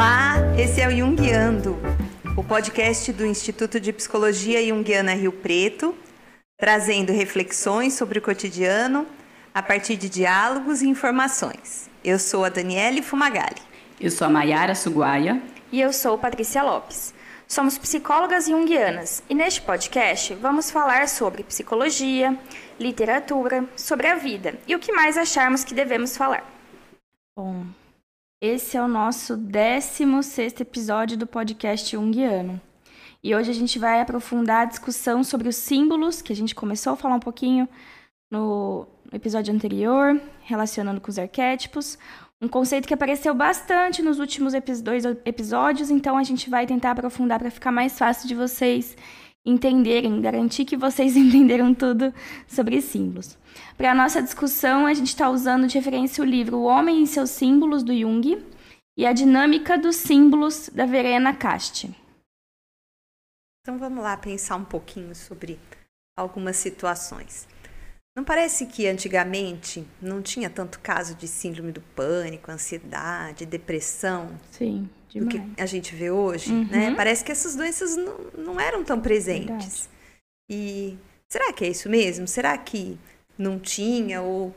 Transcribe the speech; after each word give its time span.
Olá, 0.00 0.36
esse 0.58 0.80
é 0.80 0.88
o 0.88 0.90
Jungiando, 0.90 1.76
o 2.34 2.42
podcast 2.42 3.12
do 3.12 3.26
Instituto 3.26 3.78
de 3.78 3.92
Psicologia 3.92 4.66
Jungiana 4.66 5.12
Rio 5.12 5.30
Preto, 5.30 5.94
trazendo 6.58 7.12
reflexões 7.12 7.92
sobre 7.92 8.18
o 8.18 8.22
cotidiano 8.22 9.06
a 9.52 9.62
partir 9.62 9.96
de 9.96 10.08
diálogos 10.08 10.80
e 10.80 10.88
informações. 10.88 11.90
Eu 12.02 12.18
sou 12.18 12.46
a 12.46 12.48
Daniele 12.48 13.02
Fumagalli. 13.02 13.60
Eu 14.00 14.10
sou 14.10 14.26
a 14.26 14.30
Maiara 14.30 14.74
Suguaia. 14.74 15.38
E 15.70 15.78
eu 15.78 15.92
sou 15.92 16.16
Patrícia 16.16 16.62
Lopes. 16.62 17.12
Somos 17.46 17.76
psicólogas 17.76 18.46
junguianas 18.46 19.22
e 19.28 19.34
neste 19.34 19.60
podcast 19.60 20.32
vamos 20.36 20.70
falar 20.70 21.10
sobre 21.10 21.44
psicologia, 21.44 22.38
literatura, 22.78 23.66
sobre 23.76 24.06
a 24.06 24.14
vida 24.14 24.54
e 24.66 24.74
o 24.74 24.78
que 24.78 24.92
mais 24.92 25.18
acharmos 25.18 25.62
que 25.62 25.74
devemos 25.74 26.16
falar. 26.16 26.50
Bom, 27.36 27.66
esse 28.40 28.74
é 28.74 28.82
o 28.82 28.88
nosso 28.88 29.36
16 29.36 30.60
episódio 30.62 31.18
do 31.18 31.26
podcast 31.26 31.90
Jungiano. 31.94 32.58
E 33.22 33.34
hoje 33.34 33.50
a 33.50 33.54
gente 33.54 33.78
vai 33.78 34.00
aprofundar 34.00 34.62
a 34.62 34.64
discussão 34.64 35.22
sobre 35.22 35.46
os 35.46 35.56
símbolos, 35.56 36.22
que 36.22 36.32
a 36.32 36.36
gente 36.36 36.54
começou 36.54 36.94
a 36.94 36.96
falar 36.96 37.16
um 37.16 37.20
pouquinho 37.20 37.68
no 38.30 38.86
episódio 39.12 39.52
anterior, 39.52 40.18
relacionando 40.40 41.02
com 41.02 41.10
os 41.10 41.18
arquétipos. 41.18 41.98
Um 42.40 42.48
conceito 42.48 42.88
que 42.88 42.94
apareceu 42.94 43.34
bastante 43.34 44.00
nos 44.00 44.18
últimos 44.18 44.54
dois 44.82 45.04
episódios, 45.26 45.90
então 45.90 46.16
a 46.16 46.22
gente 46.22 46.48
vai 46.48 46.66
tentar 46.66 46.92
aprofundar 46.92 47.38
para 47.38 47.50
ficar 47.50 47.70
mais 47.70 47.98
fácil 47.98 48.26
de 48.26 48.34
vocês 48.34 48.96
entenderem, 49.44 50.20
garantir 50.20 50.64
que 50.64 50.76
vocês 50.76 51.16
entenderam 51.16 51.74
tudo 51.74 52.12
sobre 52.46 52.80
símbolos. 52.80 53.38
Para 53.76 53.92
a 53.92 53.94
nossa 53.94 54.22
discussão, 54.22 54.86
a 54.86 54.94
gente 54.94 55.08
está 55.08 55.30
usando 55.30 55.66
de 55.66 55.78
referência 55.78 56.22
o 56.22 56.26
livro 56.26 56.58
O 56.58 56.64
Homem 56.64 57.02
e 57.02 57.06
seus 57.06 57.30
Símbolos, 57.30 57.82
do 57.82 57.96
Jung, 57.96 58.44
e 58.96 59.06
A 59.06 59.12
Dinâmica 59.12 59.78
dos 59.78 59.96
Símbolos, 59.96 60.68
da 60.68 60.86
Verena 60.86 61.34
Cast. 61.34 61.90
Então 63.62 63.78
vamos 63.78 64.02
lá 64.02 64.16
pensar 64.16 64.56
um 64.56 64.64
pouquinho 64.64 65.14
sobre 65.14 65.58
algumas 66.16 66.56
situações. 66.56 67.46
Não 68.16 68.24
parece 68.24 68.66
que 68.66 68.86
antigamente 68.86 69.86
não 70.02 70.20
tinha 70.20 70.50
tanto 70.50 70.80
caso 70.80 71.14
de 71.14 71.28
síndrome 71.28 71.70
do 71.70 71.80
pânico, 71.80 72.50
ansiedade, 72.50 73.46
depressão? 73.46 74.38
Sim, 74.50 74.90
demais. 75.10 75.34
Do 75.34 75.54
que 75.54 75.60
a 75.60 75.66
gente 75.66 75.94
vê 75.94 76.10
hoje, 76.10 76.52
uhum. 76.52 76.68
né? 76.68 76.94
Parece 76.94 77.24
que 77.24 77.32
essas 77.32 77.54
doenças 77.54 77.96
não, 77.96 78.18
não 78.36 78.60
eram 78.60 78.82
tão 78.84 79.00
presentes. 79.00 79.48
Verdade. 79.48 79.88
E 80.48 80.98
será 81.28 81.52
que 81.52 81.64
é 81.64 81.68
isso 81.68 81.88
mesmo? 81.88 82.26
Será 82.26 82.56
que 82.56 82.98
não 83.36 83.58
tinha 83.58 84.22
ou 84.22 84.54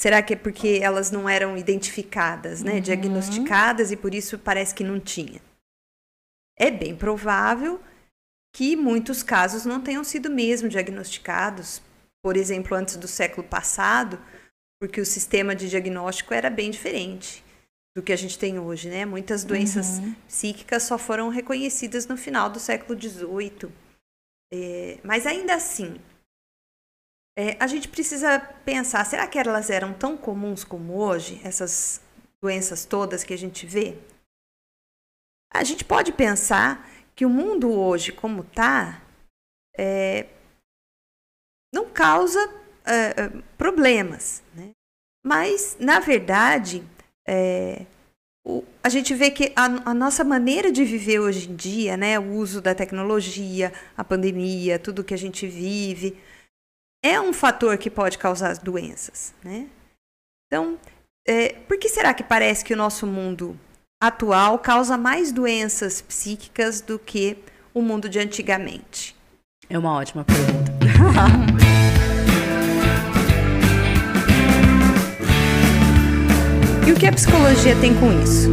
será 0.00 0.22
que 0.22 0.34
é 0.34 0.36
porque 0.36 0.80
elas 0.82 1.10
não 1.10 1.28
eram 1.28 1.56
identificadas, 1.56 2.62
né? 2.62 2.74
Uhum. 2.74 2.80
Diagnosticadas 2.80 3.90
e 3.90 3.96
por 3.96 4.14
isso 4.14 4.38
parece 4.38 4.74
que 4.74 4.84
não 4.84 5.00
tinha? 5.00 5.40
É 6.58 6.70
bem 6.70 6.94
provável 6.94 7.80
que 8.54 8.76
muitos 8.76 9.22
casos 9.22 9.64
não 9.64 9.80
tenham 9.80 10.04
sido 10.04 10.28
mesmo 10.28 10.68
diagnosticados 10.68 11.80
por 12.22 12.36
exemplo, 12.36 12.76
antes 12.76 12.96
do 12.96 13.08
século 13.08 13.46
passado, 13.46 14.18
porque 14.80 15.00
o 15.00 15.06
sistema 15.06 15.54
de 15.54 15.68
diagnóstico 15.68 16.32
era 16.32 16.48
bem 16.48 16.70
diferente 16.70 17.41
do 17.94 18.02
que 18.02 18.12
a 18.12 18.16
gente 18.16 18.38
tem 18.38 18.58
hoje, 18.58 18.88
né? 18.88 19.04
Muitas 19.04 19.44
doenças 19.44 19.98
uhum. 19.98 20.14
psíquicas 20.26 20.82
só 20.82 20.96
foram 20.96 21.28
reconhecidas 21.28 22.06
no 22.06 22.16
final 22.16 22.48
do 22.48 22.58
século 22.58 22.98
XVIII. 22.98 23.70
É, 24.52 24.98
mas 25.02 25.26
ainda 25.26 25.54
assim, 25.54 26.00
é, 27.36 27.56
a 27.58 27.66
gente 27.66 27.88
precisa 27.88 28.38
pensar: 28.64 29.04
será 29.04 29.26
que 29.26 29.38
elas 29.38 29.70
eram 29.70 29.92
tão 29.92 30.16
comuns 30.16 30.64
como 30.64 30.98
hoje, 30.98 31.40
essas 31.44 32.00
doenças 32.40 32.84
todas 32.84 33.24
que 33.24 33.34
a 33.34 33.38
gente 33.38 33.66
vê? 33.66 33.96
A 35.52 35.62
gente 35.64 35.84
pode 35.84 36.12
pensar 36.12 36.88
que 37.14 37.26
o 37.26 37.30
mundo 37.30 37.70
hoje, 37.70 38.10
como 38.10 38.42
está, 38.42 39.02
é, 39.76 40.26
não 41.72 41.88
causa 41.90 42.38
uh, 42.48 43.42
problemas. 43.56 44.42
Né? 44.54 44.70
Mas, 45.24 45.76
na 45.78 46.00
verdade, 46.00 46.84
é, 47.26 47.86
o, 48.44 48.64
a 48.82 48.88
gente 48.88 49.14
vê 49.14 49.30
que 49.30 49.52
a, 49.54 49.90
a, 49.90 49.94
nossa 49.94 50.24
maneira 50.24 50.72
de 50.72 50.84
viver 50.84 51.20
hoje 51.20 51.48
em 51.48 51.54
dia, 51.54 51.96
né, 51.96 52.18
o 52.18 52.32
uso 52.32 52.60
da 52.60 52.74
tecnologia, 52.74 53.72
a 53.96 54.02
pandemia, 54.02 54.78
tudo 54.78 55.04
que 55.04 55.14
a 55.14 55.18
gente 55.18 55.46
vive, 55.46 56.18
é 57.04 57.20
um 57.20 57.32
fator 57.32 57.78
que 57.78 57.90
pode 57.90 58.18
causar 58.18 58.56
doenças. 58.58 59.32
Né? 59.44 59.68
Então, 60.46 60.78
é, 61.26 61.52
por 61.52 61.78
que 61.78 61.88
será 61.88 62.12
que 62.12 62.24
parece 62.24 62.64
que 62.64 62.74
o 62.74 62.76
nosso 62.76 63.06
mundo 63.06 63.58
atual 64.02 64.58
causa 64.58 64.98
mais 64.98 65.30
doenças 65.30 66.02
psíquicas 66.02 66.80
do 66.80 66.98
que 66.98 67.38
o 67.72 67.80
mundo 67.80 68.08
de 68.08 68.18
antigamente? 68.18 69.16
É 69.68 69.78
uma 69.78 69.94
ótima 69.94 70.24
pergunta. 70.24 70.72
e 76.86 76.92
o 76.92 76.98
que 76.98 77.06
a 77.06 77.12
psicologia 77.12 77.78
tem 77.80 77.94
com 77.98 78.12
isso? 78.22 78.50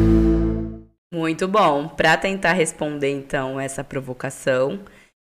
Muito 1.11 1.47
bom. 1.47 1.87
Para 1.87 2.15
tentar 2.15 2.53
responder 2.53 3.09
então 3.09 3.59
essa 3.59 3.83
provocação 3.83 4.79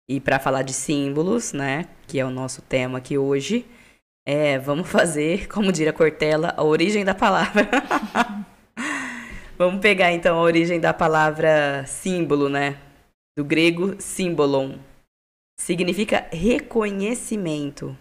e 0.08 0.20
para 0.20 0.38
falar 0.38 0.62
de 0.62 0.72
símbolos, 0.72 1.52
né, 1.52 1.86
que 2.06 2.18
é 2.18 2.24
o 2.24 2.30
nosso 2.30 2.62
tema 2.62 2.98
aqui 2.98 3.16
hoje, 3.16 3.64
é, 4.26 4.58
vamos 4.58 4.88
fazer, 4.88 5.46
como 5.52 5.70
diria 5.70 5.92
Cortella, 5.92 6.52
a 6.56 6.64
origem 6.64 7.04
da 7.04 7.14
palavra. 7.14 7.68
vamos 9.56 9.80
pegar 9.80 10.12
então 10.12 10.38
a 10.38 10.42
origem 10.42 10.80
da 10.80 10.92
palavra 10.92 11.84
símbolo, 11.86 12.48
né? 12.48 12.76
Do 13.38 13.44
grego 13.44 13.94
símbolon, 14.00 14.76
significa 15.60 16.26
reconhecimento. 16.32 17.96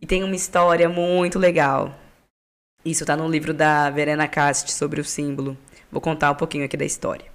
E 0.00 0.06
tem 0.06 0.22
uma 0.22 0.36
história 0.36 0.88
muito 0.88 1.38
legal. 1.38 1.94
Isso 2.88 3.04
está 3.04 3.14
no 3.14 3.28
livro 3.28 3.52
da 3.52 3.90
Verena 3.90 4.26
Cast 4.26 4.72
sobre 4.72 4.98
o 4.98 5.04
símbolo. 5.04 5.58
Vou 5.92 6.00
contar 6.00 6.30
um 6.30 6.34
pouquinho 6.34 6.64
aqui 6.64 6.74
da 6.74 6.86
história. 6.86 7.26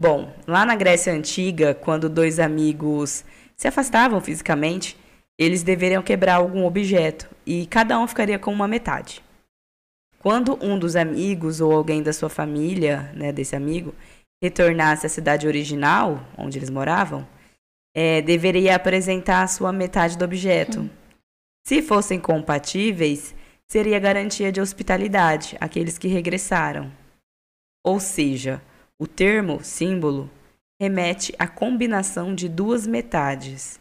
Bom, 0.00 0.32
lá 0.46 0.64
na 0.64 0.76
Grécia 0.76 1.12
Antiga, 1.12 1.74
quando 1.74 2.08
dois 2.08 2.38
amigos 2.38 3.24
se 3.56 3.66
afastavam 3.66 4.20
fisicamente, 4.20 4.96
eles 5.36 5.64
deveriam 5.64 6.04
quebrar 6.04 6.36
algum 6.36 6.64
objeto 6.64 7.28
e 7.44 7.66
cada 7.66 7.98
um 7.98 8.06
ficaria 8.06 8.38
com 8.38 8.52
uma 8.52 8.68
metade. 8.68 9.20
Quando 10.20 10.56
um 10.64 10.78
dos 10.78 10.94
amigos 10.94 11.60
ou 11.60 11.72
alguém 11.72 12.00
da 12.00 12.12
sua 12.12 12.28
família, 12.28 13.12
né, 13.12 13.32
desse 13.32 13.56
amigo, 13.56 13.92
retornasse 14.40 15.04
à 15.04 15.08
cidade 15.08 15.48
original, 15.48 16.24
onde 16.38 16.60
eles 16.60 16.70
moravam, 16.70 17.26
é, 17.92 18.22
deveria 18.22 18.76
apresentar 18.76 19.42
a 19.42 19.48
sua 19.48 19.72
metade 19.72 20.16
do 20.16 20.24
objeto. 20.24 20.82
Hum. 20.82 20.90
Se 21.66 21.82
fossem 21.82 22.20
compatíveis, 22.20 23.34
seria 23.70 24.00
garantia 24.00 24.50
de 24.50 24.60
hospitalidade 24.60 25.56
àqueles 25.60 25.96
que 25.96 26.08
regressaram. 26.08 26.90
Ou 27.86 28.00
seja, 28.00 28.60
o 28.98 29.06
termo 29.06 29.62
símbolo 29.62 30.28
remete 30.80 31.32
à 31.38 31.46
combinação 31.46 32.34
de 32.34 32.48
duas 32.48 32.84
metades 32.84 33.78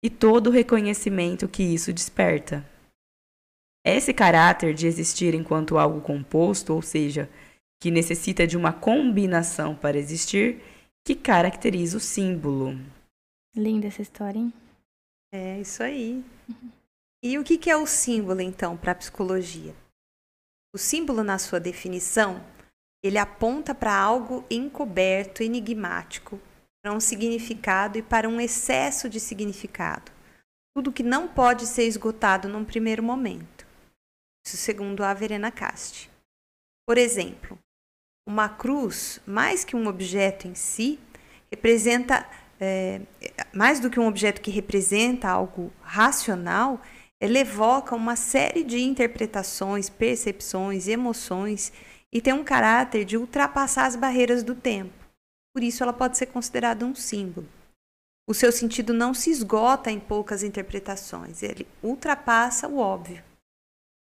e 0.00 0.08
todo 0.08 0.46
o 0.46 0.50
reconhecimento 0.52 1.48
que 1.48 1.64
isso 1.64 1.92
desperta. 1.92 2.64
Esse 3.84 4.14
caráter 4.14 4.74
de 4.74 4.86
existir 4.86 5.34
enquanto 5.34 5.76
algo 5.76 6.00
composto, 6.00 6.72
ou 6.72 6.80
seja, 6.80 7.28
que 7.82 7.90
necessita 7.90 8.46
de 8.46 8.56
uma 8.56 8.72
combinação 8.72 9.74
para 9.74 9.98
existir, 9.98 10.62
que 11.04 11.16
caracteriza 11.16 11.96
o 11.96 12.00
símbolo. 12.00 12.78
Linda 13.56 13.88
essa 13.88 14.02
história, 14.02 14.38
hein? 14.38 14.52
É, 15.32 15.58
isso 15.60 15.82
aí. 15.82 16.24
E 17.22 17.38
o 17.38 17.44
que 17.44 17.70
é 17.70 17.76
o 17.76 17.86
símbolo, 17.86 18.40
então, 18.40 18.76
para 18.76 18.90
a 18.90 18.96
psicologia? 18.96 19.72
O 20.74 20.78
símbolo, 20.78 21.22
na 21.22 21.38
sua 21.38 21.60
definição, 21.60 22.44
ele 23.00 23.16
aponta 23.16 23.72
para 23.72 23.94
algo 23.94 24.44
encoberto, 24.50 25.42
enigmático, 25.42 26.40
para 26.82 26.92
um 26.92 26.98
significado 26.98 27.96
e 27.96 28.02
para 28.02 28.28
um 28.28 28.40
excesso 28.40 29.08
de 29.08 29.20
significado. 29.20 30.10
Tudo 30.74 30.92
que 30.92 31.04
não 31.04 31.28
pode 31.28 31.64
ser 31.66 31.86
esgotado 31.86 32.48
num 32.48 32.64
primeiro 32.64 33.04
momento. 33.04 33.64
Isso 34.44 34.56
segundo 34.56 35.04
a 35.04 35.14
Verena 35.14 35.52
Cast. 35.52 36.10
Por 36.84 36.98
exemplo, 36.98 37.56
uma 38.26 38.48
cruz, 38.48 39.20
mais 39.24 39.64
que 39.64 39.76
um 39.76 39.86
objeto 39.86 40.48
em 40.48 40.56
si, 40.56 40.98
representa 41.52 42.28
é, 42.58 43.02
mais 43.52 43.80
do 43.80 43.90
que 43.90 44.00
um 44.00 44.06
objeto 44.06 44.40
que 44.40 44.50
representa 44.50 45.28
algo 45.28 45.72
racional, 45.82 46.80
ela 47.22 47.38
evoca 47.38 47.94
uma 47.94 48.16
série 48.16 48.64
de 48.64 48.80
interpretações, 48.80 49.88
percepções, 49.88 50.88
emoções 50.88 51.72
e 52.12 52.20
tem 52.20 52.32
um 52.32 52.42
caráter 52.42 53.04
de 53.04 53.16
ultrapassar 53.16 53.86
as 53.86 53.94
barreiras 53.94 54.42
do 54.42 54.56
tempo. 54.56 54.92
Por 55.54 55.62
isso, 55.62 55.84
ela 55.84 55.92
pode 55.92 56.18
ser 56.18 56.26
considerada 56.26 56.84
um 56.84 56.96
símbolo. 56.96 57.46
O 58.28 58.34
seu 58.34 58.50
sentido 58.50 58.92
não 58.92 59.14
se 59.14 59.30
esgota 59.30 59.88
em 59.88 60.00
poucas 60.00 60.42
interpretações, 60.42 61.44
ele 61.44 61.64
ultrapassa 61.80 62.66
o 62.66 62.78
óbvio. 62.78 63.22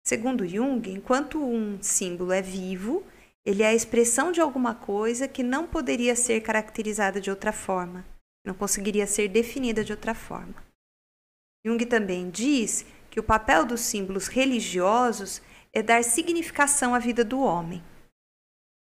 Segundo 0.06 0.46
Jung, 0.46 0.92
enquanto 0.92 1.42
um 1.42 1.82
símbolo 1.82 2.34
é 2.34 2.42
vivo, 2.42 3.06
ele 3.46 3.64
é 3.64 3.68
a 3.68 3.74
expressão 3.74 4.34
de 4.34 4.42
alguma 4.42 4.76
coisa 4.76 5.30
que 5.30 5.44
não 5.44 5.66
poderia 5.66 6.14
ser 6.14 6.42
caracterizada 6.42 7.22
de 7.22 7.30
outra 7.30 7.54
forma, 7.54 8.06
não 8.46 8.54
conseguiria 8.54 9.08
ser 9.08 9.30
definida 9.30 9.82
de 9.82 9.94
outra 9.94 10.14
forma. 10.14 10.68
Jung 11.66 11.86
também 11.86 12.30
diz 12.30 12.86
que 13.18 13.22
o 13.22 13.24
papel 13.24 13.66
dos 13.66 13.82
símbolos 13.82 14.28
religiosos 14.28 15.42
é 15.74 15.82
dar 15.82 16.04
significação 16.04 16.94
à 16.94 17.00
vida 17.00 17.26
do 17.26 17.40
homem. 17.40 17.84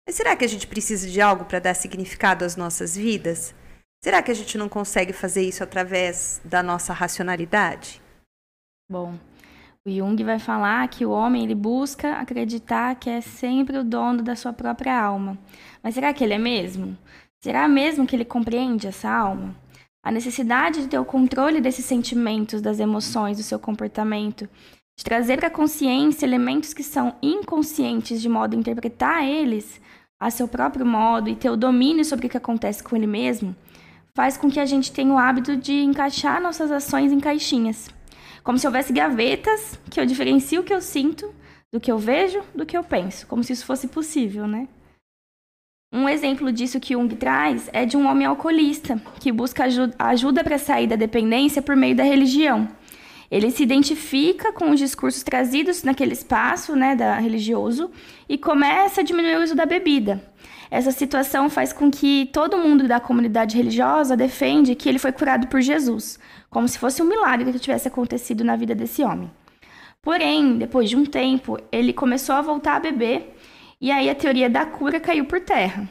Mas 0.06 0.18
será 0.18 0.36
que 0.36 0.44
a 0.44 0.48
gente 0.48 0.68
precisa 0.68 1.10
de 1.10 1.22
algo 1.22 1.46
para 1.46 1.60
dar 1.60 1.74
significado 1.74 2.44
às 2.44 2.58
nossas 2.58 2.98
vidas? 2.98 3.56
Será 4.04 4.22
que 4.22 4.30
a 4.30 4.34
gente 4.34 4.58
não 4.58 4.68
consegue 4.68 5.14
fazer 5.14 5.44
isso 5.44 5.64
através 5.64 6.42
da 6.44 6.62
nossa 6.62 6.92
racionalidade? 6.92 8.02
Bom, 8.92 9.18
o 9.88 9.90
Jung 9.90 10.22
vai 10.22 10.38
falar 10.38 10.86
que 10.90 11.06
o 11.06 11.12
homem 11.12 11.46
ele 11.46 11.56
busca 11.56 12.18
acreditar 12.18 12.96
que 12.96 13.10
é 13.10 13.22
sempre 13.22 13.78
o 13.78 13.86
dono 13.86 14.22
da 14.22 14.36
sua 14.36 14.52
própria 14.52 15.02
alma. 15.02 15.38
Mas 15.82 15.94
será 15.94 16.14
que 16.14 16.26
ele 16.26 16.34
é 16.34 16.38
mesmo? 16.38 16.98
Será 17.42 17.70
mesmo 17.70 18.06
que 18.06 18.14
ele 18.14 18.26
compreende 18.26 18.86
essa 18.86 19.10
alma? 19.10 19.56
A 20.06 20.12
necessidade 20.12 20.84
de 20.84 20.88
ter 20.88 21.00
o 21.00 21.04
controle 21.04 21.60
desses 21.60 21.84
sentimentos, 21.84 22.62
das 22.62 22.80
emoções, 22.80 23.38
do 23.38 23.44
seu 23.44 23.58
comportamento, 23.58 24.48
de 24.96 25.04
trazer 25.04 25.38
para 25.38 25.48
a 25.48 25.52
consciência 25.52 26.28
elementos 26.28 26.76
que 26.76 26.84
são 26.84 27.16
inconscientes 27.24 28.22
de 28.22 28.30
modo 28.30 28.56
a 28.56 28.60
interpretar 28.60 29.26
eles 29.26 29.82
a 30.20 30.30
seu 30.30 30.48
próprio 30.48 30.86
modo 30.86 31.28
e 31.28 31.36
ter 31.36 31.50
o 31.50 31.58
domínio 31.58 32.06
sobre 32.06 32.28
o 32.28 32.30
que 32.30 32.38
acontece 32.38 32.84
com 32.84 32.96
ele 32.96 33.08
mesmo, 33.08 33.56
faz 34.14 34.38
com 34.38 34.48
que 34.48 34.60
a 34.60 34.66
gente 34.66 34.92
tenha 34.92 35.12
o 35.12 35.18
hábito 35.18 35.58
de 35.58 35.74
encaixar 35.74 36.40
nossas 36.40 36.70
ações 36.70 37.12
em 37.12 37.20
caixinhas. 37.20 37.90
Como 38.44 38.60
se 38.60 38.68
houvesse 38.68 38.94
gavetas 38.94 39.80
que 39.90 40.00
eu 40.00 40.06
diferencio 40.06 40.62
o 40.62 40.64
que 40.64 40.74
eu 40.74 40.82
sinto 40.82 41.34
do 41.74 41.80
que 41.80 41.92
eu 41.92 41.98
vejo, 41.98 42.44
do 42.54 42.64
que 42.64 42.78
eu 42.78 42.84
penso, 42.84 43.26
como 43.26 43.44
se 43.44 43.54
isso 43.54 43.66
fosse 43.66 43.88
possível, 43.88 44.46
né? 44.46 44.68
Um 45.96 46.10
exemplo 46.10 46.52
disso 46.52 46.78
que 46.78 46.94
Jung 46.94 47.16
traz 47.16 47.70
é 47.72 47.86
de 47.86 47.96
um 47.96 48.06
homem 48.06 48.28
alcoolista 48.28 49.02
que 49.18 49.32
busca 49.32 49.64
ajuda 49.98 50.44
para 50.44 50.58
sair 50.58 50.88
da 50.88 50.98
dependência 50.98 51.62
por 51.62 51.74
meio 51.74 51.96
da 51.96 52.04
religião. 52.04 52.68
Ele 53.32 53.50
se 53.50 53.64
identifica 53.64 54.52
com 54.52 54.72
os 54.72 54.78
discursos 54.78 55.24
trazidos 55.24 55.84
naquele 55.84 56.12
espaço 56.12 56.76
né, 56.76 56.98
da 56.98 57.16
religioso 57.16 57.90
e 58.28 58.38
começa 58.38 59.00
a 59.00 59.04
diminuir 59.06 59.38
o 59.38 59.44
uso 59.44 59.56
da 59.56 59.66
bebida. 59.66 60.22
Essa 60.70 60.92
situação 60.92 61.50
faz 61.50 61.72
com 61.72 61.90
que 61.90 62.30
todo 62.34 62.58
mundo 62.58 62.90
da 62.90 63.00
comunidade 63.00 63.56
religiosa 63.56 64.18
defende 64.18 64.76
que 64.76 64.90
ele 64.90 65.00
foi 65.00 65.14
curado 65.14 65.48
por 65.48 65.62
Jesus, 65.62 66.20
como 66.50 66.68
se 66.68 66.78
fosse 66.78 67.02
um 67.02 67.08
milagre 67.08 67.54
que 67.54 67.60
tivesse 67.60 67.88
acontecido 67.88 68.44
na 68.44 68.58
vida 68.58 68.76
desse 68.76 69.02
homem. 69.02 69.32
Porém, 70.02 70.58
depois 70.58 70.90
de 70.90 70.98
um 70.98 71.06
tempo, 71.06 71.58
ele 71.72 71.94
começou 71.94 72.36
a 72.36 72.42
voltar 72.42 72.76
a 72.76 72.80
beber 72.82 73.35
e 73.80 73.92
aí 73.92 74.10
a 74.10 74.16
teoria 74.16 74.50
da 74.50 74.66
cura 74.66 75.00
caiu 75.00 75.26
por 75.26 75.40
terra. 75.40 75.90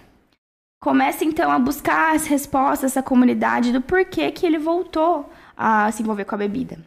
Começa 0.80 1.24
então 1.24 1.50
a 1.50 1.58
buscar 1.58 2.14
as 2.14 2.26
respostas 2.26 2.92
da 2.92 3.02
comunidade 3.02 3.72
do 3.72 3.80
porquê 3.80 4.30
que 4.30 4.44
ele 4.44 4.58
voltou 4.58 5.30
a 5.56 5.90
se 5.90 6.02
envolver 6.02 6.24
com 6.24 6.34
a 6.34 6.38
bebida. 6.38 6.78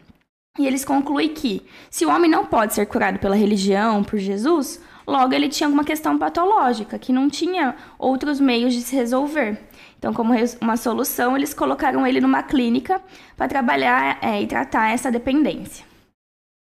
E 0.58 0.66
eles 0.66 0.84
concluem 0.84 1.28
que, 1.28 1.64
se 1.88 2.04
o 2.04 2.10
homem 2.10 2.30
não 2.30 2.44
pode 2.44 2.74
ser 2.74 2.86
curado 2.86 3.18
pela 3.18 3.36
religião, 3.36 4.02
por 4.02 4.18
Jesus, 4.18 4.80
logo 5.06 5.32
ele 5.32 5.48
tinha 5.48 5.66
alguma 5.66 5.84
questão 5.84 6.18
patológica, 6.18 6.98
que 6.98 7.12
não 7.12 7.28
tinha 7.28 7.76
outros 7.98 8.40
meios 8.40 8.74
de 8.74 8.82
se 8.82 8.94
resolver. 8.94 9.58
Então, 9.98 10.12
como 10.12 10.32
uma 10.60 10.76
solução, 10.76 11.36
eles 11.36 11.54
colocaram 11.54 12.06
ele 12.06 12.20
numa 12.20 12.42
clínica 12.42 13.00
para 13.36 13.48
trabalhar 13.48 14.18
é, 14.20 14.42
e 14.42 14.46
tratar 14.46 14.90
essa 14.90 15.10
dependência. 15.10 15.87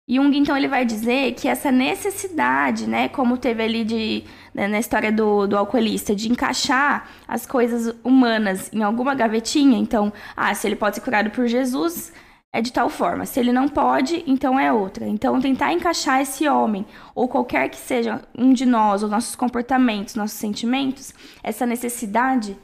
Jung, 0.09 0.37
então, 0.37 0.57
ele 0.57 0.67
vai 0.67 0.85
dizer 0.85 1.33
que 1.35 1.47
essa 1.47 1.71
necessidade, 1.71 2.89
né, 2.89 3.09
como 3.09 3.39
teve 3.39 3.63
ali 3.63 3.85
de, 3.85 4.25
né, 4.53 4.67
na 4.67 4.81
história 4.81 5.13
do, 5.13 5.47
do 5.47 5.57
alcoolista, 5.57 6.15
de 6.15 6.31
encaixar 6.31 7.09
as 7.27 7.47
coisas 7.47 7.95
humanas 8.03 8.69
em 8.73 8.83
alguma 8.83 9.15
gavetinha, 9.15 9.79
então, 9.79 10.13
ah, 10.37 10.53
se 10.55 10.67
ele 10.67 10.77
pode 10.77 10.97
ser 10.97 11.03
curado 11.03 11.31
por 11.31 11.47
Jesus, 11.47 12.13
é 12.53 12.61
de 12.61 12.73
tal 12.73 12.91
forma. 12.91 13.25
Se 13.25 13.41
ele 13.41 13.53
não 13.53 13.69
pode, 13.69 14.23
então 14.27 14.59
é 14.59 14.73
outra. 14.73 15.07
Então, 15.07 15.41
tentar 15.41 15.73
encaixar 15.73 16.21
esse 16.21 16.47
homem, 16.49 16.85
ou 17.15 17.29
qualquer 17.29 17.69
que 17.71 17.79
seja 17.79 18.21
um 18.37 18.53
de 18.53 18.67
nós, 18.67 19.03
os 19.03 19.11
nossos 19.11 19.37
comportamentos, 19.37 20.17
nossos 20.17 20.37
sentimentos, 20.37 21.15
essa 21.43 21.65
necessidade 21.65 22.57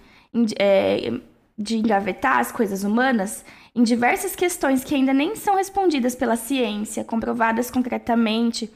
é, 0.58 1.20
de 1.58 1.76
engavetar 1.76 2.38
as 2.38 2.52
coisas 2.52 2.84
humanas 2.84 3.44
em 3.74 3.82
diversas 3.82 4.36
questões 4.36 4.84
que 4.84 4.94
ainda 4.94 5.12
nem 5.12 5.34
são 5.34 5.56
respondidas 5.56 6.14
pela 6.14 6.36
ciência, 6.36 7.04
comprovadas 7.04 7.70
concretamente, 7.70 8.70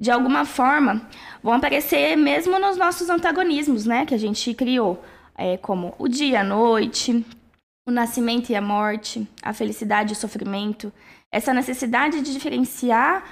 de 0.00 0.10
alguma 0.10 0.44
forma, 0.44 1.02
vão 1.42 1.54
aparecer 1.54 2.16
mesmo 2.16 2.58
nos 2.58 2.76
nossos 2.76 3.10
antagonismos, 3.10 3.84
né, 3.84 4.06
que 4.06 4.14
a 4.14 4.18
gente 4.18 4.54
criou, 4.54 5.02
é, 5.36 5.56
como 5.56 5.94
o 5.98 6.06
dia, 6.06 6.40
a 6.40 6.44
noite, 6.44 7.24
o 7.86 7.90
nascimento 7.90 8.50
e 8.50 8.54
a 8.54 8.60
morte, 8.60 9.26
a 9.42 9.52
felicidade 9.52 10.12
e 10.12 10.16
o 10.16 10.16
sofrimento, 10.16 10.92
essa 11.32 11.52
necessidade 11.52 12.20
de 12.20 12.32
diferenciar 12.32 13.24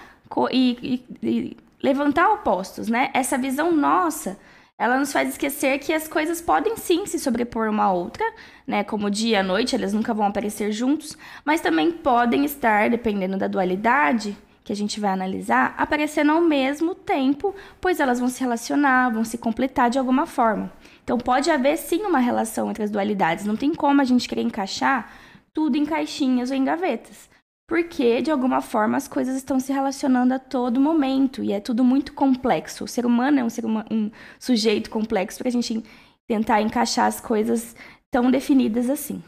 e, 0.50 1.04
e, 1.22 1.26
e 1.26 1.56
levantar 1.82 2.30
opostos, 2.30 2.88
né? 2.88 3.10
Essa 3.14 3.38
visão 3.38 3.70
nossa, 3.70 4.38
ela 4.78 4.98
nos 4.98 5.12
faz 5.12 5.30
esquecer 5.30 5.78
que 5.78 5.92
as 5.92 6.06
coisas 6.06 6.40
podem 6.40 6.76
sim 6.76 7.06
se 7.06 7.18
sobrepor 7.18 7.68
uma 7.70 7.84
à 7.84 7.92
outra, 7.92 8.24
né? 8.66 8.84
Como 8.84 9.10
dia 9.10 9.40
e 9.40 9.42
noite, 9.42 9.74
elas 9.74 9.92
nunca 9.92 10.12
vão 10.12 10.26
aparecer 10.26 10.70
juntos, 10.70 11.16
mas 11.44 11.62
também 11.62 11.90
podem 11.90 12.44
estar, 12.44 12.90
dependendo 12.90 13.38
da 13.38 13.48
dualidade 13.48 14.36
que 14.62 14.72
a 14.72 14.76
gente 14.76 14.98
vai 14.98 15.10
analisar, 15.10 15.74
aparecendo 15.78 16.32
ao 16.32 16.40
mesmo 16.40 16.94
tempo, 16.94 17.54
pois 17.80 18.00
elas 18.00 18.18
vão 18.18 18.28
se 18.28 18.40
relacionar, 18.40 19.10
vão 19.10 19.24
se 19.24 19.38
completar 19.38 19.88
de 19.88 19.98
alguma 19.98 20.26
forma. 20.26 20.72
Então 21.04 21.16
pode 21.16 21.50
haver 21.50 21.78
sim 21.78 22.02
uma 22.02 22.18
relação 22.18 22.68
entre 22.68 22.82
as 22.82 22.90
dualidades. 22.90 23.44
Não 23.44 23.56
tem 23.56 23.72
como 23.72 24.00
a 24.00 24.04
gente 24.04 24.28
querer 24.28 24.42
encaixar 24.42 25.10
tudo 25.54 25.76
em 25.76 25.86
caixinhas 25.86 26.50
ou 26.50 26.56
em 26.56 26.64
gavetas. 26.64 27.30
Porque, 27.66 28.22
de 28.22 28.30
alguma 28.30 28.60
forma, 28.60 28.96
as 28.96 29.08
coisas 29.08 29.36
estão 29.36 29.58
se 29.58 29.72
relacionando 29.72 30.32
a 30.32 30.38
todo 30.38 30.80
momento 30.80 31.42
e 31.42 31.52
é 31.52 31.58
tudo 31.58 31.82
muito 31.82 32.12
complexo. 32.12 32.84
O 32.84 32.88
ser 32.88 33.04
humano 33.04 33.40
é 33.40 33.44
um, 33.44 33.50
ser 33.50 33.64
uma, 33.64 33.84
um 33.90 34.10
sujeito 34.38 34.88
complexo 34.88 35.38
para 35.38 35.48
a 35.48 35.52
gente 35.52 35.82
tentar 36.28 36.62
encaixar 36.62 37.06
as 37.06 37.20
coisas 37.20 37.74
tão 38.10 38.30
definidas 38.30 38.88
assim. 38.88 39.22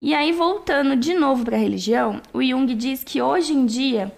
E 0.00 0.14
aí, 0.14 0.32
voltando 0.32 0.96
de 0.96 1.14
novo 1.14 1.44
para 1.44 1.56
a 1.56 1.60
religião, 1.60 2.20
o 2.32 2.42
Jung 2.42 2.74
diz 2.74 3.04
que 3.04 3.20
hoje 3.20 3.52
em 3.52 3.66
dia 3.66 4.12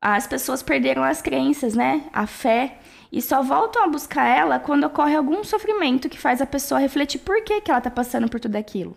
as 0.00 0.26
pessoas 0.26 0.62
perderam 0.62 1.02
as 1.02 1.20
crenças, 1.20 1.74
né? 1.74 2.04
A 2.12 2.26
fé 2.26 2.78
e 3.12 3.20
só 3.20 3.42
voltam 3.42 3.84
a 3.84 3.88
buscar 3.88 4.26
ela 4.26 4.58
quando 4.58 4.84
ocorre 4.84 5.14
algum 5.14 5.44
sofrimento 5.44 6.08
que 6.08 6.18
faz 6.18 6.40
a 6.40 6.46
pessoa 6.46 6.80
refletir 6.80 7.20
por 7.20 7.42
que, 7.44 7.60
que 7.60 7.70
ela 7.70 7.78
está 7.78 7.90
passando 7.90 8.28
por 8.28 8.40
tudo 8.40 8.56
aquilo. 8.56 8.96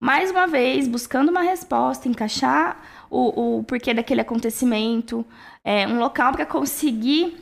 Mais 0.00 0.30
uma 0.30 0.46
vez, 0.46 0.88
buscando 0.88 1.28
uma 1.28 1.42
resposta, 1.42 2.08
encaixar 2.08 2.80
o, 3.10 3.58
o 3.58 3.64
porquê 3.64 3.92
daquele 3.92 4.22
acontecimento, 4.22 5.26
é, 5.62 5.86
um 5.86 5.98
local 5.98 6.32
para 6.32 6.46
conseguir 6.46 7.36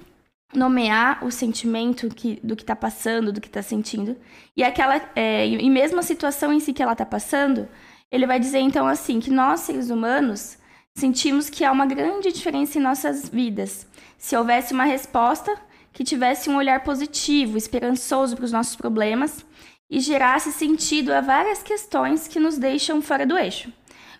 nomear 0.52 1.24
o 1.24 1.30
sentimento 1.30 2.08
que, 2.08 2.40
do 2.42 2.56
que 2.56 2.62
está 2.62 2.74
passando, 2.74 3.32
do 3.32 3.40
que 3.40 3.46
está 3.46 3.62
sentindo. 3.62 4.16
E 4.56 4.64
aquela 4.64 5.00
é, 5.14 5.46
e 5.46 5.70
mesmo 5.70 6.00
a 6.00 6.02
situação 6.02 6.52
em 6.52 6.58
si 6.58 6.72
que 6.72 6.82
ela 6.82 6.92
está 6.92 7.06
passando, 7.06 7.68
ele 8.10 8.26
vai 8.26 8.40
dizer 8.40 8.58
então 8.58 8.88
assim 8.88 9.20
que 9.20 9.30
nós 9.30 9.60
seres 9.60 9.88
humanos 9.88 10.58
sentimos 10.96 11.48
que 11.48 11.64
há 11.64 11.70
uma 11.70 11.86
grande 11.86 12.32
diferença 12.32 12.76
em 12.76 12.82
nossas 12.82 13.28
vidas. 13.28 13.86
Se 14.16 14.36
houvesse 14.36 14.72
uma 14.72 14.84
resposta 14.84 15.56
que 15.92 16.02
tivesse 16.02 16.50
um 16.50 16.56
olhar 16.56 16.82
positivo, 16.82 17.56
esperançoso 17.56 18.34
para 18.34 18.44
os 18.44 18.52
nossos 18.52 18.74
problemas 18.74 19.46
e 19.90 20.00
gerasse 20.00 20.52
sentido 20.52 21.12
a 21.12 21.20
várias 21.20 21.62
questões 21.62 22.28
que 22.28 22.38
nos 22.38 22.58
deixam 22.58 23.00
fora 23.00 23.26
do 23.26 23.38
eixo, 23.38 23.72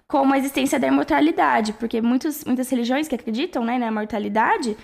como 0.07 0.33
a 0.33 0.39
existência 0.39 0.79
da 0.79 0.87
imortalidade, 0.87 1.73
porque 1.75 2.01
muitos, 2.01 2.45
muitas 2.45 2.71
religiões 2.71 3.07
que 3.07 3.15
acreditam 3.15 3.65
né, 3.65 3.79
na 3.79 3.91
mortalidade 3.91 4.77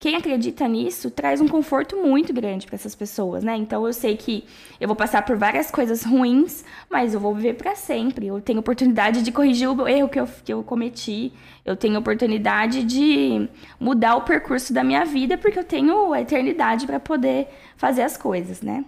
quem 0.00 0.14
acredita 0.14 0.68
nisso 0.68 1.10
traz 1.10 1.40
um 1.40 1.48
conforto 1.48 1.96
muito 1.96 2.32
grande 2.32 2.66
para 2.66 2.76
essas 2.76 2.94
pessoas, 2.94 3.42
né? 3.42 3.56
Então 3.56 3.84
eu 3.84 3.92
sei 3.92 4.16
que 4.16 4.44
eu 4.80 4.86
vou 4.86 4.94
passar 4.94 5.22
por 5.22 5.36
várias 5.36 5.72
coisas 5.72 6.04
ruins, 6.04 6.64
mas 6.88 7.14
eu 7.14 7.18
vou 7.18 7.34
viver 7.34 7.54
para 7.54 7.74
sempre. 7.74 8.28
Eu 8.28 8.40
tenho 8.40 8.60
oportunidade 8.60 9.22
de 9.22 9.32
corrigir 9.32 9.68
o 9.68 9.88
erro 9.88 10.08
que 10.08 10.20
eu, 10.20 10.28
que 10.44 10.52
eu 10.52 10.62
cometi. 10.62 11.32
Eu 11.64 11.74
tenho 11.74 11.98
oportunidade 11.98 12.84
de 12.84 13.48
mudar 13.80 14.14
o 14.14 14.22
percurso 14.22 14.72
da 14.72 14.84
minha 14.84 15.04
vida, 15.04 15.36
porque 15.36 15.58
eu 15.58 15.64
tenho 15.64 16.12
a 16.12 16.20
eternidade 16.20 16.86
para 16.86 17.00
poder 17.00 17.48
fazer 17.76 18.02
as 18.02 18.16
coisas, 18.16 18.62
né? 18.62 18.84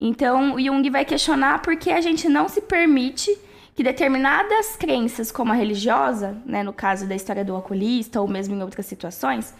Então 0.00 0.54
o 0.54 0.60
Jung 0.60 0.88
vai 0.90 1.04
questionar 1.04 1.60
por 1.62 1.76
que 1.76 1.90
a 1.90 2.00
gente 2.00 2.28
não 2.28 2.48
se 2.48 2.60
permite 2.60 3.36
que 3.74 3.82
determinadas 3.82 4.76
crenças, 4.76 5.30
como 5.30 5.52
a 5.52 5.54
religiosa, 5.54 6.36
né, 6.44 6.62
no 6.62 6.72
caso 6.72 7.06
da 7.06 7.14
história 7.14 7.44
do 7.44 7.54
alcoolista 7.54 8.20
ou 8.20 8.26
mesmo 8.26 8.54
em 8.54 8.62
outras 8.62 8.86
situações, 8.86 9.54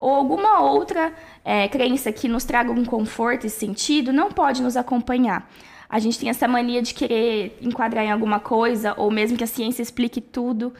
ou 0.00 0.14
alguma 0.14 0.60
outra 0.60 1.12
é, 1.44 1.66
crença 1.66 2.12
que 2.12 2.28
nos 2.28 2.44
traga 2.44 2.70
um 2.70 2.84
conforto 2.84 3.46
e 3.46 3.50
sentido 3.50 4.12
não 4.12 4.30
pode 4.30 4.62
nos 4.62 4.76
acompanhar. 4.76 5.50
A 5.88 5.98
gente 5.98 6.18
tem 6.18 6.28
essa 6.28 6.46
mania 6.46 6.82
de 6.82 6.94
querer 6.94 7.58
enquadrar 7.60 8.04
em 8.04 8.10
alguma 8.10 8.38
coisa, 8.40 8.94
ou 8.96 9.10
mesmo 9.10 9.36
que 9.36 9.44
a 9.44 9.46
ciência 9.46 9.82
explique 9.82 10.20
tudo. 10.20 10.72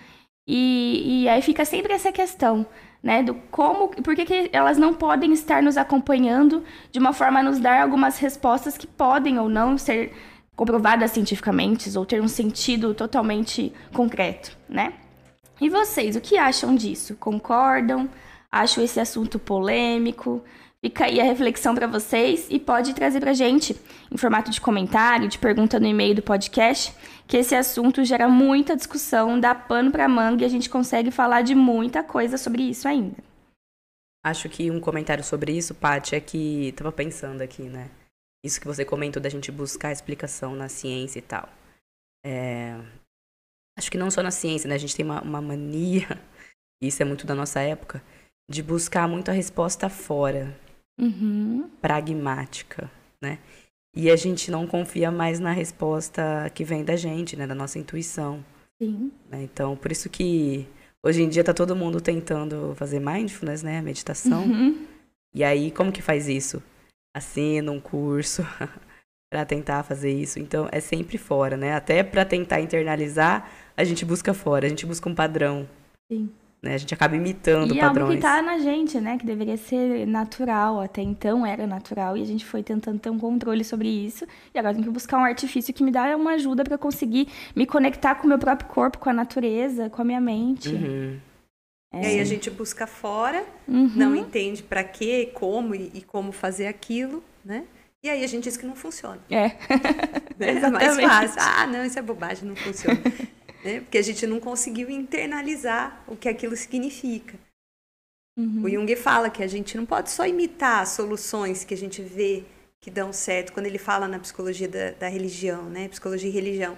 E, 0.46 1.22
e 1.22 1.28
aí 1.28 1.40
fica 1.40 1.64
sempre 1.64 1.92
essa 1.92 2.12
questão, 2.12 2.66
né? 3.04 3.22
Do 3.22 3.34
como, 3.50 3.88
por 3.88 4.16
que, 4.16 4.24
que 4.24 4.48
elas 4.50 4.78
não 4.78 4.94
podem 4.94 5.30
estar 5.34 5.62
nos 5.62 5.76
acompanhando 5.76 6.64
de 6.90 6.98
uma 6.98 7.12
forma 7.12 7.40
a 7.40 7.42
nos 7.42 7.60
dar 7.60 7.82
algumas 7.82 8.18
respostas 8.18 8.78
que 8.78 8.86
podem 8.86 9.38
ou 9.38 9.46
não 9.46 9.76
ser 9.76 10.14
comprovadas 10.56 11.10
cientificamente 11.10 11.96
ou 11.98 12.06
ter 12.06 12.22
um 12.22 12.28
sentido 12.28 12.94
totalmente 12.94 13.74
concreto, 13.92 14.56
né? 14.66 14.94
E 15.60 15.68
vocês, 15.68 16.16
o 16.16 16.20
que 16.20 16.38
acham 16.38 16.74
disso? 16.74 17.14
Concordam? 17.16 18.08
Acham 18.50 18.82
esse 18.82 18.98
assunto 18.98 19.38
polêmico? 19.38 20.42
Fica 20.84 21.06
aí 21.06 21.18
a 21.18 21.24
reflexão 21.24 21.74
para 21.74 21.86
vocês 21.86 22.46
e 22.50 22.60
pode 22.60 22.92
trazer 22.92 23.18
para 23.18 23.32
gente 23.32 23.74
em 24.12 24.18
formato 24.18 24.50
de 24.50 24.60
comentário, 24.60 25.30
de 25.30 25.38
pergunta 25.38 25.80
no 25.80 25.86
e-mail 25.86 26.14
do 26.14 26.20
podcast, 26.20 26.94
que 27.26 27.38
esse 27.38 27.54
assunto 27.54 28.04
gera 28.04 28.28
muita 28.28 28.76
discussão, 28.76 29.40
dá 29.40 29.54
pano 29.54 29.90
para 29.90 30.06
manga 30.06 30.42
e 30.42 30.44
a 30.44 30.48
gente 30.48 30.68
consegue 30.68 31.10
falar 31.10 31.40
de 31.40 31.54
muita 31.54 32.04
coisa 32.04 32.36
sobre 32.36 32.64
isso 32.64 32.86
ainda. 32.86 33.16
Acho 34.22 34.46
que 34.50 34.70
um 34.70 34.78
comentário 34.78 35.24
sobre 35.24 35.56
isso, 35.56 35.74
Paty, 35.74 36.16
é 36.16 36.20
que 36.20 36.74
tava 36.76 36.92
pensando 36.92 37.40
aqui, 37.40 37.62
né? 37.62 37.90
Isso 38.44 38.60
que 38.60 38.66
você 38.66 38.84
comentou 38.84 39.22
da 39.22 39.30
gente 39.30 39.50
buscar 39.50 39.90
explicação 39.90 40.54
na 40.54 40.68
ciência 40.68 41.18
e 41.18 41.22
tal. 41.22 41.48
É... 42.22 42.78
Acho 43.78 43.90
que 43.90 43.96
não 43.96 44.10
só 44.10 44.22
na 44.22 44.30
ciência, 44.30 44.68
né? 44.68 44.74
A 44.74 44.78
gente 44.78 44.94
tem 44.94 45.06
uma, 45.06 45.22
uma 45.22 45.40
mania, 45.40 46.06
e 46.82 46.88
isso 46.88 47.00
é 47.00 47.06
muito 47.06 47.26
da 47.26 47.34
nossa 47.34 47.60
época, 47.60 48.02
de 48.50 48.62
buscar 48.62 49.08
muito 49.08 49.30
a 49.30 49.32
resposta 49.32 49.88
fora, 49.88 50.54
uhum. 50.98 51.68
pragmática, 51.80 52.90
né? 53.20 53.38
E 53.96 54.10
a 54.10 54.16
gente 54.16 54.50
não 54.50 54.66
confia 54.66 55.10
mais 55.10 55.38
na 55.38 55.52
resposta 55.52 56.50
que 56.52 56.64
vem 56.64 56.84
da 56.84 56.96
gente, 56.96 57.36
né? 57.36 57.46
Da 57.46 57.54
nossa 57.54 57.78
intuição. 57.78 58.44
Sim. 58.82 59.12
Né? 59.30 59.44
Então, 59.44 59.76
por 59.76 59.92
isso 59.92 60.10
que 60.10 60.66
hoje 61.02 61.22
em 61.22 61.28
dia 61.28 61.44
tá 61.44 61.54
todo 61.54 61.76
mundo 61.76 62.00
tentando 62.00 62.74
fazer 62.74 62.98
mindfulness, 62.98 63.62
né? 63.62 63.80
Meditação. 63.80 64.44
Uhum. 64.44 64.86
E 65.32 65.44
aí, 65.44 65.70
como 65.70 65.92
que 65.92 66.02
faz 66.02 66.28
isso? 66.28 66.62
Assina 67.14 67.70
um 67.70 67.80
curso 67.80 68.42
para 69.30 69.44
tentar 69.44 69.84
fazer 69.84 70.12
isso. 70.12 70.40
Então, 70.40 70.68
é 70.72 70.80
sempre 70.80 71.16
fora, 71.16 71.56
né? 71.56 71.74
Até 71.74 72.02
para 72.02 72.24
tentar 72.24 72.60
internalizar, 72.60 73.48
a 73.76 73.84
gente 73.84 74.04
busca 74.04 74.34
fora, 74.34 74.66
a 74.66 74.68
gente 74.68 74.86
busca 74.86 75.08
um 75.08 75.14
padrão. 75.14 75.68
Sim. 76.10 76.30
Né? 76.64 76.74
A 76.74 76.78
gente 76.78 76.94
acaba 76.94 77.14
imitando 77.14 77.74
e 77.74 77.78
padrões. 77.78 77.96
E 77.96 78.00
algo 78.00 78.14
que 78.14 78.20
tá 78.22 78.40
na 78.40 78.58
gente, 78.58 78.98
né? 78.98 79.18
Que 79.18 79.26
deveria 79.26 79.58
ser 79.58 80.06
natural, 80.06 80.80
até 80.80 81.02
então 81.02 81.44
era 81.44 81.66
natural, 81.66 82.16
e 82.16 82.22
a 82.22 82.24
gente 82.24 82.42
foi 82.42 82.62
tentando 82.62 82.98
ter 82.98 83.10
um 83.10 83.18
controle 83.18 83.62
sobre 83.62 83.86
isso. 83.86 84.26
E 84.54 84.58
agora 84.58 84.74
tem 84.74 84.82
que 84.82 84.88
buscar 84.88 85.18
um 85.18 85.24
artifício 85.24 85.74
que 85.74 85.84
me 85.84 85.90
dá 85.90 86.16
uma 86.16 86.32
ajuda 86.32 86.64
para 86.64 86.78
conseguir 86.78 87.28
me 87.54 87.66
conectar 87.66 88.14
com 88.14 88.24
o 88.24 88.28
meu 88.28 88.38
próprio 88.38 88.66
corpo, 88.70 88.96
com 88.96 89.10
a 89.10 89.12
natureza, 89.12 89.90
com 89.90 90.00
a 90.00 90.04
minha 90.06 90.20
mente. 90.22 90.70
Uhum. 90.70 91.18
É. 91.92 92.02
E 92.02 92.06
aí 92.06 92.20
a 92.20 92.24
gente 92.24 92.50
busca 92.50 92.86
fora, 92.86 93.44
uhum. 93.68 93.92
não 93.94 94.16
entende 94.16 94.62
para 94.62 94.82
quê, 94.82 95.30
como 95.34 95.74
e, 95.74 95.90
e 95.92 96.00
como 96.00 96.32
fazer 96.32 96.66
aquilo, 96.66 97.22
né? 97.44 97.64
E 98.02 98.08
aí 98.08 98.24
a 98.24 98.26
gente 98.26 98.44
diz 98.44 98.56
que 98.56 98.66
não 98.66 98.74
funciona. 98.74 99.20
É. 99.30 99.52
é 100.40 100.70
mais 100.70 100.96
fácil. 100.96 101.40
Ah, 101.40 101.66
não, 101.66 101.84
isso 101.84 101.98
é 101.98 102.02
bobagem, 102.02 102.48
não 102.48 102.56
funciona 102.56 102.98
né? 103.64 103.80
Porque 103.80 103.98
a 103.98 104.02
gente 104.02 104.26
não 104.26 104.38
conseguiu 104.38 104.90
internalizar 104.90 106.04
o 106.06 106.14
que 106.14 106.28
aquilo 106.28 106.54
significa. 106.56 107.38
Uhum. 108.36 108.62
O 108.64 108.70
Jung 108.70 108.96
fala 108.96 109.30
que 109.30 109.42
a 109.42 109.46
gente 109.46 109.76
não 109.76 109.86
pode 109.86 110.10
só 110.10 110.26
imitar 110.26 110.86
soluções 110.86 111.64
que 111.64 111.72
a 111.72 111.76
gente 111.76 112.02
vê 112.02 112.44
que 112.80 112.90
dão 112.90 113.12
certo 113.12 113.52
quando 113.52 113.66
ele 113.66 113.78
fala 113.78 114.06
na 114.06 114.18
psicologia 114.18 114.68
da, 114.68 114.90
da 114.90 115.08
religião, 115.08 115.70
né? 115.70 115.88
Psicologia 115.88 116.28
e 116.28 116.32
religião. 116.32 116.76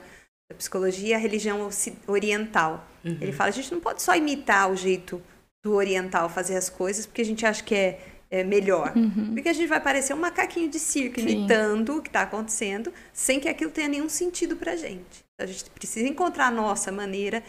A 0.48 0.54
psicologia 0.54 1.16
a 1.16 1.18
religião 1.18 1.68
oriental. 2.06 2.86
Uhum. 3.04 3.18
Ele 3.20 3.32
fala, 3.32 3.48
a 3.48 3.52
gente 3.52 3.72
não 3.72 3.80
pode 3.80 4.00
só 4.00 4.14
imitar 4.14 4.70
o 4.70 4.76
jeito 4.76 5.20
do 5.64 5.74
oriental 5.74 6.28
fazer 6.28 6.56
as 6.56 6.70
coisas 6.70 7.06
porque 7.06 7.22
a 7.22 7.24
gente 7.24 7.44
acha 7.44 7.64
que 7.64 7.74
é, 7.74 8.00
é 8.30 8.44
melhor. 8.44 8.92
Uhum. 8.94 9.34
Porque 9.34 9.48
a 9.48 9.52
gente 9.52 9.66
vai 9.66 9.80
parecer 9.80 10.14
um 10.14 10.18
macaquinho 10.18 10.70
de 10.70 10.78
circo 10.78 11.18
Sim. 11.18 11.26
imitando 11.26 11.96
o 11.96 12.02
que 12.02 12.08
está 12.08 12.22
acontecendo 12.22 12.92
sem 13.12 13.40
que 13.40 13.48
aquilo 13.48 13.72
tenha 13.72 13.88
nenhum 13.88 14.08
sentido 14.08 14.56
pra 14.56 14.76
gente. 14.76 15.25
A 15.38 15.46
gente 15.46 15.68
precisa 15.70 16.08
encontrar 16.08 16.46
a 16.46 16.50
nossa 16.50 16.90
maneira 16.90 17.42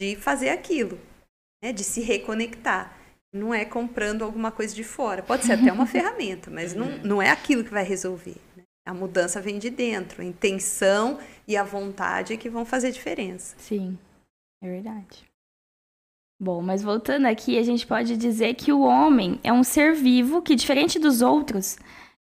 de 0.00 0.16
fazer 0.16 0.48
aquilo, 0.48 0.98
né? 1.62 1.72
de 1.72 1.84
se 1.84 2.00
reconectar. 2.00 2.96
Não 3.32 3.52
é 3.52 3.64
comprando 3.64 4.22
alguma 4.22 4.50
coisa 4.50 4.74
de 4.74 4.84
fora. 4.84 5.22
Pode 5.22 5.44
ser 5.44 5.54
até 5.54 5.72
uma 5.72 5.86
ferramenta, 5.86 6.50
mas 6.50 6.74
não, 6.74 6.98
não 6.98 7.22
é 7.22 7.30
aquilo 7.30 7.64
que 7.64 7.70
vai 7.70 7.84
resolver. 7.84 8.36
Né? 8.56 8.62
A 8.86 8.94
mudança 8.94 9.40
vem 9.40 9.58
de 9.58 9.70
dentro. 9.70 10.22
A 10.22 10.24
intenção 10.24 11.18
e 11.46 11.56
a 11.56 11.64
vontade 11.64 12.32
é 12.32 12.36
que 12.36 12.48
vão 12.48 12.64
fazer 12.64 12.92
diferença. 12.92 13.56
Sim, 13.58 13.98
é 14.62 14.68
verdade. 14.68 15.24
Bom, 16.40 16.60
mas 16.60 16.82
voltando 16.82 17.26
aqui, 17.26 17.58
a 17.58 17.62
gente 17.62 17.86
pode 17.86 18.16
dizer 18.16 18.54
que 18.54 18.72
o 18.72 18.82
homem 18.82 19.38
é 19.42 19.52
um 19.52 19.62
ser 19.62 19.94
vivo 19.94 20.42
que, 20.42 20.54
diferente 20.54 20.98
dos 20.98 21.22
outros, 21.22 21.78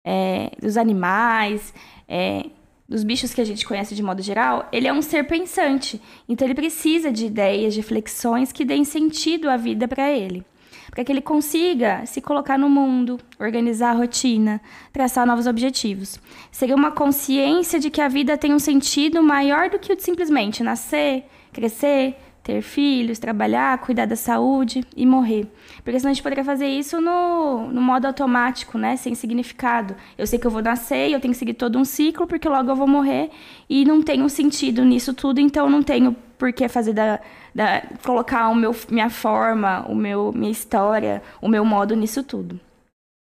é, 0.05 0.51
dos 0.59 0.77
animais, 0.77 1.73
é, 2.07 2.45
dos 2.89 3.03
bichos 3.03 3.33
que 3.33 3.39
a 3.39 3.45
gente 3.45 3.65
conhece 3.65 3.93
de 3.93 4.01
modo 4.01 4.21
geral, 4.23 4.67
ele 4.71 4.87
é 4.87 4.93
um 4.93 5.01
ser 5.01 5.27
pensante. 5.27 6.01
Então 6.27 6.47
ele 6.47 6.55
precisa 6.55 7.11
de 7.11 7.27
ideias, 7.27 7.75
de 7.75 7.79
reflexões 7.81 8.51
que 8.51 8.65
deem 8.65 8.83
sentido 8.83 9.47
à 9.47 9.55
vida 9.55 9.87
para 9.87 10.11
ele. 10.11 10.43
Para 10.89 11.03
que 11.03 11.11
ele 11.11 11.21
consiga 11.21 12.03
se 12.07 12.19
colocar 12.19 12.57
no 12.57 12.67
mundo, 12.67 13.19
organizar 13.39 13.91
a 13.91 13.97
rotina, 13.97 14.59
traçar 14.91 15.27
novos 15.27 15.45
objetivos. 15.45 16.19
Seria 16.51 16.75
uma 16.75 16.91
consciência 16.91 17.79
de 17.79 17.91
que 17.91 18.01
a 18.01 18.07
vida 18.07 18.35
tem 18.35 18.55
um 18.55 18.59
sentido 18.59 19.21
maior 19.21 19.69
do 19.69 19.77
que 19.77 19.93
o 19.93 19.95
de 19.95 20.01
simplesmente 20.01 20.63
nascer, 20.63 21.25
crescer, 21.53 22.15
ter 22.49 22.61
filhos, 22.63 23.19
trabalhar, 23.19 23.77
cuidar 23.77 24.07
da 24.07 24.15
saúde 24.15 24.83
e 24.97 25.05
morrer. 25.05 25.45
Porque 25.83 25.99
senão 25.99 26.09
a 26.09 26.13
gente 26.13 26.23
poderia 26.23 26.43
fazer 26.43 26.67
isso 26.67 26.99
no, 26.99 27.67
no 27.67 27.79
modo 27.79 28.07
automático, 28.07 28.75
né? 28.75 28.95
Sem 28.97 29.13
significado. 29.13 29.95
Eu 30.17 30.25
sei 30.25 30.39
que 30.39 30.47
eu 30.47 30.51
vou 30.51 30.61
nascer 30.61 31.11
eu 31.11 31.19
tenho 31.19 31.33
que 31.33 31.37
seguir 31.37 31.53
todo 31.53 31.77
um 31.77 31.85
ciclo, 31.85 32.25
porque 32.25 32.49
logo 32.49 32.71
eu 32.71 32.75
vou 32.75 32.87
morrer 32.87 33.29
e 33.69 33.85
não 33.85 34.01
tem 34.01 34.23
um 34.23 34.29
sentido 34.29 34.83
nisso 34.83 35.13
tudo, 35.13 35.39
então 35.39 35.69
não 35.69 35.83
tenho 35.83 36.15
por 36.37 36.51
que 36.51 36.67
fazer 36.67 36.93
da, 36.93 37.19
da 37.53 37.83
colocar 38.03 38.49
o 38.49 38.55
meu, 38.55 38.75
minha 38.89 39.09
forma, 39.09 39.85
o 39.87 39.93
meu, 39.93 40.31
minha 40.33 40.51
história, 40.51 41.21
o 41.39 41.47
meu 41.47 41.63
modo 41.63 41.95
nisso 41.95 42.23
tudo. 42.23 42.59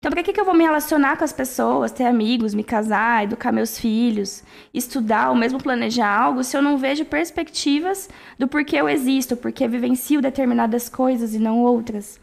Então, 0.07 0.15
para 0.15 0.23
que, 0.23 0.33
que 0.33 0.41
eu 0.41 0.45
vou 0.45 0.55
me 0.55 0.63
relacionar 0.63 1.17
com 1.17 1.25
as 1.25 1.33
pessoas, 1.33 1.91
ter 1.91 2.05
amigos, 2.05 2.55
me 2.55 2.63
casar, 2.63 3.25
educar 3.25 3.51
meus 3.51 3.77
filhos, 3.77 4.45
estudar 4.73 5.31
ou 5.31 5.35
mesmo 5.35 5.61
planejar 5.61 6.09
algo 6.09 6.45
se 6.45 6.57
eu 6.57 6.63
não 6.63 6.79
vejo 6.79 7.05
perspectivas 7.05 8.09
do 8.39 8.47
porquê 8.47 8.77
eu 8.77 8.89
existo, 8.89 9.37
porquê 9.37 9.67
vivencio 9.67 10.23
determinadas 10.23 10.89
coisas 10.89 11.35
e 11.35 11.41
não 11.41 11.59
outras? 11.59 12.21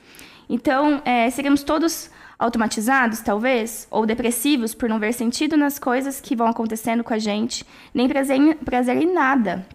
Então, 0.50 1.02
é, 1.04 1.30
seríamos 1.30 1.62
todos 1.62 2.10
automatizados, 2.40 3.20
talvez, 3.20 3.86
ou 3.92 4.06
depressivos 4.06 4.74
por 4.74 4.88
não 4.88 4.98
ver 4.98 5.12
sentido 5.12 5.58
nas 5.58 5.78
coisas 5.78 6.22
que 6.22 6.38
vão 6.38 6.48
acontecendo 6.48 7.04
com 7.04 7.14
a 7.14 7.20
gente, 7.20 7.66
nem 7.94 8.08
prazer 8.08 8.38
em, 8.38 8.54
prazer 8.54 8.96
em 8.96 9.14
nada. 9.14 9.68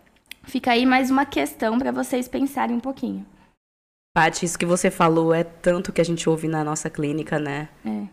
Fica 0.44 0.70
aí 0.70 0.86
mais 0.86 1.10
uma 1.10 1.26
questão 1.26 1.78
para 1.78 1.92
vocês 1.92 2.26
pensarem 2.26 2.74
um 2.74 2.80
pouquinho. 2.80 3.26
Paty, 4.18 4.44
isso 4.44 4.58
que 4.58 4.66
você 4.66 4.90
falou 4.90 5.32
é 5.32 5.44
tanto 5.44 5.92
que 5.92 6.00
a 6.00 6.04
gente 6.04 6.28
ouve 6.28 6.48
na 6.48 6.64
nossa 6.64 6.90
clínica, 6.90 7.38
né? 7.38 7.68
É. 7.86 8.08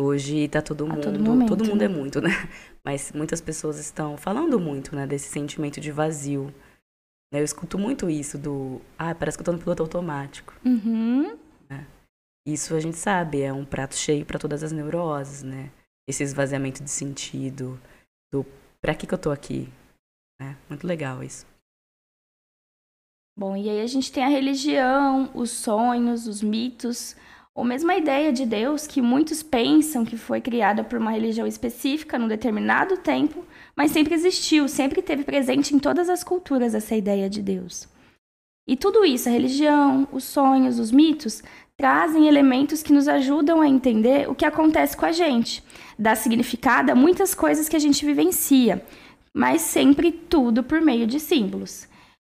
Hoje 0.00 0.48
tá 0.48 0.62
todo 0.62 0.86
A 0.86 0.88
mundo. 0.88 1.02
todo 1.02 1.20
momento, 1.20 1.48
todo 1.48 1.64
mundo 1.66 1.80
né? 1.80 1.84
é 1.84 1.88
muito, 1.88 2.18
né? 2.22 2.30
Mas 2.82 3.12
muitas 3.12 3.38
pessoas 3.38 3.78
estão 3.78 4.16
falando 4.16 4.58
muito, 4.58 4.96
né? 4.96 5.06
Desse 5.06 5.28
sentimento 5.28 5.82
de 5.82 5.92
vazio. 5.92 6.46
Né? 7.30 7.40
Eu 7.40 7.44
escuto 7.44 7.78
muito 7.78 8.08
isso 8.08 8.38
do. 8.38 8.80
Ah, 8.98 9.14
parece 9.14 9.36
que 9.36 9.42
eu 9.42 9.44
tô 9.44 9.52
no 9.52 9.58
piloto 9.58 9.82
automático. 9.82 10.54
Uhum. 10.64 11.36
Isso 12.46 12.74
a 12.74 12.80
gente 12.80 12.96
sabe, 12.96 13.42
é 13.42 13.52
um 13.52 13.66
prato 13.66 13.94
cheio 13.94 14.24
para 14.24 14.38
todas 14.38 14.62
as 14.62 14.72
neuroses, 14.72 15.42
né? 15.42 15.70
Esse 16.08 16.22
esvaziamento 16.22 16.82
de 16.82 16.88
sentido, 16.88 17.78
do 18.32 18.46
pra 18.80 18.94
que, 18.94 19.06
que 19.06 19.12
eu 19.12 19.18
tô 19.18 19.30
aqui? 19.30 19.68
né? 20.40 20.56
Muito 20.70 20.86
legal 20.86 21.22
isso. 21.22 21.44
Bom, 23.38 23.56
e 23.56 23.70
aí 23.70 23.80
a 23.80 23.86
gente 23.86 24.10
tem 24.10 24.24
a 24.24 24.28
religião, 24.28 25.30
os 25.32 25.52
sonhos, 25.52 26.26
os 26.26 26.42
mitos, 26.42 27.14
ou 27.54 27.62
mesmo 27.62 27.88
a 27.88 27.96
ideia 27.96 28.32
de 28.32 28.44
Deus 28.44 28.84
que 28.84 29.00
muitos 29.00 29.44
pensam 29.44 30.04
que 30.04 30.16
foi 30.16 30.40
criada 30.40 30.82
por 30.82 30.98
uma 30.98 31.12
religião 31.12 31.46
específica 31.46 32.18
num 32.18 32.26
determinado 32.26 32.96
tempo, 32.96 33.44
mas 33.76 33.92
sempre 33.92 34.12
existiu, 34.12 34.66
sempre 34.66 35.00
teve 35.00 35.22
presente 35.22 35.72
em 35.72 35.78
todas 35.78 36.08
as 36.08 36.24
culturas 36.24 36.74
essa 36.74 36.96
ideia 36.96 37.30
de 37.30 37.40
Deus. 37.40 37.86
E 38.66 38.76
tudo 38.76 39.04
isso, 39.04 39.28
a 39.28 39.32
religião, 39.32 40.08
os 40.10 40.24
sonhos, 40.24 40.80
os 40.80 40.90
mitos, 40.90 41.40
trazem 41.76 42.26
elementos 42.26 42.82
que 42.82 42.92
nos 42.92 43.06
ajudam 43.06 43.60
a 43.60 43.68
entender 43.68 44.28
o 44.28 44.34
que 44.34 44.44
acontece 44.44 44.96
com 44.96 45.06
a 45.06 45.12
gente, 45.12 45.62
dá 45.96 46.16
significado 46.16 46.90
a 46.90 46.96
muitas 46.96 47.36
coisas 47.36 47.68
que 47.68 47.76
a 47.76 47.80
gente 47.80 48.04
vivencia, 48.04 48.84
mas 49.32 49.60
sempre 49.60 50.10
tudo 50.10 50.64
por 50.64 50.80
meio 50.80 51.06
de 51.06 51.20
símbolos 51.20 51.86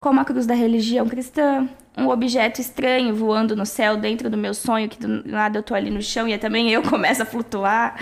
como 0.06 0.20
a 0.20 0.24
cruz 0.24 0.46
da 0.46 0.54
religião 0.54 1.08
cristã, 1.08 1.68
um 1.98 2.06
objeto 2.10 2.60
estranho 2.60 3.12
voando 3.12 3.56
no 3.56 3.66
céu 3.66 3.96
dentro 3.96 4.30
do 4.30 4.36
meu 4.36 4.54
sonho, 4.54 4.88
que 4.88 5.00
do 5.00 5.28
nada 5.28 5.58
eu 5.58 5.64
tô 5.64 5.74
ali 5.74 5.90
no 5.90 6.00
chão 6.00 6.28
e 6.28 6.38
também 6.38 6.70
eu 6.70 6.80
começo 6.88 7.24
a 7.24 7.26
flutuar. 7.26 7.98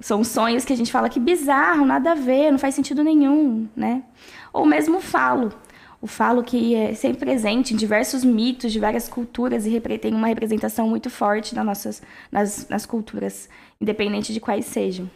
São 0.00 0.22
sonhos 0.22 0.64
que 0.64 0.72
a 0.72 0.76
gente 0.76 0.92
fala 0.92 1.08
que 1.08 1.18
bizarro, 1.18 1.84
nada 1.84 2.12
a 2.12 2.14
ver, 2.14 2.52
não 2.52 2.60
faz 2.60 2.76
sentido 2.76 3.02
nenhum, 3.02 3.68
né? 3.74 4.04
Ou 4.52 4.64
mesmo 4.64 5.00
falo, 5.00 5.52
o 6.00 6.06
falo 6.06 6.44
que 6.44 6.76
é 6.76 6.94
sempre 6.94 7.18
presente 7.18 7.74
em 7.74 7.76
diversos 7.76 8.22
mitos 8.22 8.70
de 8.70 8.78
várias 8.78 9.08
culturas 9.08 9.66
e 9.66 9.80
tem 9.98 10.14
uma 10.14 10.28
representação 10.28 10.88
muito 10.88 11.10
forte 11.10 11.56
nas 11.56 11.66
nossas 11.66 12.02
nas, 12.30 12.68
nas 12.68 12.86
culturas, 12.86 13.48
independente 13.80 14.32
de 14.32 14.38
quais 14.38 14.64
sejam. 14.64 15.10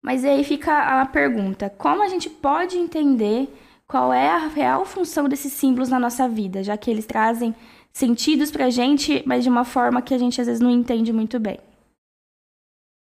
Mas 0.00 0.24
aí 0.24 0.44
fica 0.44 1.00
a 1.00 1.06
pergunta: 1.06 1.68
como 1.76 2.04
a 2.04 2.08
gente 2.08 2.30
pode 2.30 2.76
entender 2.76 3.52
qual 3.86 4.12
é 4.12 4.28
a 4.28 4.46
real 4.46 4.84
função 4.84 5.28
desses 5.28 5.52
símbolos 5.52 5.88
na 5.88 5.98
nossa 5.98 6.28
vida, 6.28 6.62
já 6.62 6.76
que 6.76 6.90
eles 6.90 7.06
trazem 7.06 7.54
sentidos 7.92 8.50
para 8.50 8.66
a 8.66 8.70
gente, 8.70 9.22
mas 9.26 9.44
de 9.44 9.50
uma 9.50 9.64
forma 9.64 10.00
que 10.00 10.14
a 10.14 10.18
gente 10.18 10.40
às 10.40 10.46
vezes 10.46 10.60
não 10.60 10.70
entende 10.70 11.12
muito 11.12 11.38
bem? 11.38 11.58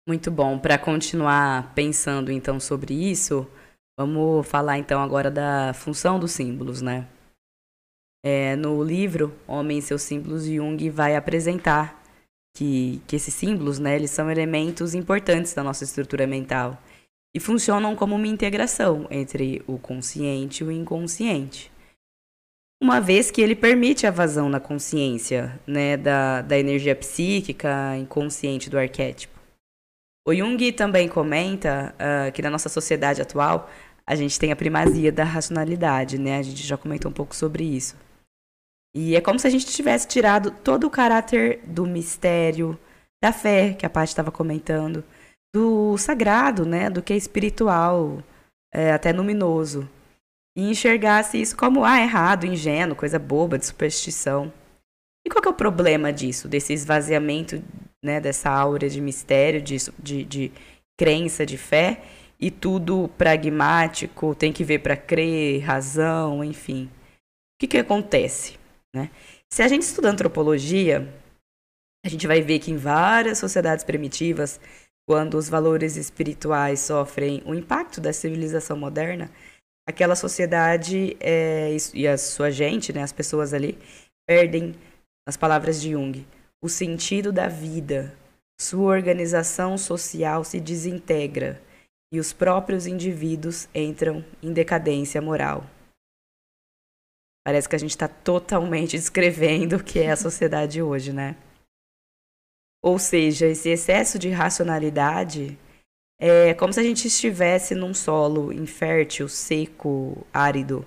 Muito 0.09 0.31
bom. 0.31 0.59
Para 0.59 0.79
continuar 0.79 1.75
pensando 1.75 2.33
então 2.33 2.59
sobre 2.59 2.95
isso, 2.95 3.47
vamos 3.99 4.47
falar 4.47 4.79
então 4.79 5.03
agora 5.03 5.31
da 5.31 5.73
função 5.75 6.19
dos 6.19 6.33
símbolos, 6.33 6.81
né? 6.81 7.07
É, 8.25 8.57
no 8.57 8.83
livro 8.83 9.35
Homem 9.47 9.79
e 9.79 9.83
seus 9.83 10.03
símbolos, 10.03 10.45
Jung 10.45 10.91
vai 10.91 11.17
apresentar 11.17 12.03
que, 12.55 13.01
que 13.07 13.17
esses 13.17 13.33
símbolos, 13.33 13.79
né, 13.79 13.97
eles 13.97 14.11
são 14.11 14.31
elementos 14.31 14.95
importantes 14.95 15.55
da 15.55 15.63
nossa 15.63 15.85
estrutura 15.85 16.27
mental 16.27 16.79
e 17.35 17.41
funcionam 17.41 17.95
como 17.95 18.17
uma 18.17 18.27
integração 18.27 19.07
entre 19.11 19.63
o 19.67 19.79
consciente 19.79 20.63
e 20.63 20.67
o 20.67 20.71
inconsciente. 20.71 21.71
Uma 22.83 23.01
vez 23.01 23.31
que 23.31 23.43
ele 23.43 23.55
permite 23.55 24.07
a 24.07 24.11
vazão 24.11 24.49
na 24.49 24.59
consciência, 24.59 25.61
né, 25.67 25.97
da, 25.97 26.41
da 26.41 26.59
energia 26.59 26.97
psíquica 26.97 27.97
inconsciente 27.99 28.71
do 28.71 28.79
arquétipo. 28.79 29.39
O 30.27 30.35
Jung 30.35 30.73
também 30.73 31.09
comenta 31.09 31.95
uh, 31.95 32.33
que 32.33 32.43
na 32.43 32.51
nossa 32.51 32.69
sociedade 32.69 33.21
atual 33.21 33.71
a 34.07 34.15
gente 34.15 34.39
tem 34.39 34.51
a 34.51 34.57
primazia 34.57 35.13
da 35.13 35.25
racionalidade, 35.25 36.19
né? 36.19 36.39
A 36.39 36.43
gente 36.43 36.67
já 36.67 36.77
comentou 36.77 37.11
um 37.11 37.15
pouco 37.15 37.35
sobre 37.35 37.65
isso. 37.65 37.97
E 38.95 39.15
é 39.15 39.21
como 39.21 39.39
se 39.39 39.47
a 39.47 39.51
gente 39.51 39.67
tivesse 39.67 40.09
tirado 40.09 40.51
todo 40.51 40.87
o 40.87 40.91
caráter 40.91 41.61
do 41.65 41.87
mistério, 41.87 42.79
da 43.23 43.33
fé 43.33 43.75
que 43.75 43.87
a 43.87 43.91
Paty 43.91 44.09
estava 44.09 44.33
comentando, 44.33 45.05
do 45.55 45.97
sagrado, 45.99 46.65
né? 46.65 46.89
Do 46.89 47.03
que 47.03 47.13
é 47.13 47.17
espiritual, 47.17 48.23
é, 48.73 48.93
até 48.93 49.13
luminoso. 49.13 49.89
E 50.57 50.71
enxergasse 50.71 51.41
isso 51.41 51.57
como, 51.57 51.85
ah, 51.85 52.01
errado, 52.01 52.45
ingênuo, 52.47 52.97
coisa 52.97 53.19
boba, 53.19 53.59
de 53.59 53.67
superstição. 53.67 54.53
E 55.25 55.31
qual 55.31 55.43
que 55.43 55.49
é 55.49 55.51
o 55.51 55.55
problema 55.55 56.13
disso, 56.13 56.49
desse 56.49 56.73
esvaziamento, 56.73 57.63
né, 58.03 58.21
dessa 58.21 58.51
aura 58.51 58.89
de 58.89 59.01
mistério, 59.01 59.61
de, 59.61 59.77
de, 59.99 60.25
de 60.25 60.53
crença, 60.99 61.45
de 61.45 61.59
fé, 61.59 62.03
e 62.41 62.51
tudo 62.51 63.09
pragmático, 63.19 64.35
tem 64.35 64.53
que 64.53 64.65
ver 64.65 64.79
para 64.79 64.97
crer, 64.97 65.61
razão, 65.61 66.43
enfim. 66.43 66.87
O 66.87 67.61
que, 67.61 67.67
que 67.67 67.79
acontece? 67.79 68.59
Né? 68.95 69.11
Se 69.53 69.63
a 69.63 69.69
gente 69.69 69.83
estuda 69.83 70.09
antropologia, 70.09 71.07
a 72.05 72.09
gente 72.09 72.27
vai 72.27 72.41
ver 72.41 72.59
que 72.59 72.71
em 72.71 72.79
várias 72.79 73.37
sociedades 73.37 73.85
primitivas, 73.85 74.59
quando 75.11 75.35
os 75.35 75.49
valores 75.49 75.97
espirituais 75.97 76.79
sofrem 76.79 77.43
o 77.45 77.53
impacto 77.53 78.01
da 78.01 78.13
civilização 78.13 78.77
moderna, 78.77 79.29
aquela 79.85 80.15
sociedade 80.15 81.17
é, 81.19 81.77
e 81.93 82.07
a 82.07 82.17
sua 82.17 82.49
gente, 82.53 82.93
né, 82.93 83.03
as 83.03 83.11
pessoas 83.11 83.53
ali, 83.53 83.77
perdem 84.25 84.73
nas 85.27 85.37
palavras 85.37 85.81
de 85.81 85.91
Jung, 85.91 86.25
o 86.63 86.69
sentido 86.69 87.33
da 87.33 87.49
vida. 87.49 88.17
Sua 88.61 88.93
organização 88.93 89.77
social 89.77 90.45
se 90.45 90.61
desintegra 90.61 91.61
e 92.15 92.21
os 92.21 92.33
próprios 92.33 92.87
indivíduos 92.87 93.69
entram 93.75 94.25
em 94.41 94.53
decadência 94.53 95.21
moral. 95.21 95.69
Parece 97.45 97.69
que 97.69 97.75
a 97.75 97.81
gente 97.81 97.91
está 97.91 98.07
totalmente 98.07 98.95
descrevendo 98.97 99.75
o 99.75 99.83
que 99.83 99.99
é 99.99 100.13
a 100.13 100.17
sociedade 100.17 100.81
hoje, 100.81 101.13
né? 101.13 101.35
Ou 102.83 102.99
seja, 102.99 103.47
esse 103.47 103.69
excesso 103.69 104.19
de 104.19 104.31
racionalidade 104.31 105.59
é 106.21 106.55
como 106.55 106.73
se 106.73 106.81
a 106.81 106.83
gente 106.83 107.07
estivesse 107.07 107.75
num 107.75 107.95
solo 107.95 108.53
infértil, 108.53 109.29
seco, 109.29 110.27
árido. 110.33 110.85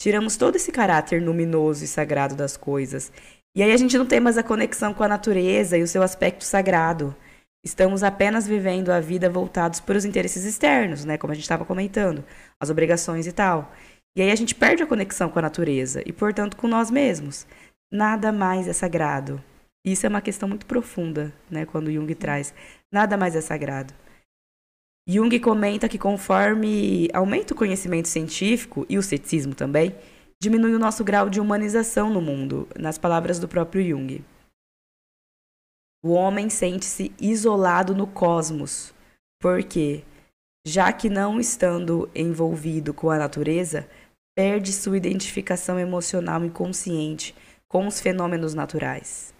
Tiramos 0.00 0.36
todo 0.36 0.56
esse 0.56 0.70
caráter 0.70 1.22
luminoso 1.22 1.84
e 1.84 1.88
sagrado 1.88 2.34
das 2.34 2.56
coisas 2.56 3.10
e 3.56 3.62
aí 3.62 3.72
a 3.72 3.76
gente 3.76 3.96
não 3.96 4.04
tem 4.04 4.18
mais 4.18 4.36
a 4.36 4.42
conexão 4.42 4.92
com 4.92 5.04
a 5.04 5.08
natureza 5.08 5.78
e 5.78 5.82
o 5.82 5.86
seu 5.86 6.02
aspecto 6.02 6.42
sagrado. 6.42 7.14
Estamos 7.64 8.02
apenas 8.02 8.48
vivendo 8.48 8.90
a 8.90 8.98
vida 8.98 9.30
voltados 9.30 9.78
para 9.78 9.96
os 9.96 10.04
interesses 10.04 10.44
externos, 10.44 11.04
né? 11.04 11.16
Como 11.16 11.30
a 11.30 11.34
gente 11.34 11.44
estava 11.44 11.64
comentando, 11.64 12.24
as 12.60 12.68
obrigações 12.68 13.28
e 13.28 13.32
tal. 13.32 13.72
E 14.16 14.22
aí 14.22 14.32
a 14.32 14.34
gente 14.34 14.56
perde 14.56 14.82
a 14.82 14.86
conexão 14.86 15.30
com 15.30 15.38
a 15.38 15.42
natureza 15.42 16.02
e, 16.04 16.12
portanto, 16.12 16.56
com 16.56 16.66
nós 16.66 16.90
mesmos. 16.90 17.46
Nada 17.92 18.32
mais 18.32 18.66
é 18.66 18.72
sagrado. 18.72 19.40
Isso 19.84 20.06
é 20.06 20.08
uma 20.08 20.22
questão 20.22 20.48
muito 20.48 20.64
profunda, 20.64 21.32
né? 21.50 21.66
Quando 21.66 21.92
Jung 21.92 22.12
traz. 22.14 22.54
Nada 22.90 23.16
mais 23.16 23.36
é 23.36 23.40
sagrado. 23.40 23.92
Jung 25.06 25.38
comenta 25.38 25.88
que 25.88 25.98
conforme 25.98 27.10
aumenta 27.12 27.52
o 27.52 27.56
conhecimento 27.56 28.08
científico 28.08 28.86
e 28.88 28.96
o 28.96 29.02
ceticismo 29.02 29.54
também, 29.54 29.94
diminui 30.40 30.74
o 30.74 30.78
nosso 30.78 31.04
grau 31.04 31.28
de 31.28 31.40
humanização 31.40 32.10
no 32.10 32.22
mundo, 32.22 32.66
nas 32.74 32.96
palavras 32.96 33.38
do 33.38 33.46
próprio 33.46 33.86
Jung. 33.86 34.24
O 36.02 36.12
homem 36.12 36.48
sente-se 36.48 37.12
isolado 37.20 37.94
no 37.94 38.06
cosmos, 38.06 38.94
porque, 39.38 40.02
já 40.66 40.90
que 40.90 41.10
não 41.10 41.38
estando 41.38 42.10
envolvido 42.14 42.94
com 42.94 43.10
a 43.10 43.18
natureza, 43.18 43.86
perde 44.34 44.72
sua 44.72 44.96
identificação 44.96 45.78
emocional 45.78 46.42
inconsciente 46.44 47.34
com 47.68 47.86
os 47.86 48.00
fenômenos 48.00 48.54
naturais. 48.54 49.33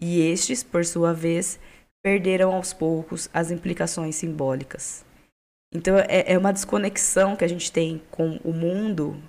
E 0.00 0.20
estes, 0.20 0.62
por 0.62 0.84
sua 0.84 1.12
vez, 1.12 1.58
perderam 2.02 2.54
aos 2.54 2.72
poucos 2.72 3.28
as 3.32 3.50
implicações 3.50 4.16
simbólicas. 4.16 5.04
Então 5.74 5.96
é, 5.98 6.32
é 6.32 6.38
uma 6.38 6.52
desconexão 6.52 7.36
que 7.36 7.44
a 7.44 7.48
gente 7.48 7.70
tem 7.70 8.02
com 8.10 8.36
o 8.44 8.52
mundo 8.52 9.20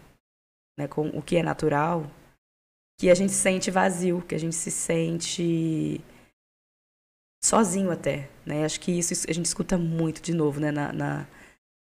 né, 0.79 0.87
com 0.87 1.09
o 1.09 1.21
que 1.21 1.35
é 1.35 1.43
natural, 1.43 2.09
que 2.97 3.09
a 3.09 3.15
gente 3.15 3.33
se 3.33 3.41
sente 3.41 3.69
vazio, 3.69 4.21
que 4.21 4.33
a 4.33 4.39
gente 4.39 4.55
se 4.55 4.71
sente 4.71 5.99
sozinho 7.43 7.91
até, 7.91 8.29
né? 8.45 8.63
Acho 8.63 8.79
que 8.79 8.97
isso 8.97 9.13
a 9.29 9.33
gente 9.33 9.45
escuta 9.45 9.77
muito 9.77 10.21
de 10.21 10.33
novo, 10.33 10.59
né? 10.59 10.71
Na, 10.71 10.93
na 10.93 11.27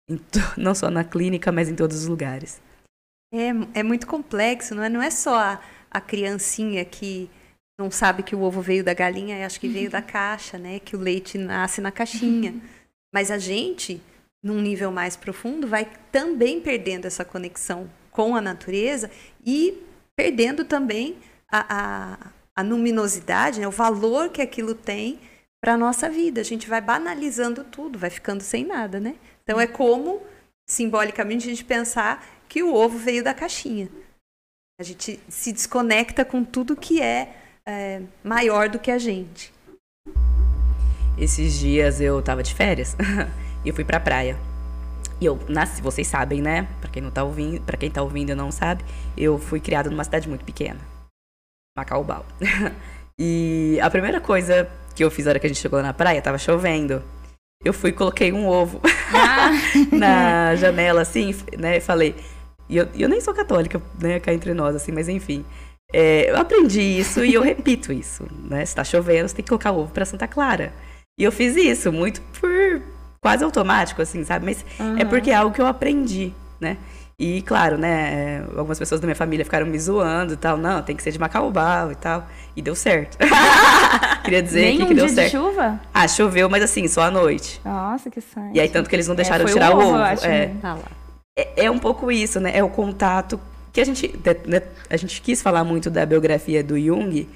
não 0.59 0.75
só 0.75 0.91
na 0.91 1.05
clínica, 1.05 1.53
mas 1.53 1.69
em 1.69 1.77
todos 1.77 1.97
os 1.97 2.09
lugares. 2.09 2.61
É, 3.33 3.79
é 3.79 3.83
muito 3.85 4.07
complexo, 4.07 4.75
não 4.75 4.83
é? 4.83 4.89
Não 4.89 5.01
é 5.01 5.11
só 5.11 5.39
a, 5.39 5.63
a 5.89 6.01
criancinha 6.01 6.85
que 6.85 7.31
não 7.83 7.91
sabe 7.91 8.23
que 8.23 8.37
o 8.37 8.43
ovo 8.43 8.61
veio 8.61 8.85
da 8.85 8.95
galinha 8.95 9.39
e 9.39 9.43
acha 9.43 9.59
que 9.59 9.69
veio 9.69 9.91
da 9.91 10.01
caixa, 10.03 10.57
né? 10.57 10.79
Que 10.79 10.95
o 10.95 11.01
leite 11.01 11.37
nasce 11.37 11.81
na 11.81 11.91
caixinha. 11.91 12.55
Mas 13.13 13.31
a 13.31 13.39
gente, 13.39 14.01
num 14.43 14.61
nível 14.61 14.91
mais 14.91 15.17
profundo, 15.17 15.67
vai 15.67 15.91
também 16.11 16.61
perdendo 16.61 17.07
essa 17.07 17.25
conexão 17.25 17.91
com 18.11 18.37
a 18.37 18.41
natureza 18.41 19.11
e 19.45 19.83
perdendo 20.17 20.65
também 20.65 21.19
a, 21.51 21.67
a, 21.69 22.19
a 22.55 22.63
luminosidade, 22.63 23.61
né, 23.61 23.67
o 23.67 23.71
valor 23.71 24.31
que 24.31 24.41
aquilo 24.41 24.75
tem 24.75 25.19
para 25.61 25.75
a 25.75 25.77
nossa 25.77 26.09
vida. 26.09 26.41
A 26.41 26.45
gente 26.45 26.69
vai 26.69 26.81
banalizando 26.81 27.65
tudo, 27.65 27.99
vai 27.99 28.11
ficando 28.11 28.43
sem 28.43 28.65
nada, 28.65 29.01
né? 29.01 29.17
Então 29.43 29.61
é 29.61 29.67
como, 29.67 30.23
simbolicamente, 30.67 31.47
a 31.47 31.51
gente 31.51 31.65
pensar 31.65 32.25
que 32.49 32.63
o 32.63 32.75
ovo 32.75 32.99
veio 32.99 33.25
da 33.25 33.35
caixinha. 33.35 33.89
A 34.79 34.83
gente 34.83 35.21
se 35.29 35.53
desconecta 35.53 36.25
com 36.25 36.45
tudo 36.45 36.77
que 36.77 37.01
é, 37.01 37.42
é 37.67 38.03
maior 38.23 38.69
do 38.69 38.79
que 38.79 38.91
a 38.91 38.99
gente. 38.99 39.53
Esses 41.17 41.59
dias 41.59 42.01
eu 42.01 42.21
tava 42.23 42.43
de 42.43 42.55
férias 42.55 42.97
e 43.65 43.69
eu 43.69 43.75
fui 43.75 43.85
pra 43.85 44.01
praia. 44.01 44.37
E 45.21 45.25
eu 45.25 45.39
nasci, 45.49 45.81
vocês 45.81 46.07
sabem, 46.07 46.43
né? 46.43 46.67
Para 46.81 46.91
quem 46.91 47.03
não 47.03 47.11
tá 47.11 47.23
ouvindo, 47.23 47.61
para 47.63 47.77
quem 47.77 47.91
tá 47.91 48.03
ouvindo 48.03 48.31
e 48.31 48.35
não 48.35 48.51
sabe, 48.51 48.85
eu 49.17 49.39
fui 49.39 49.61
criado 49.61 49.91
numa 49.91 50.03
cidade 50.03 50.29
muito 50.29 50.45
pequena. 50.45 50.81
Macaubal. 51.77 52.27
e 53.19 53.79
a 53.81 53.89
primeira 53.89 54.21
coisa 54.21 54.69
que 54.97 55.05
eu 55.05 55.11
fiz 55.11 55.25
na 55.25 55.31
hora 55.31 55.39
que 55.39 55.47
a 55.47 55.49
gente 55.49 55.61
chegou 55.61 55.81
na 55.81 55.95
praia, 55.95 56.21
tava 56.21 56.39
chovendo. 56.39 57.03
Eu 57.65 57.73
fui 57.73 57.91
e 57.91 57.93
coloquei 57.93 58.33
um 58.33 58.49
ovo 58.49 58.81
ah. 59.15 59.51
na 59.97 60.57
janela, 60.57 61.03
assim, 61.03 61.33
né? 61.57 61.79
Falei. 61.79 62.17
E 62.69 62.77
eu, 62.77 62.89
eu 62.99 63.09
nem 63.09 63.21
sou 63.21 63.33
católica, 63.33 63.81
né? 64.01 64.19
Cá 64.19 64.35
entre 64.35 64.53
nós, 64.53 64.75
assim, 64.75 64.91
mas 64.91 65.09
enfim. 65.09 65.45
É, 65.93 66.31
eu 66.31 66.37
aprendi 66.37 66.81
isso 66.81 67.25
e 67.25 67.35
eu 67.35 67.43
repito 67.43 67.93
isso, 67.93 68.27
né? 68.49 68.65
Se 68.65 68.75
tá 68.75 68.83
chovendo, 68.83 69.29
você 69.29 69.37
tem 69.37 69.43
que 69.45 69.49
colocar 69.49 69.73
ovo 69.73 69.93
para 69.93 70.05
Santa 70.05 70.27
Clara. 70.27 70.73
E 71.19 71.25
eu 71.25 71.31
fiz 71.31 71.55
isso 71.57 71.93
muito 71.93 72.23
por 72.41 72.83
quase 73.21 73.45
automático, 73.45 74.01
assim, 74.01 74.25
sabe? 74.25 74.47
Mas 74.47 74.65
uhum. 74.81 74.99
é 74.99 75.05
porque 75.05 75.31
é 75.31 75.35
algo 75.35 75.55
que 75.55 75.61
eu 75.61 75.67
aprendi, 75.67 76.33
né? 76.61 76.79
E, 77.19 77.43
claro, 77.43 77.79
né, 77.79 78.43
é, 78.43 78.45
algumas 78.57 78.79
pessoas 78.79 79.01
da 79.01 79.07
minha 79.07 79.15
família 79.15 79.45
ficaram 79.45 79.67
me 79.67 79.79
zoando 79.79 80.33
e 80.33 80.37
tal. 80.37 80.57
Não, 80.57 80.83
tem 80.83 80.97
que 80.97 81.03
ser 81.03 81.13
de 81.13 81.21
Macaubal 81.21 81.93
e 81.93 81.95
tal. 81.95 82.27
E 82.57 82.63
deu 82.63 82.75
certo. 82.75 83.17
Queria 84.25 84.43
dizer 84.43 84.63
Nem 84.63 84.79
que, 84.79 84.83
um 84.83 84.87
que 84.89 84.95
deu 84.95 85.07
dia 85.07 85.15
certo. 85.15 85.31
De 85.31 85.37
chuva? 85.37 85.81
Ah, 85.95 86.09
choveu, 86.09 86.49
mas 86.49 86.65
assim, 86.65 86.89
só 86.89 87.03
à 87.03 87.11
noite. 87.11 87.61
Nossa, 87.65 88.11
que 88.11 88.21
sorte. 88.21 88.51
E 88.55 88.61
aí, 88.61 88.69
tanto 88.69 88.89
que 88.89 88.97
eles 88.97 89.07
não 89.07 89.13
é, 89.13 89.17
deixaram 89.17 89.45
é, 89.45 89.47
de 89.47 89.53
tirar 89.53 89.77
o 89.77 89.79
ovo. 89.79 89.97
Acho, 89.97 90.27
é. 90.27 90.47
Né? 90.49 90.79
é, 91.39 91.67
é 91.67 91.71
um 91.71 91.79
pouco 91.79 92.11
isso, 92.11 92.41
né? 92.41 92.51
É 92.57 92.65
o 92.65 92.69
contato 92.69 93.39
que 93.73 93.81
a 93.81 93.85
gente, 93.85 94.15
a 94.91 94.97
gente 94.97 95.23
quis 95.23 95.41
falar 95.41 95.65
muito 95.65 95.91
da 95.91 96.05
biografia 96.05 96.63
do 96.63 96.79
Jung 96.79 97.29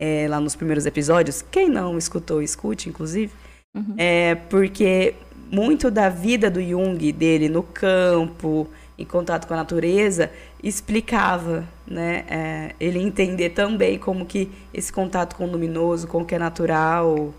é, 0.00 0.26
lá 0.28 0.40
nos 0.40 0.56
primeiros 0.56 0.86
episódios. 0.86 1.42
Quem 1.42 1.68
não 1.68 1.98
escutou, 1.98 2.42
escute, 2.42 2.88
inclusive. 2.88 3.32
Uhum. 3.74 3.94
É 3.96 4.34
porque 4.34 5.14
muito 5.50 5.90
da 5.90 6.08
vida 6.08 6.50
do 6.50 6.62
Jung, 6.62 7.12
dele 7.12 7.48
no 7.48 7.62
campo, 7.62 8.68
em 8.98 9.04
contato 9.04 9.46
com 9.46 9.54
a 9.54 9.58
natureza, 9.58 10.30
explicava, 10.62 11.68
né? 11.86 12.24
É, 12.28 12.74
ele 12.80 12.98
entender 12.98 13.50
também 13.50 13.98
como 13.98 14.24
que 14.24 14.50
esse 14.72 14.92
contato 14.92 15.36
com 15.36 15.44
o 15.44 15.50
luminoso, 15.50 16.08
com 16.08 16.22
o 16.22 16.24
que 16.24 16.34
é 16.34 16.38
natural, 16.38 17.34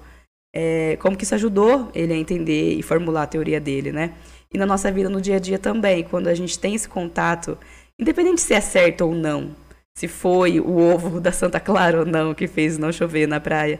é, 0.53 0.97
como 1.01 1.17
que 1.17 1.23
isso 1.23 1.33
ajudou 1.35 1.89
ele 1.95 2.13
a 2.13 2.17
entender 2.17 2.73
e 2.75 2.83
formular 2.83 3.23
a 3.23 3.27
teoria 3.27 3.59
dele, 3.59 3.91
né? 3.91 4.13
E 4.53 4.57
na 4.57 4.65
nossa 4.65 4.91
vida 4.91 5.09
no 5.09 5.19
dia 5.19 5.37
a 5.37 5.39
dia 5.39 5.57
também, 5.57 6.03
quando 6.03 6.27
a 6.27 6.35
gente 6.35 6.59
tem 6.59 6.75
esse 6.75 6.87
contato, 6.87 7.57
independente 7.99 8.41
se 8.41 8.53
é 8.53 8.61
certo 8.61 9.01
ou 9.01 9.13
não, 9.13 9.55
se 9.95 10.07
foi 10.07 10.59
o 10.59 10.77
ovo 10.77 11.19
da 11.19 11.31
Santa 11.31 11.59
Clara 11.59 11.99
ou 11.99 12.05
não 12.05 12.33
que 12.33 12.47
fez 12.47 12.77
não 12.77 12.91
chover 12.91 13.27
na 13.27 13.39
praia, 13.39 13.79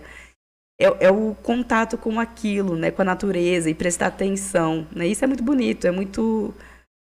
é, 0.79 1.05
é, 1.05 1.11
o 1.11 1.35
contato 1.35 1.97
com 1.97 2.19
aquilo, 2.19 2.75
né, 2.75 2.91
com 2.91 3.01
a 3.01 3.05
natureza 3.05 3.69
e 3.69 3.75
prestar 3.75 4.07
atenção, 4.07 4.87
né? 4.91 5.07
Isso 5.07 5.23
é 5.23 5.27
muito 5.27 5.43
bonito, 5.43 5.85
é 5.85 5.91
muito 5.91 6.53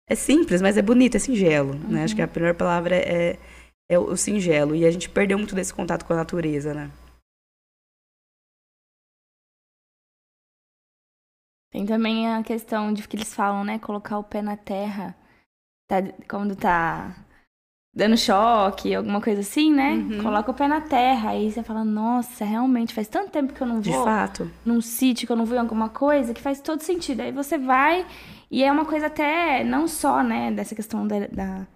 é 0.09 0.15
simples, 0.15 0.61
mas 0.61 0.77
é 0.77 0.83
bonito, 0.83 1.17
é 1.17 1.21
singelo, 1.21 1.75
uhum. 1.75 1.89
né? 1.91 2.05
Acho 2.05 2.15
que 2.15 2.23
a 2.23 2.25
uhum. 2.25 2.31
primeira 2.31 2.57
palavra 2.57 2.97
é, 2.97 3.39
é 3.89 3.99
o 3.99 4.17
singelo 4.17 4.75
e 4.75 4.85
a 4.85 4.91
gente 4.91 5.09
perdeu 5.09 5.39
muito 5.39 5.55
desse 5.55 5.73
contato 5.73 6.05
com 6.05 6.13
a 6.13 6.17
natureza, 6.17 6.75
né? 6.75 6.91
Tem 11.73 11.87
também 11.87 12.29
a 12.29 12.43
questão 12.43 12.93
de 12.93 13.07
que 13.07 13.17
eles 13.17 13.33
falam, 13.33 13.65
né? 13.65 13.79
Colocar 13.79 14.19
o 14.19 14.25
pé 14.25 14.43
na 14.43 14.57
terra 14.57 15.17
tá, 15.91 16.03
quando 16.29 16.55
tá 16.55 17.17
dando 17.93 18.17
choque, 18.17 18.95
alguma 18.95 19.21
coisa 19.21 19.41
assim, 19.41 19.73
né? 19.73 19.95
Uhum. 19.95 20.23
Coloca 20.23 20.51
o 20.51 20.55
pé 20.55 20.69
na 20.69 20.81
terra. 20.81 21.31
Aí 21.31 21.51
você 21.51 21.63
fala, 21.63 21.85
nossa, 21.85 22.45
realmente 22.45 22.95
faz 22.95 23.09
tanto 23.09 23.31
tempo 23.31 23.53
que 23.53 23.61
eu 23.61 23.67
não 23.67 23.83
vou. 23.83 23.83
De 23.83 24.05
fato. 24.05 24.51
Num 24.65 24.81
sítio 24.81 25.27
que 25.27 25.33
eu 25.33 25.37
não 25.37 25.45
vou 25.45 25.57
em 25.57 25.61
alguma 25.61 25.89
coisa 25.89 26.33
que 26.33 26.41
faz 26.41 26.61
todo 26.61 26.83
sentido. 26.83 27.21
Aí 27.21 27.33
você 27.33 27.59
vai 27.59 28.07
e 28.51 28.63
é 28.63 28.71
uma 28.71 28.85
coisa 28.85 29.07
até 29.07 29.65
não 29.65 29.89
só, 29.89 30.23
né, 30.23 30.53
dessa 30.53 30.75
questão 30.75 31.07
da, 31.07 31.27
da 31.27 31.67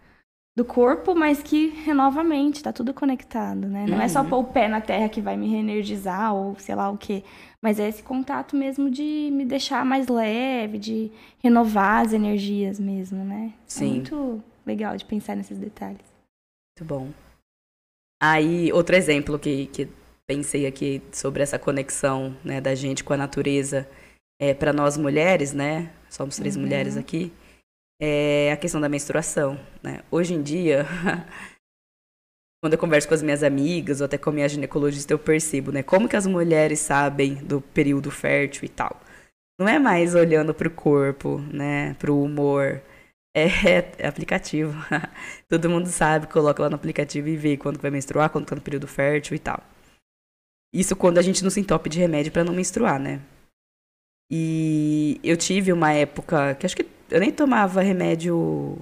do 0.57 0.65
corpo, 0.65 1.17
mas 1.17 1.43
que 1.43 1.71
renova 1.85 2.21
a 2.21 2.25
mente, 2.25 2.63
tá 2.63 2.73
tudo 2.73 2.95
conectado, 2.95 3.67
né? 3.67 3.87
Não 3.89 3.97
uhum. 3.97 4.03
é 4.03 4.09
só 4.09 4.21
uhum. 4.21 4.29
pôr 4.29 4.39
o 4.39 4.45
pé 4.45 4.69
na 4.69 4.81
terra 4.81 5.09
que 5.09 5.21
vai 5.21 5.37
me 5.37 5.49
reenergizar 5.49 6.33
ou 6.33 6.55
sei 6.61 6.77
lá 6.77 6.89
o 6.91 6.97
quê. 6.97 7.25
Mas 7.65 7.81
é 7.81 7.89
esse 7.89 8.03
contato 8.03 8.55
mesmo 8.55 8.91
de 8.91 9.31
me 9.33 9.43
deixar 9.43 9.87
mais 9.87 10.07
leve, 10.07 10.77
de 10.77 11.11
renovar 11.43 12.05
as 12.05 12.13
energias 12.13 12.79
mesmo, 12.79 13.25
né? 13.25 13.55
É 13.55 13.61
Sim. 13.67 13.87
É 13.87 13.95
muito 13.95 14.45
legal 14.67 14.95
de 14.99 15.05
pensar 15.07 15.35
nesses 15.35 15.57
detalhes. 15.57 16.05
Muito 16.77 16.87
bom. 16.87 17.11
Aí, 18.23 18.71
outro 18.71 18.95
exemplo 18.95 19.39
que, 19.39 19.65
que 19.69 19.89
pensei 20.27 20.67
aqui 20.67 21.03
sobre 21.11 21.43
essa 21.43 21.59
conexão 21.59 22.37
né, 22.45 22.61
da 22.61 22.75
gente 22.75 23.03
com 23.03 23.15
a 23.15 23.17
natureza, 23.17 23.89
é, 24.39 24.53
para 24.53 24.71
nós 24.71 24.99
mulheres, 24.99 25.55
né? 25.55 25.91
Somos 26.11 26.37
três 26.37 26.57
uhum. 26.57 26.63
mulheres 26.65 26.99
aqui. 26.99 27.33
É 27.99 28.53
a 28.53 28.59
questão 28.59 28.79
da 28.79 28.91
menstruação, 28.91 29.59
né? 29.83 30.03
Hoje 30.11 30.35
em 30.35 30.43
dia, 30.43 30.85
quando 32.65 32.73
eu 32.73 32.79
converso 32.79 33.07
com 33.07 33.13
as 33.13 33.21
minhas 33.21 33.43
amigas 33.43 34.01
ou 34.01 34.07
até 34.07 34.17
com 34.17 34.31
a 34.31 34.33
minha 34.33 34.49
ginecologista, 34.49 35.13
eu 35.13 35.19
percebo, 35.19 35.71
né? 35.71 35.83
Como 35.83 36.09
que 36.09 36.17
as 36.17 36.27
mulheres 36.27 36.79
sabem 36.79 37.35
do 37.35 37.61
período 37.61 38.11
fértil 38.11 38.65
e 38.65 38.71
tal. 38.71 39.03
Não 39.61 39.69
é 39.69 39.79
mais 39.79 40.15
olhando 40.15 40.55
para 40.55 40.67
o 40.67 40.71
corpo, 40.71 41.41
né? 41.53 41.93
Para 41.99 42.11
o 42.11 42.23
humor. 42.25 42.81
É, 43.37 43.45
é, 44.01 44.07
aplicativo. 44.09 44.73
Todo 45.47 45.69
mundo 45.69 45.89
sabe, 45.89 46.27
coloca 46.27 46.63
lá 46.63 46.71
no 46.71 46.77
aplicativo 46.77 47.29
e 47.29 47.37
vê 47.37 47.59
quando 47.59 47.79
vai 47.79 47.91
menstruar, 47.91 48.31
quando 48.31 48.47
tá 48.47 48.55
no 48.55 48.63
período 48.63 48.89
fértil 48.89 49.37
e 49.37 49.39
tal. 49.39 49.63
Isso 50.73 50.97
quando 50.97 51.19
a 51.19 51.23
gente 51.23 51.45
não 51.45 51.51
se 51.51 51.61
entope 51.61 51.91
de 51.91 51.99
remédio 51.99 52.33
para 52.33 52.45
não 52.45 52.55
menstruar, 52.55 52.99
né? 52.99 53.21
E 54.33 55.21
eu 55.23 55.37
tive 55.37 55.71
uma 55.71 55.93
época 55.93 56.55
que 56.55 56.65
acho 56.65 56.77
que 56.77 56.87
eu 57.11 57.21
nem 57.21 57.31
tomava 57.31 57.83
remédio 57.83 58.79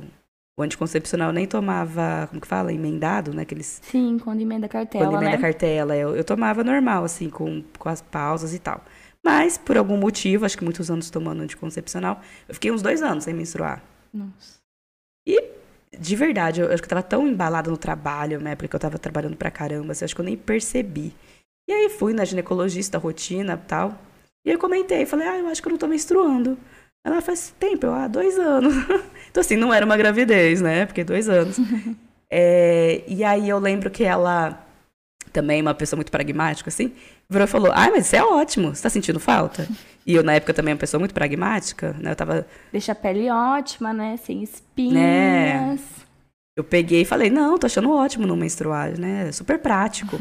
o 0.56 0.62
anticoncepcional 0.62 1.32
nem 1.32 1.46
tomava, 1.46 2.26
como 2.28 2.40
que 2.40 2.46
fala, 2.46 2.72
emendado, 2.72 3.32
né? 3.32 3.42
Aqueles... 3.42 3.80
Sim, 3.82 4.18
quando 4.18 4.40
emenda 4.40 4.68
cartela, 4.68 5.06
Quando 5.06 5.22
emenda 5.22 5.36
né? 5.36 5.42
cartela. 5.42 5.96
Eu, 5.96 6.14
eu 6.14 6.24
tomava 6.24 6.62
normal, 6.62 7.04
assim, 7.04 7.30
com, 7.30 7.62
com 7.78 7.88
as 7.88 8.02
pausas 8.02 8.52
e 8.52 8.58
tal. 8.58 8.84
Mas, 9.24 9.56
por 9.56 9.78
algum 9.78 9.96
motivo, 9.96 10.44
acho 10.44 10.58
que 10.58 10.64
muitos 10.64 10.90
anos 10.90 11.08
tomando 11.08 11.42
anticoncepcional, 11.42 12.20
eu 12.48 12.54
fiquei 12.54 12.70
uns 12.70 12.82
dois 12.82 13.02
anos 13.02 13.24
sem 13.24 13.32
menstruar. 13.32 13.82
Nossa. 14.12 14.60
E, 15.26 15.42
de 15.98 16.16
verdade, 16.16 16.60
eu, 16.60 16.66
eu 16.66 16.74
acho 16.74 16.82
que 16.82 16.86
eu 16.86 16.90
tava 16.90 17.02
tão 17.02 17.26
embalada 17.26 17.70
no 17.70 17.78
trabalho, 17.78 18.40
né? 18.40 18.54
Porque 18.54 18.74
eu 18.74 18.80
tava 18.80 18.98
trabalhando 18.98 19.36
pra 19.36 19.50
caramba, 19.50 19.92
assim, 19.92 20.04
acho 20.04 20.14
que 20.14 20.20
eu 20.20 20.24
nem 20.24 20.36
percebi. 20.36 21.14
E 21.66 21.72
aí 21.72 21.88
fui 21.88 22.12
na 22.12 22.24
ginecologista, 22.24 22.98
rotina 22.98 23.54
e 23.54 23.66
tal. 23.66 23.98
E 24.44 24.50
eu 24.50 24.58
comentei, 24.58 25.06
falei, 25.06 25.28
ah, 25.28 25.38
eu 25.38 25.46
acho 25.46 25.62
que 25.62 25.68
eu 25.68 25.70
não 25.70 25.78
tô 25.78 25.86
menstruando. 25.86 26.58
Ela 27.04 27.20
faz 27.20 27.52
tempo, 27.58 27.86
eu, 27.86 27.94
ah, 27.94 28.06
dois 28.06 28.38
anos. 28.38 28.74
então, 29.30 29.40
assim, 29.40 29.56
não 29.56 29.72
era 29.72 29.84
uma 29.84 29.96
gravidez, 29.96 30.60
né? 30.60 30.86
Porque 30.86 31.02
dois 31.02 31.28
anos. 31.28 31.56
é, 32.30 33.02
e 33.08 33.24
aí 33.24 33.48
eu 33.48 33.58
lembro 33.58 33.90
que 33.90 34.04
ela, 34.04 34.64
também 35.32 35.60
uma 35.60 35.74
pessoa 35.74 35.96
muito 35.96 36.12
pragmática, 36.12 36.68
assim, 36.68 36.92
virou 37.28 37.46
e 37.46 37.50
falou: 37.50 37.72
Ah, 37.72 37.88
mas 37.90 38.06
isso 38.06 38.16
é 38.16 38.22
ótimo, 38.22 38.74
você 38.74 38.82
tá 38.82 38.90
sentindo 38.90 39.18
falta? 39.18 39.66
E 40.04 40.16
eu, 40.16 40.24
na 40.24 40.34
época, 40.34 40.52
também, 40.52 40.74
uma 40.74 40.80
pessoa 40.80 40.98
muito 40.98 41.14
pragmática, 41.14 41.94
né? 42.00 42.10
Eu 42.10 42.16
tava. 42.16 42.44
Deixa 42.72 42.90
a 42.90 42.94
pele 42.94 43.30
ótima, 43.30 43.92
né? 43.92 44.16
Sem 44.16 44.42
espinhas. 44.42 44.94
Né? 44.94 45.78
Eu 46.56 46.64
peguei 46.64 47.02
e 47.02 47.04
falei: 47.04 47.30
Não, 47.30 47.56
tô 47.56 47.66
achando 47.66 47.88
ótimo 47.88 48.26
não 48.26 48.34
menstruar, 48.34 48.98
né? 48.98 49.28
É 49.28 49.32
super 49.32 49.60
prático. 49.60 50.18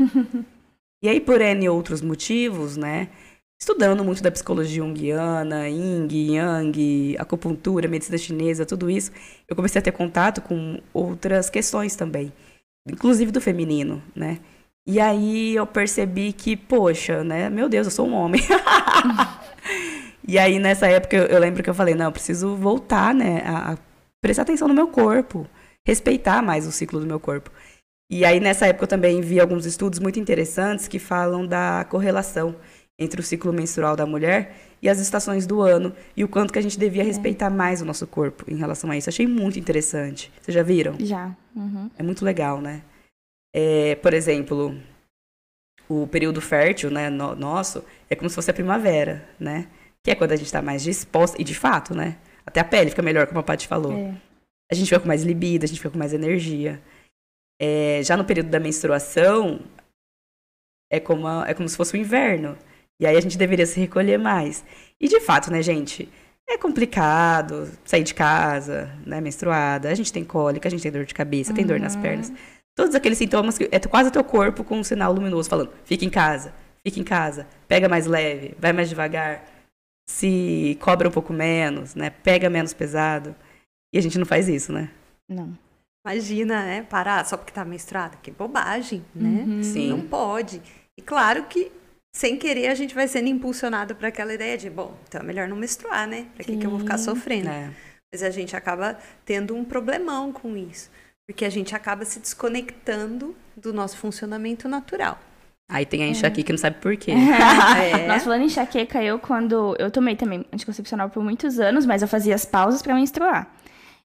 e 1.04 1.10
aí, 1.10 1.20
por 1.20 1.42
N 1.42 1.68
outros 1.68 2.00
motivos, 2.00 2.78
né? 2.78 3.10
Estudando 3.62 4.04
muito 4.04 4.24
da 4.24 4.32
psicologia 4.32 4.84
junguiana, 4.84 5.70
yin, 5.70 6.08
yang, 6.10 7.16
acupuntura, 7.20 7.88
medicina 7.88 8.18
chinesa, 8.18 8.66
tudo 8.66 8.90
isso, 8.90 9.12
eu 9.48 9.56
comecei 9.56 9.78
a 9.78 9.84
ter 9.84 9.92
contato 9.92 10.42
com 10.42 10.82
outras 10.92 11.48
questões 11.48 11.96
também, 11.96 12.34
inclusive 12.90 13.32
do 13.32 13.40
feminino, 13.40 14.02
né? 14.16 14.40
E 14.88 15.00
aí 15.00 15.56
eu 15.56 15.68
percebi 15.68 16.34
que, 16.34 16.58
poxa, 16.58 17.24
né? 17.24 17.52
Meu 17.52 17.70
Deus, 17.70 17.86
eu 17.86 17.92
sou 17.92 18.08
um 18.08 18.16
homem. 18.16 18.42
e 20.28 20.40
aí 20.40 20.58
nessa 20.58 20.88
época 20.88 21.16
eu, 21.16 21.40
lembro 21.40 21.62
que 21.62 21.70
eu 21.70 21.76
falei, 21.76 21.94
não, 21.94 22.06
eu 22.06 22.12
preciso 22.12 22.56
voltar, 22.56 23.14
né, 23.14 23.44
a 23.46 23.78
prestar 24.20 24.42
atenção 24.42 24.68
no 24.68 24.74
meu 24.74 24.88
corpo, 24.88 25.46
respeitar 25.86 26.42
mais 26.42 26.66
o 26.66 26.72
ciclo 26.72 27.00
do 27.00 27.06
meu 27.06 27.20
corpo. 27.20 27.52
E 28.10 28.26
aí 28.26 28.40
nessa 28.40 28.66
época 28.66 28.86
eu 28.86 28.90
também 28.90 29.22
vi 29.22 29.40
alguns 29.40 29.68
estudos 29.68 30.00
muito 30.00 30.20
interessantes 30.20 30.88
que 30.88 30.98
falam 30.98 31.46
da 31.46 31.86
correlação 31.88 32.56
entre 33.02 33.20
o 33.20 33.24
ciclo 33.24 33.52
menstrual 33.52 33.96
da 33.96 34.06
mulher 34.06 34.56
e 34.82 34.88
as 34.88 35.00
estações 35.00 35.48
do 35.48 35.62
ano 35.62 35.94
e 36.16 36.24
o 36.24 36.28
quanto 36.28 36.54
que 36.54 36.60
a 36.60 36.62
gente 36.62 36.78
devia 36.78 37.02
é. 37.02 37.06
respeitar 37.06 37.50
mais 37.50 37.82
o 37.82 37.86
nosso 37.86 38.06
corpo 38.06 38.46
em 38.48 38.56
relação 38.56 38.90
a 38.92 38.98
isso. 38.98 39.10
Achei 39.10 39.26
muito 39.26 39.58
interessante. 39.58 40.32
Vocês 40.40 40.54
já 40.54 40.62
viram? 40.62 40.96
Já. 41.00 41.36
Uhum. 41.56 41.90
É 41.98 42.04
muito 42.04 42.24
legal, 42.24 42.62
né? 42.62 42.84
É, 43.54 43.96
por 43.96 44.14
exemplo, 44.14 44.80
o 45.90 46.08
período 46.08 46.40
fértil, 46.40 46.92
né, 46.92 47.10
no, 47.10 47.36
nosso, 47.36 47.84
é 48.10 48.16
como 48.16 48.30
se 48.30 48.36
fosse 48.36 48.52
a 48.52 48.54
primavera, 48.54 49.28
né? 49.40 49.68
Que 50.04 50.12
é 50.12 50.16
quando 50.16 50.32
a 50.32 50.36
gente 50.36 50.46
está 50.46 50.62
mais 50.62 50.84
disposta, 50.84 51.42
e 51.42 51.44
de 51.44 51.56
fato, 51.56 51.94
né? 51.96 52.18
Até 52.46 52.60
a 52.60 52.64
pele 52.64 52.92
fica 52.92 53.02
melhor, 53.02 53.28
como 53.28 53.40
a 53.40 53.44
Paty 53.44 53.68
falou. 53.68 53.94
É. 53.94 54.16
A 54.72 54.76
gente 54.76 54.88
fica 54.88 55.00
com 55.00 55.08
mais 55.08 55.24
libido, 55.24 55.66
a 55.66 55.68
gente 55.68 55.78
fica 55.78 55.90
com 55.90 56.00
mais 56.00 56.14
energia. 56.14 56.82
É, 57.60 58.02
já 58.04 58.16
no 58.16 58.26
período 58.26 58.50
da 58.50 58.60
menstruação, 58.60 59.60
é 60.92 61.00
como, 61.00 61.28
a, 61.28 61.46
é 61.48 61.54
como 61.54 61.68
se 61.68 61.78
fosse 61.78 61.94
o 61.94 61.98
inverno. 61.98 62.58
E 63.02 63.08
aí 63.08 63.18
a 63.18 63.22
gente 63.22 63.36
deveria 63.36 63.66
se 63.66 63.80
recolher 63.80 64.20
mais. 64.20 64.64
E 65.00 65.08
de 65.08 65.20
fato, 65.20 65.52
né, 65.52 65.64
gente? 65.64 66.08
É 66.48 66.56
complicado 66.56 67.68
sair 67.84 68.04
de 68.04 68.14
casa, 68.14 68.96
né, 69.04 69.20
menstruada. 69.20 69.90
A 69.90 69.96
gente 69.96 70.14
tem 70.14 70.24
cólica, 70.24 70.68
a 70.68 70.72
gente 70.72 70.84
tem 70.84 70.92
dor 70.92 71.06
de 71.06 71.14
cabeça, 71.14 71.50
uhum. 71.50 71.56
tem 71.56 71.66
dor 71.66 71.80
nas 71.80 71.96
uhum. 71.96 72.02
pernas. 72.04 72.32
Todos 72.76 72.94
aqueles 72.94 73.18
sintomas 73.18 73.58
que 73.58 73.68
é 73.72 73.80
quase 73.80 74.12
teu 74.12 74.24
corpo 74.24 74.64
com 74.64 74.80
um 74.80 74.84
sinal 74.84 75.12
luminoso 75.12 75.50
falando: 75.50 75.72
fica 75.84 76.06
em 76.06 76.12
casa, 76.12 76.54
fica 76.86 77.00
em 77.00 77.04
casa, 77.04 77.48
pega 77.68 77.90
mais 77.90 78.06
leve, 78.06 78.56
vai 78.60 78.72
mais 78.72 78.88
devagar, 78.88 79.46
se 80.08 80.78
cobra 80.80 81.08
um 81.08 81.12
pouco 81.12 81.34
menos, 81.34 81.96
né? 81.96 82.12
Pega 82.12 82.52
menos 82.52 82.72
pesado. 82.72 83.36
E 83.92 83.98
a 83.98 84.02
gente 84.02 84.20
não 84.20 84.26
faz 84.28 84.48
isso, 84.48 84.72
né? 84.72 84.92
Não. 85.28 85.58
Imagina, 86.06 86.64
né? 86.64 86.82
Parar 86.84 87.26
só 87.26 87.36
porque 87.36 87.52
tá 87.52 87.66
menstruada. 87.66 88.18
Que 88.22 88.30
bobagem, 88.30 89.04
né? 89.14 89.44
Uhum. 89.48 89.64
Sim. 89.64 89.90
Não 89.90 90.02
pode. 90.02 90.62
E 90.98 91.02
claro 91.02 91.44
que 91.46 91.72
sem 92.14 92.38
querer, 92.38 92.68
a 92.68 92.76
gente 92.76 92.94
vai 92.94 93.08
sendo 93.08 93.30
impulsionado 93.30 93.96
para 93.96 94.10
aquela 94.10 94.34
ideia 94.34 94.58
de, 94.58 94.70
bom, 94.70 94.98
então 95.08 95.22
é 95.22 95.24
melhor 95.24 95.48
não 95.48 95.56
menstruar, 95.56 96.08
né? 96.08 96.28
Para 96.36 96.44
que, 96.44 96.58
que 96.58 96.66
eu 96.66 96.70
vou 96.70 96.80
ficar 96.80 96.98
sofrendo? 96.98 97.50
É. 97.50 97.72
Mas 98.14 98.22
a 98.22 98.30
gente 98.30 98.56
acaba 98.56 98.98
tendo 99.24 99.56
um 99.56 99.64
problemão 99.64 100.34
com 100.34 100.58
isso, 100.58 100.92
porque 101.26 101.46
a 101.46 101.50
gente 101.50 101.74
acaba 101.74 102.04
se 102.04 102.20
desconectando 102.20 103.36
do 103.56 103.72
nosso 103.72 103.98
funcionamento 103.98 104.68
natural. 104.68 105.18
Aí 105.72 105.86
tem 105.86 106.04
a 106.04 106.08
enxaqueca 106.08 106.48
que 106.48 106.52
não 106.52 106.60
sabe 106.60 106.82
por 106.82 106.98
quê. 106.98 107.14
é. 107.16 108.06
Nós 108.06 108.24
falando 108.24 108.42
em 108.42 108.46
enxaqueca, 108.48 109.02
eu 109.02 109.18
quando. 109.18 109.74
Eu 109.80 109.90
tomei 109.90 110.18
também 110.18 110.46
anticoncepcional 110.52 111.10
por 111.10 111.24
muitos 111.24 111.62
anos, 111.62 111.86
mas 111.86 112.02
eu 112.02 112.10
fazia 112.10 112.36
as 112.36 112.44
pausas 112.44 112.82
para 112.82 112.94
menstruar. 112.94 113.50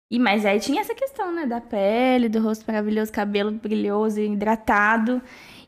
E 0.10 0.18
mas 0.18 0.44
aí 0.44 0.60
tinha 0.60 0.82
essa 0.82 0.96
questão, 0.96 1.32
né, 1.32 1.46
da 1.46 1.62
pele, 1.62 2.28
do 2.28 2.42
rosto 2.42 2.66
maravilhoso, 2.68 3.12
cabelo 3.12 3.52
brilhoso 3.52 4.20
e 4.20 4.26
hidratado. 4.26 5.22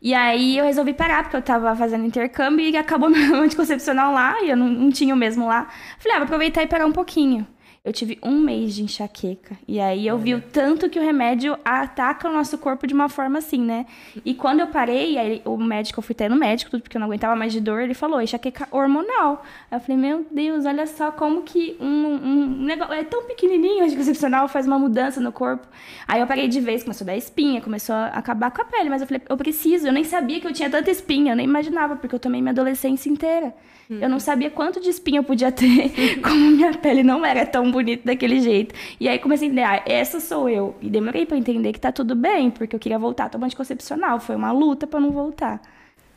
E 0.04 0.14
aí 0.14 0.58
eu 0.58 0.66
resolvi 0.66 0.94
parar, 0.94 1.24
porque 1.24 1.38
eu 1.38 1.42
tava 1.42 1.74
fazendo 1.78 2.06
intercâmbio 2.06 2.66
e 2.66 2.76
acabou 2.76 3.10
meu 3.10 3.42
anticoncepcional 3.42 4.14
lá, 4.14 4.42
e 4.44 4.50
eu 4.50 4.58
não, 4.58 4.68
não 4.68 4.92
tinha 4.92 5.14
o 5.14 5.18
mesmo 5.18 5.48
lá. 5.48 5.70
Falei, 5.98 6.18
ah, 6.18 6.20
vou 6.20 6.26
aproveitar 6.26 6.62
e 6.62 6.68
parar 6.68 6.86
um 6.86 6.92
pouquinho 6.92 7.48
eu 7.86 7.92
tive 7.92 8.18
um 8.24 8.40
mês 8.40 8.74
de 8.74 8.82
enxaqueca. 8.82 9.58
E 9.68 9.78
aí 9.78 10.08
eu 10.08 10.18
vi 10.18 10.34
o 10.34 10.42
tanto 10.42 10.90
que 10.90 10.98
o 10.98 11.04
remédio 11.04 11.58
ataca 11.66 12.30
o 12.30 12.32
nosso 12.32 12.58
corpo 12.58 12.88
de 12.88 12.94
uma 12.94 13.10
forma 13.10 13.40
assim, 13.40 13.60
né? 13.60 13.86
E 14.24 14.34
quando 14.34 14.62
eu 14.62 14.68
parei, 14.68 15.18
aí 15.18 15.42
o 15.44 15.58
médico, 15.58 16.00
eu 16.00 16.04
fui 16.04 16.14
até 16.14 16.30
no 16.30 16.36
médico, 16.38 16.72
tudo 16.72 16.82
porque 16.82 16.96
eu 16.96 17.00
não 17.02 17.08
aguentava 17.08 17.36
mais 17.36 17.52
de 17.52 17.60
dor, 17.60 17.82
ele 17.82 17.94
falou, 17.94 18.22
enxaqueca 18.22 18.70
hormonal. 18.72 19.44
Aí 19.70 19.78
eu 19.78 19.82
falei, 19.82 19.98
meu 19.98 20.26
Deus, 20.32 20.66
olha 20.66 20.88
só 20.88 21.12
como 21.12 21.42
que 21.42 21.76
um, 21.78 21.86
um 21.86 22.64
negócio 22.64 22.94
é 22.94 23.04
tão 23.04 23.26
pequenininho, 23.26 23.84
anticoncepcional, 23.84 24.48
faz 24.48 24.66
uma 24.66 24.80
mudança 24.80 25.20
no 25.20 25.34
corpo. 25.34 25.68
Aí 26.08 26.22
eu 26.22 26.28
parei 26.28 26.48
de 26.48 26.62
vez, 26.62 26.84
começou 26.84 27.04
a 27.04 27.08
dar 27.08 27.18
espinha, 27.18 27.60
começou 27.60 27.96
a 27.96 28.08
acabar 28.08 28.50
com 28.52 28.62
a 28.62 28.66
pele, 28.66 28.90
mas 28.90 29.02
eu 29.02 29.08
falei, 29.08 29.22
eu 29.28 29.36
preciso, 29.36 29.88
eu 29.88 29.92
nem 29.92 30.06
sabia 30.06 30.40
que 30.40 30.48
eu 30.48 30.54
tinha 30.54 30.70
tanta 30.70 30.90
espinha, 30.90 31.34
eu 31.34 31.36
nem 31.36 31.46
imaginava, 31.46 31.98
porque 31.98 32.16
eu 32.16 32.20
tomei 32.20 32.40
minha 32.40 32.54
adolescência 32.54 33.10
inteira. 33.10 33.54
Uhum. 33.90 34.00
Eu 34.00 34.10
não 34.10 34.20
sabia 34.20 34.50
quanto 34.50 34.80
de 34.80 34.90
espinha 34.90 35.20
eu 35.20 35.24
podia 35.24 35.52
ter, 35.52 35.92
como 36.24 36.52
minha 36.52 36.74
pele 36.74 37.04
não 37.04 37.26
era 37.26 37.46
tão 37.46 37.73
bonita 37.74 38.04
daquele 38.06 38.40
jeito. 38.40 38.74
E 39.00 39.10
aí 39.10 39.20
comecei 39.20 39.48
a 39.48 39.52
entender, 39.52 39.64
ah, 39.64 39.84
essa 39.86 40.20
sou 40.20 40.48
eu. 40.48 40.76
E 40.82 40.90
demorei 40.90 41.26
para 41.26 41.38
entender 41.38 41.74
que 41.74 41.80
tá 41.80 41.92
tudo 41.92 42.16
bem, 42.16 42.50
porque 42.52 42.76
eu 42.76 42.80
queria 42.80 43.00
voltar 43.00 43.26
a 43.26 43.30
tomar 43.30 43.48
anticoncepcional. 43.48 44.20
Foi 44.20 44.36
uma 44.36 44.52
luta 44.52 44.88
para 44.88 45.00
não 45.00 45.12
voltar. 45.12 45.62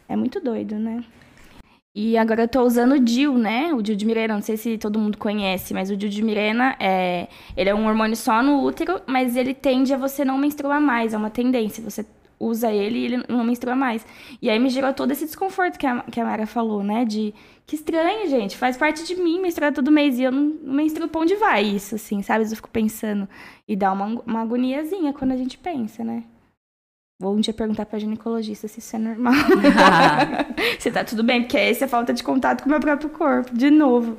É 0.09 0.15
muito 0.15 0.39
doido, 0.41 0.79
né? 0.79 1.03
E 1.99 2.19
agora 2.19 2.43
eu 2.43 2.49
tô 2.49 2.63
usando 2.63 2.93
o 2.93 3.01
DIL, 3.01 3.39
né? 3.39 3.73
O 3.73 3.81
DIL 3.81 3.97
de 3.97 4.05
Mirena, 4.05 4.35
não 4.35 4.43
sei 4.43 4.59
se 4.59 4.77
todo 4.77 4.99
mundo 4.99 5.17
conhece, 5.17 5.73
mas 5.73 5.91
o 5.91 5.97
DIL 5.97 6.11
de 6.11 6.23
Mirena 6.23 6.77
é, 6.79 7.27
ele 7.57 7.71
é 7.71 7.75
um 7.75 7.87
hormônio 7.87 8.15
só 8.15 8.43
no 8.43 8.63
útero, 8.63 9.01
mas 9.07 9.35
ele 9.35 9.55
tende 9.55 9.95
a 9.95 9.97
você 9.97 10.23
não 10.23 10.37
menstruar 10.37 10.79
mais, 10.79 11.15
é 11.15 11.17
uma 11.17 11.31
tendência. 11.31 11.83
Você 11.83 12.05
usa 12.39 12.71
ele 12.71 12.99
e 12.99 13.05
ele 13.05 13.25
não 13.29 13.45
menstrua 13.45 13.75
mais. 13.75 14.07
E 14.41 14.51
aí 14.51 14.59
me 14.59 14.69
gerou 14.69 14.93
todo 14.93 15.11
esse 15.11 15.25
desconforto 15.25 15.79
que 15.79 15.87
a, 15.87 16.03
que 16.03 16.21
a 16.21 16.25
Mara 16.25 16.47
falou, 16.47 16.83
né? 16.83 17.05
De 17.05 17.35
que 17.67 17.77
estranho, 17.77 18.29
gente. 18.29 18.57
Faz 18.57 18.77
parte 18.77 19.05
de 19.05 19.17
mim 19.17 19.41
menstruar 19.41 19.73
todo 19.73 19.91
mês. 19.91 20.19
E 20.19 20.23
eu 20.23 20.33
não, 20.33 20.43
não 20.63 20.75
menstruo 20.75 21.09
pra 21.09 21.21
onde 21.21 21.35
vai 21.37 21.63
isso, 21.63 21.95
assim, 21.95 22.23
sabe? 22.23 22.45
Eu 22.45 22.57
fico 22.57 22.71
pensando. 22.71 23.29
E 23.67 23.75
dá 23.75 23.93
uma, 23.93 24.07
uma 24.27 24.43
agoniazinha 24.43 25.13
quando 25.13 25.33
a 25.33 25.37
gente 25.37 25.59
pensa, 25.59 26.05
né? 26.05 26.25
Vou 27.19 27.35
um 27.35 27.41
dia 27.41 27.55
perguntar 27.55 27.87
pra 27.87 27.99
ginecologista 27.99 28.69
se 28.69 28.79
isso 28.79 28.95
é 28.95 28.99
normal. 28.99 29.33
se 30.79 30.91
tá 30.91 31.03
tudo 31.03 31.25
bem, 31.25 31.43
porque 31.43 31.57
essa 31.57 31.87
é 31.87 31.89
falta 31.89 32.13
de 32.13 32.23
contato 32.23 32.63
com 32.63 32.69
o 32.69 32.71
meu 32.71 32.81
próprio 32.81 33.09
corpo, 33.09 33.57
de 33.57 33.71
novo. 33.71 34.19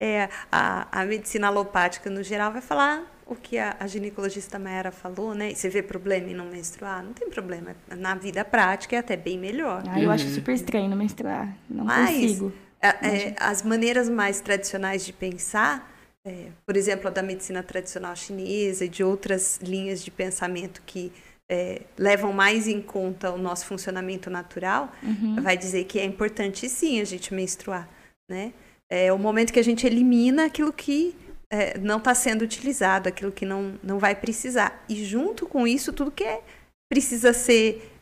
É, 0.00 0.28
a, 0.50 1.02
a 1.02 1.04
medicina 1.04 1.48
alopática, 1.48 2.08
no 2.08 2.22
geral, 2.22 2.52
vai 2.52 2.62
falar 2.62 3.15
o 3.26 3.34
que 3.34 3.58
a, 3.58 3.76
a 3.80 3.86
ginecologista 3.88 4.58
Mayara 4.58 4.92
falou, 4.92 5.34
né? 5.34 5.52
você 5.52 5.68
vê 5.68 5.82
problema 5.82 6.30
em 6.30 6.34
não 6.34 6.46
menstruar? 6.46 7.02
Não 7.02 7.12
tem 7.12 7.28
problema. 7.28 7.74
Na 7.96 8.14
vida 8.14 8.44
prática 8.44 8.94
é 8.94 9.00
até 9.00 9.16
bem 9.16 9.36
melhor. 9.36 9.82
Ah, 9.88 10.00
eu 10.00 10.06
uhum. 10.06 10.14
acho 10.14 10.28
super 10.28 10.54
estranho 10.54 10.88
não 10.88 10.96
menstruar. 10.96 11.54
Não 11.68 11.84
Mas, 11.84 12.10
consigo. 12.10 12.52
É, 12.80 12.88
é, 12.88 13.36
as 13.40 13.62
maneiras 13.62 14.08
mais 14.08 14.40
tradicionais 14.40 15.04
de 15.04 15.12
pensar, 15.12 15.92
é, 16.24 16.50
por 16.64 16.76
exemplo, 16.76 17.08
a 17.08 17.10
da 17.10 17.22
medicina 17.22 17.64
tradicional 17.64 18.14
chinesa 18.14 18.84
e 18.84 18.88
de 18.88 19.02
outras 19.02 19.58
linhas 19.60 20.04
de 20.04 20.10
pensamento 20.10 20.80
que 20.86 21.12
é, 21.48 21.82
levam 21.98 22.32
mais 22.32 22.68
em 22.68 22.80
conta 22.80 23.32
o 23.32 23.38
nosso 23.38 23.66
funcionamento 23.66 24.30
natural, 24.30 24.92
uhum. 25.02 25.42
vai 25.42 25.56
dizer 25.56 25.84
que 25.84 25.98
é 25.98 26.04
importante 26.04 26.68
sim 26.68 27.00
a 27.00 27.04
gente 27.04 27.34
menstruar, 27.34 27.88
né? 28.28 28.52
É 28.88 29.12
o 29.12 29.18
momento 29.18 29.52
que 29.52 29.58
a 29.58 29.64
gente 29.64 29.84
elimina 29.84 30.44
aquilo 30.44 30.72
que 30.72 31.12
é, 31.50 31.78
não 31.78 31.98
está 31.98 32.14
sendo 32.14 32.42
utilizado, 32.42 33.08
aquilo 33.08 33.32
que 33.32 33.46
não, 33.46 33.74
não 33.82 33.98
vai 33.98 34.14
precisar. 34.14 34.84
E 34.88 35.04
junto 35.04 35.46
com 35.46 35.66
isso, 35.66 35.92
tudo 35.92 36.10
que 36.10 36.24
é, 36.24 36.42
precisa 36.90 37.32
ser 37.32 37.92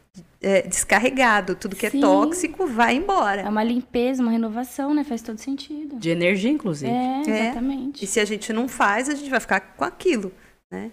é, 0.41 0.63
descarregado, 0.63 1.55
tudo 1.55 1.77
que 1.77 1.87
é 1.87 1.91
Sim. 1.91 1.99
é 1.99 2.01
tóxico 2.01 2.67
vai 2.67 2.95
embora. 2.97 3.43
É 3.43 3.49
uma 3.49 3.65
limpeza, 3.65 4.23
uma 4.23 4.33
renovação, 4.33 4.95
né? 4.95 5.05
Faz 5.05 5.23
todo 5.23 5.39
sentido. 5.39 5.97
De 5.97 6.11
energia, 6.11 6.51
inclusive. 6.51 6.91
É, 6.91 7.21
exatamente. 7.21 8.03
É. 8.03 8.05
E 8.05 8.07
se 8.07 8.21
a 8.21 8.25
gente 8.25 8.53
não 8.53 8.69
faz, 8.69 9.09
a 9.09 9.15
gente 9.15 9.31
vai 9.31 9.41
ficar 9.41 9.61
com 9.61 9.85
aquilo, 9.85 10.33
né? 10.71 10.91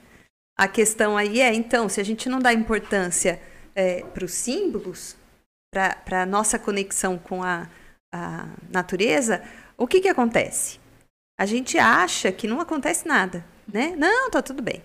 A 0.58 0.68
questão 0.68 1.18
aí 1.18 1.42
é, 1.42 1.54
então, 1.54 1.90
se 1.90 2.00
a 2.00 2.04
gente 2.04 2.30
não 2.30 2.40
dá 2.40 2.54
importância 2.54 3.42
é, 3.74 4.04
para 4.04 4.26
os 4.26 4.34
símbolos, 4.34 5.16
para 5.72 6.22
a 6.22 6.26
nossa 6.26 6.60
conexão 6.60 7.18
com 7.18 7.42
a, 7.42 7.68
a 8.14 8.48
natureza, 8.70 9.42
o 9.78 9.88
que, 9.88 10.02
que 10.02 10.10
acontece? 10.10 10.81
A 11.42 11.46
gente 11.48 11.80
acha 11.80 12.32
que 12.32 12.48
não 12.48 12.62
acontece 12.62 13.08
nada, 13.08 13.44
né? 13.68 13.96
Não, 13.98 14.30
tá 14.30 14.44
tudo 14.44 14.62
bem. 14.62 14.84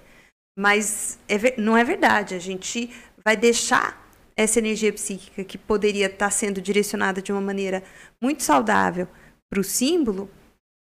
Mas 0.59 1.19
é, 1.29 1.61
não 1.61 1.77
é 1.77 1.85
verdade. 1.85 2.35
A 2.35 2.39
gente 2.39 2.91
vai 3.23 3.37
deixar 3.37 4.09
essa 4.35 4.59
energia 4.59 4.91
psíquica 4.91 5.45
que 5.45 5.59
poderia 5.59 6.07
estar 6.07 6.31
sendo 6.31 6.59
direcionada 6.59 7.21
de 7.21 7.31
uma 7.31 7.43
maneira 7.43 7.85
muito 8.23 8.43
saudável 8.43 9.07
para 9.51 9.61
o 9.61 9.65
símbolo, 9.65 10.31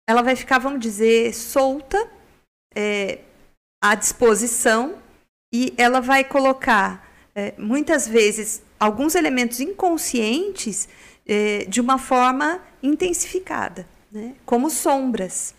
ela 0.09 0.23
vai 0.23 0.37
ficar, 0.37 0.61
vamos 0.61 0.79
dizer, 0.79 1.35
solta, 1.35 2.09
é, 2.73 3.19
à 3.83 3.97
disposição, 3.97 5.03
e 5.53 5.75
ela 5.77 6.01
vai 6.01 6.23
colocar, 6.23 7.11
é, 7.35 7.55
muitas 7.59 8.07
vezes, 8.07 8.63
alguns 8.79 9.17
elementos 9.17 9.59
inconscientes 9.59 10.89
é, 11.27 11.65
de 11.65 11.81
uma 11.81 11.99
forma 11.99 12.63
intensificada, 12.81 13.85
né? 14.13 14.37
como 14.47 14.71
sombras. 14.71 15.56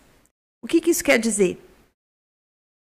O 0.62 0.66
que, 0.66 0.80
que 0.80 0.90
isso 0.90 1.04
quer 1.04 1.18
dizer? 1.18 1.58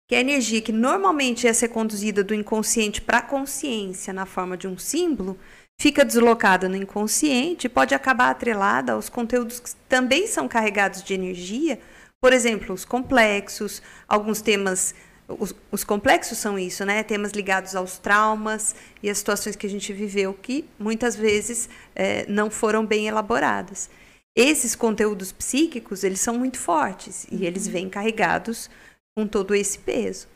Que 0.07 0.15
a 0.15 0.19
energia 0.19 0.61
que 0.61 0.71
normalmente 0.71 1.45
ia 1.45 1.53
ser 1.53 1.69
conduzida 1.69 2.23
do 2.23 2.33
inconsciente 2.33 3.01
para 3.01 3.17
a 3.17 3.23
consciência 3.23 4.13
na 4.13 4.25
forma 4.25 4.55
de 4.55 4.67
um 4.67 4.77
símbolo, 4.77 5.37
fica 5.79 6.05
deslocada 6.05 6.69
no 6.69 6.75
inconsciente 6.75 7.67
e 7.67 7.69
pode 7.69 7.93
acabar 7.93 8.29
atrelada 8.29 8.93
aos 8.93 9.09
conteúdos 9.09 9.59
que 9.59 9.75
também 9.89 10.25
são 10.25 10.47
carregados 10.47 11.03
de 11.03 11.13
energia, 11.13 11.79
por 12.21 12.31
exemplo, 12.31 12.73
os 12.73 12.85
complexos, 12.85 13.81
alguns 14.07 14.41
temas. 14.41 14.95
Os, 15.27 15.55
os, 15.71 15.83
complexos 15.83 16.37
são 16.37 16.57
isso, 16.57 16.85
né? 16.85 17.01
Temas 17.01 17.31
ligados 17.31 17.75
aos 17.75 17.97
traumas 17.97 18.75
e 19.01 19.09
as 19.09 19.17
situações 19.17 19.55
que 19.55 19.65
a 19.65 19.69
gente 19.69 19.91
viveu 19.91 20.33
que 20.35 20.65
muitas 20.77 21.15
vezes 21.15 21.67
é, 21.95 22.27
não 22.27 22.51
foram 22.51 22.85
bem 22.85 23.07
elaboradas 23.07 23.89
esses 24.35 24.75
conteúdos 24.75 25.31
psíquicos, 25.31 26.03
eles 26.03 26.19
são 26.19 26.37
muito 26.37 26.59
fortes 26.59 27.25
e 27.31 27.45
eles 27.45 27.65
uhum. 27.67 27.71
vêm 27.71 27.89
carregados 27.89 28.69
com 29.15 29.25
todo 29.25 29.55
esse 29.55 29.79
peso. 29.79 30.27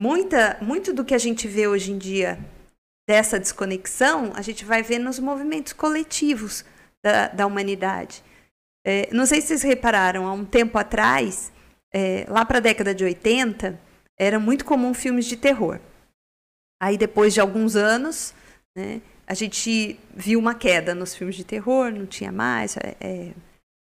Muita, 0.00 0.58
muito 0.60 0.92
do 0.92 1.04
que 1.04 1.14
a 1.14 1.18
gente 1.18 1.48
vê 1.48 1.66
hoje 1.66 1.90
em 1.90 1.98
dia 1.98 2.38
dessa 3.08 3.38
desconexão, 3.38 4.32
a 4.34 4.42
gente 4.42 4.64
vai 4.64 4.82
ver 4.82 4.98
nos 4.98 5.18
movimentos 5.18 5.72
coletivos 5.72 6.64
da, 7.02 7.28
da 7.28 7.46
humanidade. 7.46 8.22
É, 8.84 9.08
não 9.12 9.24
sei 9.24 9.40
se 9.40 9.48
vocês 9.48 9.62
repararam, 9.62 10.26
há 10.26 10.32
um 10.32 10.44
tempo 10.44 10.76
atrás, 10.76 11.52
é, 11.94 12.26
lá 12.28 12.44
para 12.44 12.58
a 12.58 12.60
década 12.60 12.94
de 12.94 13.04
80, 13.04 13.80
era 14.18 14.38
muito 14.38 14.64
comum 14.64 14.92
filmes 14.92 15.24
de 15.24 15.36
terror. 15.36 15.80
Aí, 16.80 16.98
depois 16.98 17.32
de 17.32 17.40
alguns 17.40 17.74
anos, 17.74 18.34
né, 18.76 19.00
a 19.26 19.34
gente 19.34 19.98
viu 20.14 20.38
uma 20.38 20.54
queda 20.54 20.94
nos 20.94 21.14
filmes 21.14 21.36
de 21.36 21.44
terror, 21.44 21.90
não 21.90 22.06
tinha 22.06 22.30
mais, 22.30 22.76
é, 22.76 22.96
é, 23.00 23.32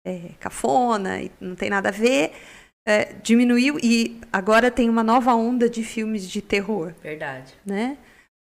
é 0.07 0.31
cafona, 0.39 1.21
não 1.41 1.55
tem 1.57 1.69
nada 1.69 1.89
a 1.89 1.93
ver. 1.93 2.33
É, 2.87 3.15
diminuiu 3.23 3.79
e 3.83 4.21
agora 4.31 4.71
tem 4.71 4.91
uma 4.91 5.03
nova 5.03 5.35
onda 5.35 5.69
de 5.69 5.83
filmes 5.83 6.29
de 6.29 6.43
terror. 6.43 6.95
Verdade. 7.03 7.55
Né? 7.65 7.97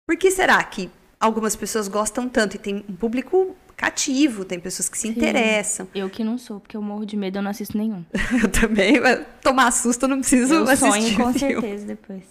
Por 0.06 0.16
que 0.18 0.30
será 0.30 0.62
que 0.62 0.90
algumas 1.18 1.56
pessoas 1.56 1.88
gostam 1.88 2.28
tanto 2.28 2.56
e 2.56 2.58
tem 2.58 2.84
um 2.88 2.94
público 2.94 3.56
cativo, 3.76 4.44
tem 4.44 4.60
pessoas 4.60 4.88
que 4.88 4.96
se 4.96 5.08
Sim. 5.08 5.14
interessam. 5.14 5.88
Eu 5.94 6.08
que 6.08 6.22
não 6.22 6.38
sou, 6.38 6.60
porque 6.60 6.76
eu 6.76 6.82
morro 6.82 7.04
de 7.04 7.16
medo, 7.16 7.38
eu 7.38 7.42
não 7.42 7.50
assisto 7.50 7.76
nenhum. 7.76 8.04
eu 8.42 8.48
também, 8.50 8.94
tomar 9.42 9.70
susto 9.72 10.04
eu 10.04 10.08
não 10.08 10.20
preciso 10.20 10.54
eu 10.54 10.62
assistir. 10.64 10.90
Sonho 10.90 11.16
com 11.16 11.32
filme. 11.32 11.60
certeza 11.60 11.86
depois. 11.86 12.24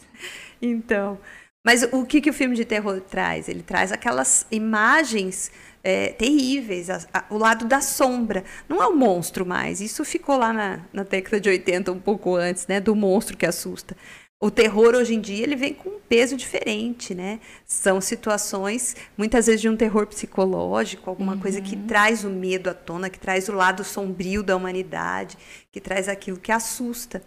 Então, 0.62 1.18
mas 1.66 1.84
o 1.92 2.06
que, 2.06 2.20
que 2.20 2.30
o 2.30 2.34
filme 2.34 2.56
de 2.56 2.66
terror 2.66 3.00
traz? 3.00 3.48
Ele 3.48 3.64
traz 3.64 3.92
aquelas 3.92 4.46
imagens 4.52 5.52
é, 5.84 6.10
terríveis, 6.10 6.90
a, 6.90 7.00
a, 7.14 7.26
o 7.30 7.38
lado 7.38 7.66
da 7.66 7.80
sombra. 7.80 8.44
Não 8.68 8.82
é 8.82 8.88
o 8.88 8.96
monstro 8.96 9.46
mais. 9.46 9.80
Isso 9.80 10.04
ficou 10.04 10.38
lá 10.38 10.52
na, 10.52 10.80
na 10.92 11.04
década 11.04 11.40
de 11.40 11.50
80, 11.50 11.92
um 11.92 12.00
pouco 12.00 12.36
antes, 12.36 12.68
né? 12.68 12.80
Do 12.80 12.96
monstro 12.96 13.38
que 13.38 13.46
assusta. 13.46 13.96
O 14.42 14.52
terror 14.52 14.94
hoje 14.94 15.16
em 15.16 15.22
dia 15.22 15.42
ele 15.42 15.56
vem 15.56 15.74
com 15.74 15.88
um 15.88 16.00
peso 16.00 16.36
diferente, 16.36 17.16
né? 17.16 17.40
São 17.66 18.02
situações, 18.02 18.94
muitas 19.18 19.46
vezes, 19.46 19.62
de 19.62 19.70
um 19.70 19.78
terror 19.78 20.06
psicológico, 20.06 21.10
alguma 21.10 21.36
uhum. 21.36 21.40
coisa 21.40 21.62
que 21.62 21.78
uhum. 21.78 21.88
traz 21.88 22.26
o 22.26 22.30
medo 22.30 22.70
à 22.70 22.74
tona, 22.74 23.10
que 23.10 23.18
traz 23.18 23.48
o 23.48 23.54
lado 23.54 23.86
sombrio 23.86 24.44
da 24.44 24.58
humanidade, 24.58 25.38
que 25.72 25.80
traz 25.80 26.10
aquilo 26.10 26.42
que 26.42 26.52
assusta. 26.52 27.24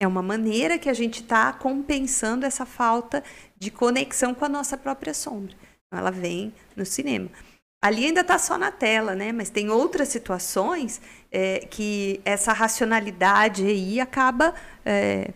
É 0.00 0.08
uma 0.08 0.22
maneira 0.22 0.76
que 0.76 0.88
a 0.88 0.92
gente 0.92 1.22
está 1.22 1.52
compensando 1.52 2.44
essa 2.44 2.66
falta 2.66 3.22
de 3.64 3.70
conexão 3.70 4.34
com 4.34 4.44
a 4.44 4.48
nossa 4.48 4.76
própria 4.76 5.14
sombra. 5.14 5.54
Então, 5.86 5.98
ela 5.98 6.10
vem 6.10 6.52
no 6.76 6.84
cinema. 6.84 7.30
Ali 7.82 8.06
ainda 8.06 8.22
está 8.22 8.38
só 8.38 8.56
na 8.56 8.70
tela, 8.70 9.14
né? 9.14 9.32
Mas 9.32 9.50
tem 9.50 9.68
outras 9.68 10.08
situações 10.08 11.02
é, 11.30 11.60
que 11.60 12.20
essa 12.24 12.52
racionalidade 12.52 13.66
aí 13.66 14.00
acaba 14.00 14.54
é, 14.84 15.32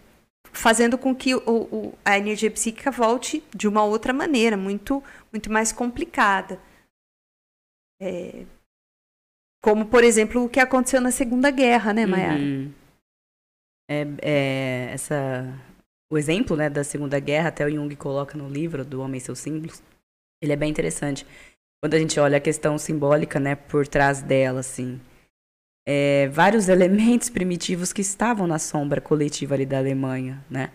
fazendo 0.53 0.97
com 0.97 1.15
que 1.15 1.35
o, 1.35 1.43
o, 1.47 1.99
a 2.05 2.17
energia 2.17 2.51
psíquica 2.51 2.91
volte 2.91 3.45
de 3.55 3.69
uma 3.69 3.85
outra 3.85 4.13
maneira, 4.13 4.57
muito, 4.57 5.03
muito 5.33 5.53
mais 5.53 5.73
complicada. 5.73 6.59
É, 8.01 8.47
como, 9.63 9.87
por 9.87 10.03
exemplo, 10.05 10.45
o 10.45 10.49
que 10.49 10.61
aconteceu 10.61 11.01
na 11.01 11.11
Segunda 11.11 11.51
Guerra, 11.51 11.93
né, 11.93 12.07
Mayara? 12.07 12.39
Uhum. 12.39 12.73
É, 13.91 14.07
é, 14.23 14.91
essa, 14.93 15.55
o 16.11 16.17
exemplo 16.17 16.57
né, 16.57 16.71
da 16.71 16.83
Segunda 16.83 17.19
Guerra, 17.21 17.49
até 17.49 17.67
o 17.67 17.71
Jung 17.71 17.95
coloca 17.97 18.37
no 18.37 18.49
livro 18.49 18.85
do 18.85 19.01
Homem 19.01 19.19
e 19.19 19.21
seus 19.21 19.39
Símbolos, 19.39 19.83
ele 20.43 20.53
é 20.53 20.57
bem 20.57 20.71
interessante. 20.71 21.27
Quando 21.83 21.95
a 21.95 21.99
gente 21.99 22.19
olha 22.19 22.39
a 22.39 22.41
questão 22.41 22.79
simbólica 22.79 23.39
né, 23.39 23.55
por 23.55 23.87
trás 23.87 24.23
dela, 24.23 24.61
assim, 24.61 25.01
é, 25.87 26.29
vários 26.29 26.69
elementos 26.71 27.31
primitivos 27.31 27.93
que 27.93 28.01
estavam 28.01 28.47
na 28.47 28.59
sombra 28.59 29.01
coletiva 29.01 29.55
ali 29.55 29.67
da 29.67 29.79
Alemanha, 29.79 30.45
né? 30.51 30.71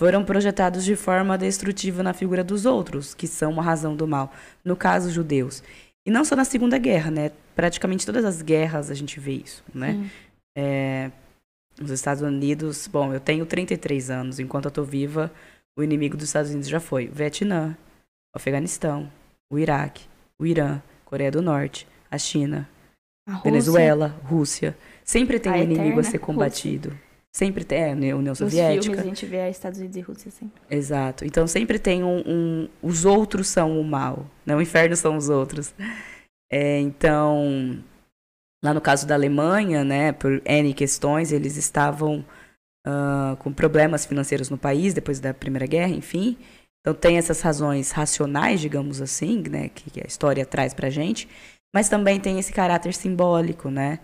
Foram 0.00 0.24
projetados 0.24 0.84
de 0.84 0.96
forma 0.96 1.38
destrutiva 1.38 2.02
na 2.02 2.12
figura 2.12 2.42
dos 2.42 2.66
outros, 2.66 3.14
que 3.14 3.26
são 3.28 3.60
a 3.60 3.62
razão 3.62 3.94
do 3.94 4.08
mal. 4.08 4.32
No 4.64 4.74
caso, 4.74 5.10
judeus. 5.10 5.62
E 6.04 6.10
não 6.10 6.24
só 6.24 6.34
na 6.34 6.44
Segunda 6.44 6.76
Guerra, 6.76 7.10
né? 7.10 7.30
Praticamente 7.54 8.04
todas 8.04 8.24
as 8.24 8.42
guerras 8.42 8.90
a 8.90 8.94
gente 8.94 9.20
vê 9.20 9.32
isso, 9.32 9.62
né? 9.72 10.10
É, 10.56 11.10
os 11.80 11.90
Estados 11.90 12.22
Unidos, 12.22 12.86
bom, 12.86 13.12
eu 13.12 13.20
tenho 13.20 13.46
33 13.46 14.10
anos, 14.10 14.38
enquanto 14.38 14.66
eu 14.66 14.70
tô 14.70 14.84
viva, 14.84 15.32
o 15.76 15.82
inimigo 15.82 16.16
dos 16.16 16.26
Estados 16.26 16.50
Unidos 16.50 16.68
já 16.68 16.80
foi 16.80 17.08
o 17.08 17.12
Vietnã, 17.12 17.76
o 18.34 18.38
Afeganistão, 18.38 19.10
o 19.50 19.58
Iraque, 19.58 20.06
o 20.38 20.46
Irã, 20.46 20.82
Coreia 21.04 21.30
do 21.30 21.42
Norte, 21.42 21.86
a 22.10 22.18
China, 22.18 22.68
a 23.26 23.38
Venezuela, 23.38 24.20
Rússia. 24.24 24.76
Sempre 25.04 25.38
tem 25.38 25.52
a 25.52 25.56
um 25.56 25.62
inimigo 25.62 26.00
a 26.00 26.02
ser 26.02 26.18
combatido. 26.18 26.90
Rússia. 26.90 27.12
Sempre 27.34 27.64
tem, 27.64 27.82
é, 27.82 27.94
União 27.94 28.18
Nos 28.18 28.38
Soviética. 28.38 28.82
Filmes 28.82 29.00
a 29.00 29.04
gente 29.04 29.24
vê 29.24 29.48
Estados 29.48 29.78
Unidos 29.78 29.96
e 29.96 30.00
Rússia 30.00 30.30
sempre. 30.30 30.60
Exato. 30.68 31.24
Então 31.24 31.46
sempre 31.46 31.78
tem 31.78 32.04
um, 32.04 32.22
um, 32.26 32.68
Os 32.82 33.06
outros 33.06 33.48
são 33.48 33.80
o 33.80 33.84
mal, 33.84 34.26
né? 34.44 34.54
O 34.54 34.60
inferno 34.60 34.94
são 34.94 35.16
os 35.16 35.30
outros. 35.30 35.74
É, 36.50 36.78
então, 36.80 37.82
lá 38.64 38.72
no 38.72 38.80
caso 38.80 39.06
da 39.06 39.14
Alemanha, 39.14 39.84
né, 39.84 40.12
por 40.12 40.40
N 40.44 40.74
questões, 40.74 41.32
eles 41.32 41.56
estavam 41.56 42.24
uh, 42.86 43.36
com 43.38 43.52
problemas 43.52 44.06
financeiros 44.06 44.50
no 44.50 44.58
país 44.58 44.94
depois 44.94 45.20
da 45.20 45.34
Primeira 45.34 45.66
Guerra, 45.66 45.90
enfim. 45.90 46.36
Então 46.80 46.94
tem 46.94 47.16
essas 47.16 47.40
razões 47.40 47.90
racionais, 47.90 48.60
digamos 48.60 49.00
assim, 49.00 49.42
né, 49.48 49.68
que, 49.68 50.00
a 50.00 50.06
história 50.06 50.44
traz 50.44 50.74
pra 50.74 50.90
gente 50.90 51.28
mas 51.74 51.88
também 51.88 52.20
tem 52.20 52.38
esse 52.38 52.52
caráter 52.52 52.92
simbólico, 52.92 53.70
né? 53.70 53.98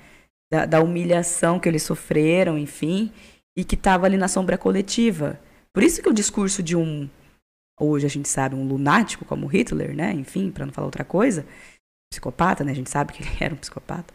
Da, 0.51 0.65
da 0.65 0.81
humilhação 0.81 1.61
que 1.61 1.69
eles 1.69 1.83
sofreram, 1.83 2.57
enfim, 2.57 3.13
e 3.57 3.65
que 3.65 3.75
estava 3.75 4.07
ali 4.07 4.17
na 4.17 4.29
sombra 4.29 4.57
coletiva. 4.57 5.39
Por 5.75 5.83
isso 5.83 6.03
que 6.03 6.09
o 6.09 6.15
discurso 6.15 6.63
de 6.63 6.75
um, 6.75 7.09
hoje 7.79 8.07
a 8.07 8.09
gente 8.09 8.29
sabe, 8.29 8.55
um 8.55 8.67
lunático 8.67 9.27
como 9.27 9.47
Hitler, 9.47 9.95
né? 9.95 10.13
Enfim, 10.13 10.51
para 10.51 10.65
não 10.65 10.73
falar 10.73 10.87
outra 10.87 11.05
coisa, 11.05 11.47
psicopata, 12.11 12.65
né? 12.65 12.73
A 12.73 12.75
gente 12.75 12.89
sabe 12.89 13.13
que 13.13 13.23
ele 13.23 13.31
era 13.41 13.55
um 13.55 13.59
psicopata. 13.59 14.15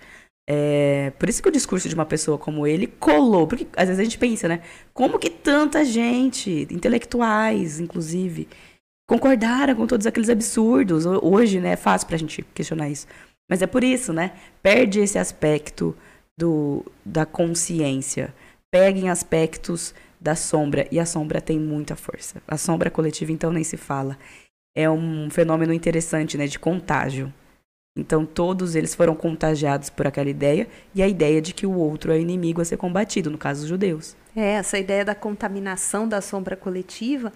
É, 0.50 1.12
por 1.18 1.30
isso 1.30 1.42
que 1.42 1.48
o 1.48 1.52
discurso 1.52 1.88
de 1.88 1.96
uma 1.96 2.06
pessoa 2.06 2.38
como 2.38 2.68
ele 2.68 2.88
colou, 2.88 3.48
porque 3.48 3.66
às 3.78 3.88
vezes 3.88 4.00
a 4.00 4.04
gente 4.04 4.18
pensa, 4.18 4.48
né? 4.48 4.62
Como 4.94 5.18
que 5.18 5.30
tanta 5.30 5.86
gente, 5.86 6.68
intelectuais, 6.70 7.80
inclusive, 7.80 8.48
concordaram 9.08 9.76
com 9.76 9.88
todos 9.88 10.06
aqueles 10.06 10.30
absurdos? 10.30 11.06
Hoje, 11.06 11.60
né, 11.60 11.74
é 11.74 11.76
fácil 11.78 12.08
pra 12.08 12.18
gente 12.18 12.42
questionar 12.54 12.90
isso. 12.90 13.08
Mas 13.50 13.62
é 13.62 13.68
por 13.68 13.84
isso, 13.84 14.12
né? 14.12 14.34
Perde 14.62 15.00
esse 15.00 15.18
aspecto 15.18 15.96
do, 16.38 16.86
da 17.06 17.26
consciência. 17.26 18.34
Peguem 18.72 19.10
aspectos 19.10 19.94
da 20.20 20.36
sombra. 20.36 20.88
E 20.92 21.00
a 21.00 21.06
sombra 21.06 21.42
tem 21.42 21.60
muita 21.60 21.96
força. 21.96 22.42
A 22.48 22.58
sombra 22.58 22.90
coletiva, 22.90 23.32
então, 23.32 23.52
nem 23.52 23.64
se 23.64 23.78
fala. 23.78 24.18
É 24.76 24.90
um 24.90 25.30
fenômeno 25.30 25.74
interessante, 25.74 26.38
né? 26.38 26.48
De 26.48 26.58
contágio. 26.58 27.32
Então, 27.96 28.26
todos 28.26 28.76
eles 28.76 28.96
foram 28.96 29.16
contagiados 29.16 29.90
por 29.90 30.08
aquela 30.08 30.30
ideia. 30.30 30.68
E 30.96 31.04
a 31.04 31.08
ideia 31.08 31.42
de 31.42 31.54
que 31.54 31.66
o 31.66 31.74
outro 31.74 32.12
é 32.12 32.20
inimigo 32.20 32.62
a 32.62 32.66
ser 32.66 32.78
combatido, 32.78 33.30
no 33.30 33.38
caso, 33.38 33.64
os 33.64 33.68
judeus. 33.68 34.16
É, 34.36 34.54
essa 34.54 34.80
ideia 34.80 35.06
da 35.06 35.14
contaminação 35.14 36.08
da 36.08 36.20
sombra 36.20 36.56
coletiva 36.56 37.32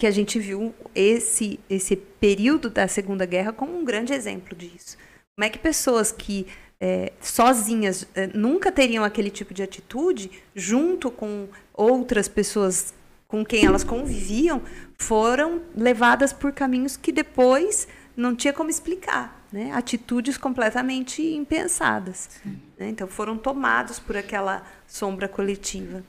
que 0.00 0.06
a 0.06 0.10
gente 0.10 0.38
viu 0.38 0.74
esse, 0.94 1.60
esse 1.68 1.94
período 1.94 2.70
da 2.70 2.88
Segunda 2.88 3.26
Guerra 3.26 3.52
como 3.52 3.78
um 3.78 3.84
grande 3.84 4.14
exemplo 4.14 4.56
disso. 4.56 4.96
Como 5.36 5.44
é 5.44 5.50
que 5.50 5.58
pessoas 5.58 6.10
que 6.10 6.46
é, 6.80 7.12
sozinhas 7.20 8.08
é, 8.14 8.26
nunca 8.28 8.72
teriam 8.72 9.04
aquele 9.04 9.30
tipo 9.30 9.52
de 9.52 9.62
atitude, 9.62 10.30
junto 10.54 11.10
com 11.10 11.48
outras 11.74 12.28
pessoas 12.28 12.94
com 13.28 13.44
quem 13.44 13.66
elas 13.66 13.84
conviviam, 13.84 14.62
foram 14.98 15.60
levadas 15.76 16.32
por 16.32 16.50
caminhos 16.50 16.96
que 16.96 17.12
depois 17.12 17.86
não 18.16 18.34
tinha 18.34 18.52
como 18.52 18.70
explicar, 18.70 19.46
né? 19.52 19.72
Atitudes 19.72 20.36
completamente 20.36 21.22
impensadas. 21.22 22.40
Né? 22.78 22.88
Então 22.88 23.06
foram 23.06 23.36
tomados 23.36 23.98
por 23.98 24.16
aquela 24.16 24.64
sombra 24.86 25.28
coletiva. 25.28 26.02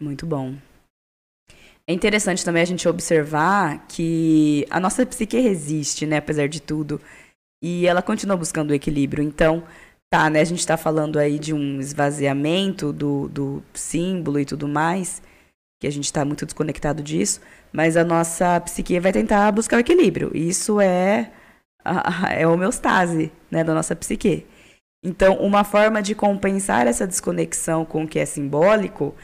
Muito 0.00 0.26
bom. 0.26 0.56
É 1.86 1.92
interessante 1.92 2.44
também 2.44 2.62
a 2.62 2.66
gente 2.66 2.86
observar 2.86 3.86
que 3.88 4.66
a 4.68 4.78
nossa 4.78 5.06
psique 5.06 5.38
resiste, 5.38 6.04
né, 6.04 6.18
apesar 6.18 6.46
de 6.46 6.60
tudo. 6.60 7.00
E 7.62 7.86
ela 7.86 8.02
continua 8.02 8.36
buscando 8.36 8.70
o 8.70 8.74
equilíbrio. 8.74 9.24
Então, 9.24 9.64
tá, 10.10 10.28
né? 10.28 10.40
A 10.40 10.44
gente 10.44 10.60
está 10.60 10.76
falando 10.76 11.18
aí 11.18 11.38
de 11.38 11.54
um 11.54 11.80
esvaziamento 11.80 12.92
do, 12.92 13.28
do 13.28 13.62
símbolo 13.72 14.38
e 14.38 14.44
tudo 14.44 14.68
mais, 14.68 15.22
que 15.80 15.86
a 15.86 15.92
gente 15.92 16.04
está 16.04 16.24
muito 16.24 16.44
desconectado 16.44 17.02
disso, 17.02 17.40
mas 17.72 17.96
a 17.96 18.04
nossa 18.04 18.60
psique 18.60 18.98
vai 18.98 19.12
tentar 19.12 19.50
buscar 19.52 19.76
o 19.76 19.80
equilíbrio. 19.80 20.30
Isso 20.34 20.80
é 20.80 21.30
a, 21.84 22.32
é 22.32 22.42
a 22.42 22.48
homeostase, 22.48 23.32
né, 23.50 23.62
da 23.62 23.74
nossa 23.74 23.94
psique. 23.94 24.46
Então, 25.04 25.36
uma 25.36 25.62
forma 25.62 26.02
de 26.02 26.14
compensar 26.14 26.86
essa 26.86 27.06
desconexão 27.06 27.84
com 27.84 28.04
o 28.04 28.08
que 28.08 28.18
é 28.18 28.26
simbólico 28.26 29.14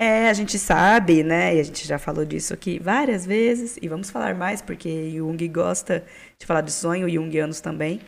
é, 0.00 0.30
a 0.30 0.32
gente 0.32 0.58
sabe, 0.58 1.22
né, 1.22 1.54
e 1.54 1.60
a 1.60 1.62
gente 1.62 1.86
já 1.86 1.98
falou 1.98 2.24
disso 2.24 2.54
aqui 2.54 2.78
várias 2.78 3.26
vezes, 3.26 3.78
e 3.82 3.86
vamos 3.86 4.08
falar 4.08 4.34
mais, 4.34 4.62
porque 4.62 5.10
Jung 5.10 5.46
gosta 5.48 6.02
de 6.38 6.46
falar 6.46 6.62
de 6.62 6.72
sonho, 6.72 7.06
Jungianos 7.08 7.60
também. 7.60 8.00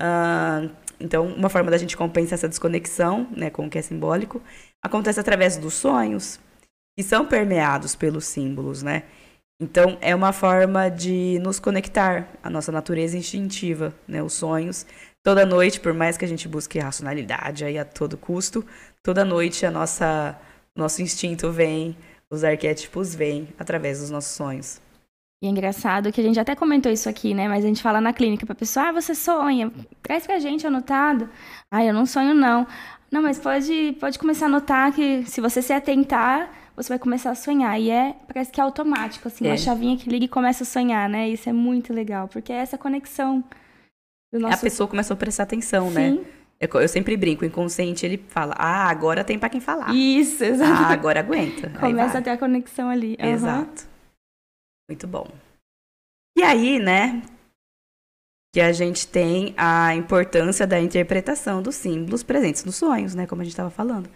Uh, 0.00 0.68
então, 0.98 1.26
uma 1.26 1.48
forma 1.48 1.70
da 1.70 1.78
gente 1.78 1.96
compensar 1.96 2.34
essa 2.34 2.48
desconexão, 2.48 3.28
né, 3.36 3.48
com 3.48 3.66
o 3.66 3.70
que 3.70 3.78
é 3.78 3.82
simbólico, 3.82 4.42
acontece 4.82 5.20
através 5.20 5.56
dos 5.56 5.74
sonhos, 5.74 6.40
que 6.96 7.02
são 7.02 7.26
permeados 7.26 7.94
pelos 7.94 8.24
símbolos, 8.24 8.82
né? 8.82 9.04
Então, 9.60 9.96
é 10.00 10.14
uma 10.14 10.32
forma 10.32 10.88
de 10.88 11.38
nos 11.40 11.60
conectar 11.60 12.28
à 12.42 12.50
nossa 12.50 12.72
natureza 12.72 13.16
instintiva, 13.16 13.94
né? 14.06 14.22
Os 14.22 14.32
sonhos. 14.32 14.86
Toda 15.22 15.46
noite, 15.46 15.80
por 15.80 15.94
mais 15.94 16.16
que 16.18 16.24
a 16.24 16.28
gente 16.28 16.46
busque 16.48 16.78
racionalidade 16.78 17.64
aí 17.64 17.78
a 17.78 17.84
todo 17.84 18.18
custo, 18.18 18.64
toda 19.02 19.24
noite 19.24 19.64
a 19.64 19.70
nossa 19.70 20.38
nosso 20.76 21.00
instinto 21.00 21.50
vem, 21.52 21.96
os 22.28 22.42
arquétipos 22.42 23.14
vêm 23.14 23.48
através 23.58 24.00
dos 24.00 24.10
nossos 24.10 24.32
sonhos. 24.32 24.80
E 25.42 25.46
é 25.46 25.50
engraçado 25.50 26.10
que 26.10 26.20
a 26.20 26.24
gente 26.24 26.40
até 26.40 26.56
comentou 26.56 26.90
isso 26.90 27.08
aqui, 27.08 27.32
né? 27.32 27.46
Mas 27.48 27.64
a 27.64 27.68
gente 27.68 27.82
fala 27.82 28.00
na 28.00 28.12
clínica 28.12 28.44
pra 28.44 28.54
pessoa, 28.54 28.88
ah, 28.88 28.92
você 28.92 29.14
sonha, 29.14 29.70
traz 30.02 30.26
pra 30.26 30.38
gente 30.38 30.66
anotado. 30.66 31.28
Ah, 31.70 31.84
eu 31.84 31.94
não 31.94 32.06
sonho, 32.06 32.34
não. 32.34 32.66
Não, 33.10 33.22
mas 33.22 33.38
pode, 33.38 33.96
pode 34.00 34.18
começar 34.18 34.46
a 34.46 34.48
notar 34.48 34.92
que 34.92 35.24
se 35.24 35.40
você 35.40 35.62
se 35.62 35.72
atentar, 35.72 36.50
você 36.76 36.88
vai 36.88 36.98
começar 36.98 37.30
a 37.30 37.34
sonhar. 37.34 37.80
E 37.80 37.90
é, 37.90 38.16
parece 38.26 38.50
que 38.50 38.60
é 38.60 38.64
automático, 38.64 39.28
assim, 39.28 39.46
é. 39.46 39.50
uma 39.50 39.56
chavinha 39.56 39.96
que 39.96 40.08
liga 40.08 40.24
e 40.24 40.28
começa 40.28 40.64
a 40.64 40.66
sonhar, 40.66 41.08
né? 41.08 41.28
Isso 41.28 41.48
é 41.48 41.52
muito 41.52 41.92
legal, 41.92 42.28
porque 42.28 42.52
é 42.52 42.56
essa 42.56 42.76
conexão 42.76 43.44
do 44.32 44.40
nosso... 44.40 44.54
A 44.54 44.58
pessoa 44.58 44.88
começou 44.88 45.14
a 45.14 45.16
prestar 45.16 45.44
atenção, 45.44 45.90
né? 45.90 46.10
Sim. 46.10 46.18
né? 46.18 46.24
Eu, 46.60 46.80
eu, 46.80 46.88
sempre 46.88 47.16
brinco, 47.16 47.44
o 47.44 47.46
inconsciente 47.46 48.06
ele 48.06 48.18
fala, 48.28 48.54
ah, 48.56 48.88
agora 48.88 49.24
tem 49.24 49.38
para 49.38 49.50
quem 49.50 49.60
falar. 49.60 49.94
Isso, 49.94 50.42
exato. 50.42 50.84
Ah, 50.84 50.92
agora 50.92 51.20
aguenta. 51.20 51.68
Começa 51.78 52.18
a 52.18 52.22
ter 52.22 52.30
a 52.30 52.38
conexão 52.38 52.88
ali. 52.88 53.16
Uhum. 53.20 53.28
Exato. 53.28 53.86
Muito 54.88 55.06
bom. 55.06 55.28
E 56.36 56.42
aí, 56.42 56.78
né, 56.78 57.22
que 58.54 58.60
a 58.60 58.72
gente 58.72 59.06
tem 59.06 59.52
a 59.56 59.94
importância 59.94 60.66
da 60.66 60.80
interpretação 60.80 61.60
dos 61.60 61.74
símbolos 61.74 62.22
presentes 62.22 62.64
nos 62.64 62.76
sonhos, 62.76 63.14
né, 63.14 63.26
como 63.26 63.42
a 63.42 63.44
gente 63.44 63.52
estava 63.52 63.70
falando, 63.70 64.08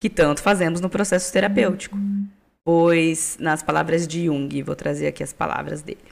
que 0.00 0.08
tanto 0.08 0.42
fazemos 0.42 0.80
no 0.80 0.88
processo 0.88 1.32
terapêutico. 1.32 1.96
Uhum. 1.96 2.28
Pois, 2.64 3.36
nas 3.40 3.62
palavras 3.62 4.06
de 4.06 4.26
Jung, 4.26 4.62
vou 4.62 4.76
trazer 4.76 5.06
aqui 5.06 5.22
as 5.22 5.32
palavras 5.32 5.82
dele. 5.82 6.04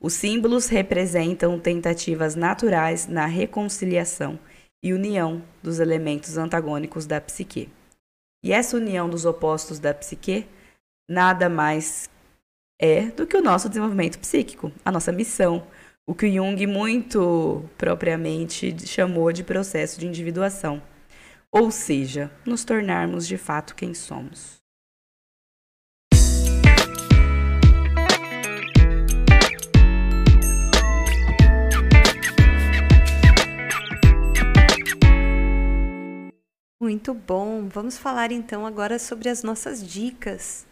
Os 0.00 0.14
símbolos 0.14 0.68
representam 0.68 1.58
tentativas 1.58 2.34
naturais 2.34 3.06
na 3.06 3.26
reconciliação 3.26 4.38
e 4.82 4.94
união 4.94 5.42
dos 5.62 5.78
elementos 5.78 6.38
antagônicos 6.38 7.06
da 7.06 7.20
psique. 7.20 7.68
E 8.42 8.52
essa 8.52 8.76
união 8.76 9.10
dos 9.10 9.26
opostos 9.26 9.78
da 9.78 9.92
psique 9.92 10.46
nada 11.08 11.48
mais 11.48 12.08
é 12.80 13.06
do 13.06 13.26
que 13.26 13.36
o 13.36 13.42
nosso 13.42 13.68
desenvolvimento 13.68 14.18
psíquico, 14.18 14.72
a 14.82 14.90
nossa 14.90 15.12
missão, 15.12 15.66
o 16.06 16.14
que 16.14 16.32
Jung 16.32 16.66
muito 16.66 17.62
propriamente 17.76 18.86
chamou 18.86 19.30
de 19.32 19.44
processo 19.44 20.00
de 20.00 20.06
individuação, 20.06 20.80
ou 21.52 21.70
seja, 21.70 22.30
nos 22.46 22.64
tornarmos 22.64 23.26
de 23.26 23.36
fato 23.36 23.74
quem 23.74 23.92
somos. 23.92 24.60
Muito 36.80 37.12
bom. 37.12 37.68
Vamos 37.68 37.98
falar 37.98 38.32
então 38.32 38.64
agora 38.64 38.98
sobre 38.98 39.28
as 39.28 39.42
nossas 39.42 39.86
dicas. 39.86 40.66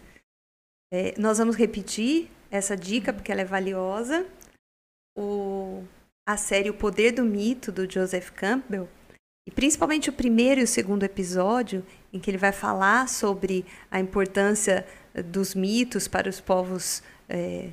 É, 0.90 1.14
nós 1.20 1.36
vamos 1.36 1.54
repetir 1.54 2.30
essa 2.50 2.74
dica 2.74 3.12
porque 3.12 3.30
ela 3.30 3.42
é 3.42 3.44
valiosa. 3.44 4.26
O, 5.16 5.84
a 6.26 6.36
série 6.36 6.70
O 6.70 6.74
Poder 6.74 7.12
do 7.12 7.24
Mito, 7.24 7.70
do 7.70 7.90
Joseph 7.90 8.30
Campbell, 8.30 8.88
e 9.48 9.50
principalmente 9.50 10.10
o 10.10 10.12
primeiro 10.12 10.60
e 10.60 10.64
o 10.64 10.66
segundo 10.66 11.04
episódio, 11.04 11.82
em 12.12 12.20
que 12.20 12.30
ele 12.30 12.36
vai 12.36 12.52
falar 12.52 13.08
sobre 13.08 13.64
a 13.90 13.98
importância 13.98 14.86
dos 15.24 15.54
mitos 15.54 16.06
para 16.06 16.28
os 16.28 16.38
povos 16.38 17.02
é, 17.26 17.70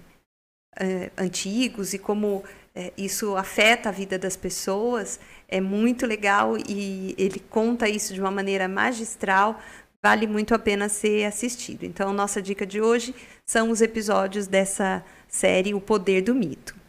é, 0.79 1.11
antigos 1.17 1.93
e 1.93 1.99
como 1.99 2.45
é, 2.73 2.93
isso 2.97 3.35
afeta 3.35 3.89
a 3.89 3.91
vida 3.91 4.17
das 4.17 4.37
pessoas, 4.37 5.19
é 5.49 5.59
muito 5.59 6.05
legal 6.05 6.57
e 6.57 7.13
ele 7.17 7.41
conta 7.41 7.89
isso 7.89 8.13
de 8.13 8.21
uma 8.21 8.31
maneira 8.31 8.69
magistral, 8.69 9.61
vale 10.01 10.27
muito 10.27 10.55
a 10.55 10.59
pena 10.59 10.87
ser 10.87 11.25
assistido. 11.25 11.83
Então, 11.83 12.13
nossa 12.13 12.41
dica 12.41 12.65
de 12.65 12.79
hoje 12.79 13.13
são 13.45 13.69
os 13.69 13.81
episódios 13.81 14.47
dessa 14.47 15.03
série 15.27 15.73
O 15.73 15.81
Poder 15.81 16.21
do 16.21 16.33
Mito. 16.33 16.84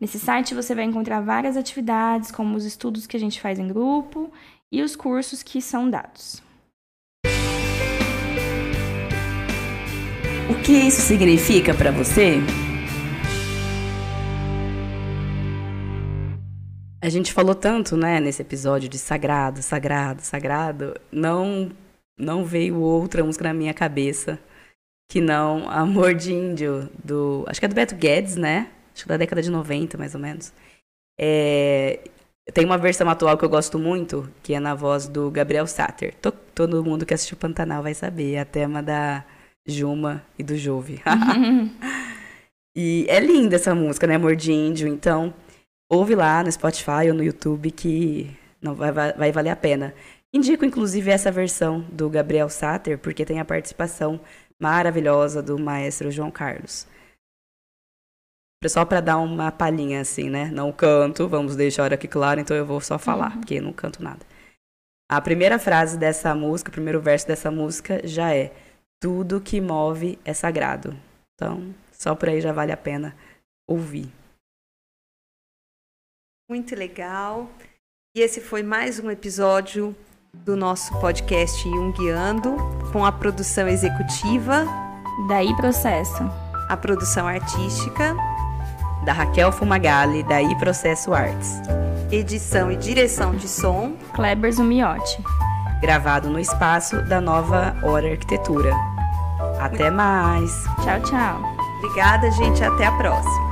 Nesse 0.01 0.19
site 0.19 0.55
você 0.55 0.75
vai 0.75 0.85
encontrar 0.85 1.21
várias 1.21 1.59
atividades, 1.59 2.31
como 2.31 2.57
os 2.57 2.65
estudos 2.65 3.07
que 3.07 3.19
a 3.19 3.21
gente 3.21 3.39
faz 3.39 3.59
em 3.59 3.69
grupo 3.69 4.33
e 4.73 4.81
os 4.81 4.97
cursos 4.97 5.43
que 5.43 5.61
são 5.61 5.91
dados. 5.91 6.43
O 10.51 10.63
que 10.63 10.73
isso 10.73 11.01
significa 11.03 11.73
para 11.73 11.93
você? 11.93 12.39
A 17.01 17.09
gente 17.09 17.33
falou 17.33 17.55
tanto, 17.55 17.97
né, 17.97 18.19
nesse 18.19 18.43
episódio 18.43 18.89
de 18.89 18.99
sagrado, 18.99 19.63
sagrado, 19.63 20.23
sagrado. 20.23 21.01
Não, 21.13 21.71
não 22.19 22.45
veio 22.45 22.81
outra 22.81 23.23
música 23.23 23.45
na 23.45 23.55
minha 23.55 23.73
cabeça 23.73 24.41
que 25.09 25.21
não 25.21 25.71
Amor 25.71 26.15
de 26.15 26.33
Índio, 26.33 26.91
do. 27.05 27.45
Acho 27.47 27.61
que 27.61 27.67
é 27.67 27.69
do 27.69 27.75
Beto 27.77 27.95
Guedes, 27.95 28.35
né? 28.35 28.73
Acho 28.93 29.05
que 29.05 29.09
da 29.09 29.17
década 29.17 29.41
de 29.41 29.53
90, 29.53 29.97
mais 29.97 30.17
ou 30.17 30.21
menos. 30.21 30.53
É, 31.17 32.01
tem 32.53 32.65
uma 32.65 32.77
versão 32.77 33.09
atual 33.09 33.39
que 33.39 33.45
eu 33.45 33.49
gosto 33.49 33.79
muito, 33.79 34.29
que 34.43 34.53
é 34.53 34.59
na 34.59 34.75
voz 34.75 35.07
do 35.07 35.31
Gabriel 35.31 35.69
Satter. 35.69 36.13
Todo 36.53 36.85
mundo 36.85 37.07
que 37.07 37.15
assistiu 37.15 37.37
Pantanal 37.37 37.85
vai 37.85 37.95
saber. 37.95 38.35
É 38.35 38.41
a 38.41 38.45
tema 38.45 38.83
da 38.83 39.25
Juma 39.71 40.23
e 40.39 40.43
do 40.43 40.57
Jove. 40.57 41.01
e 42.77 43.07
é 43.09 43.21
linda 43.21 43.57
essa 43.57 43.75
música, 43.75 44.07
né? 44.07 44.17
Amor 44.17 44.37
de 44.37 44.53
Índio. 44.53 44.89
Então, 44.89 45.33
ouve 45.91 46.15
lá 46.15 46.43
no 46.43 46.53
Spotify 46.53 47.09
ou 47.09 47.15
no 47.15 47.23
YouTube 47.23 47.71
que 47.71 48.37
não 48.61 48.75
vai, 48.75 48.93
vai, 48.93 49.13
vai 49.13 49.33
valer 49.33 49.51
a 49.51 49.57
pena. 49.57 49.95
Indico, 50.33 50.65
inclusive, 50.65 51.11
essa 51.11 51.33
versão 51.33 51.81
do 51.91 52.09
Gabriel 52.09 52.49
Satter, 52.49 52.99
porque 52.99 53.25
tem 53.25 53.41
a 53.41 53.45
participação 53.45 54.21
maravilhosa 54.61 55.43
do 55.43 55.59
maestro 55.59 56.11
João 56.11 56.31
Carlos. 56.31 56.87
Só 58.69 58.85
para 58.85 59.01
dar 59.01 59.17
uma 59.19 59.51
palhinha 59.51 60.03
assim, 60.03 60.29
né? 60.29 60.51
Não 60.53 60.71
canto, 60.71 61.27
vamos 61.27 61.57
deixar 61.57 61.93
aqui 61.95 62.07
claro, 62.07 62.41
então 62.41 62.55
eu 62.55 62.67
vou 62.67 62.81
só 62.81 62.99
falar, 62.99 63.33
uhum. 63.33 63.41
porque 63.41 63.61
não 63.61 63.73
canto 63.73 64.03
nada. 64.03 64.21
A 65.11 65.21
primeira 65.21 65.59
frase 65.59 65.99
dessa 65.99 66.35
música, 66.35 66.69
o 66.69 66.73
primeiro 66.73 67.01
verso 67.01 67.27
dessa 67.27 67.51
música 67.51 68.07
já 68.07 68.35
é: 68.35 68.53
tudo 69.01 69.41
que 69.41 69.61
move 69.61 70.19
é 70.25 70.35
sagrado. 70.35 70.95
Então, 71.35 71.75
só 71.91 72.15
por 72.15 72.29
aí 72.29 72.41
já 72.41 72.53
vale 72.53 72.71
a 72.71 72.77
pena 72.77 73.17
ouvir. 73.67 74.13
Muito 76.49 76.77
legal. 76.77 77.51
E 78.15 78.21
esse 78.21 78.41
foi 78.41 78.63
mais 78.63 78.99
um 78.99 79.11
episódio 79.11 79.97
do 80.35 80.55
nosso 80.55 80.93
podcast 81.01 81.63
Jungiando, 81.63 82.57
com 82.93 83.05
a 83.05 83.11
produção 83.11 83.67
executiva. 83.67 84.67
Daí 85.29 85.57
Processo. 85.57 86.23
A 86.69 86.77
produção 86.77 87.27
artística. 87.27 88.15
Da 89.05 89.15
Raquel 89.15 89.51
Fumagalli, 89.51 90.23
daí 90.25 90.55
Processo 90.59 91.15
Artes. 91.15 91.61
Edição 92.13 92.71
e 92.71 92.77
direção 92.77 93.35
de 93.35 93.49
som. 93.49 93.97
Kleber 94.15 94.53
Zumiotti 94.53 95.23
gravado 95.81 96.29
no 96.29 96.39
espaço 96.39 97.03
da 97.03 97.21
Nova 97.21 97.75
Hora 97.83 98.11
Arquitetura. 98.11 98.90
Até 99.61 99.91
mais. 99.91 100.65
Tchau, 100.83 101.01
tchau. 101.03 101.43
Obrigada, 101.79 102.31
gente. 102.31 102.63
Até 102.63 102.87
a 102.87 102.93
próxima. 102.93 103.50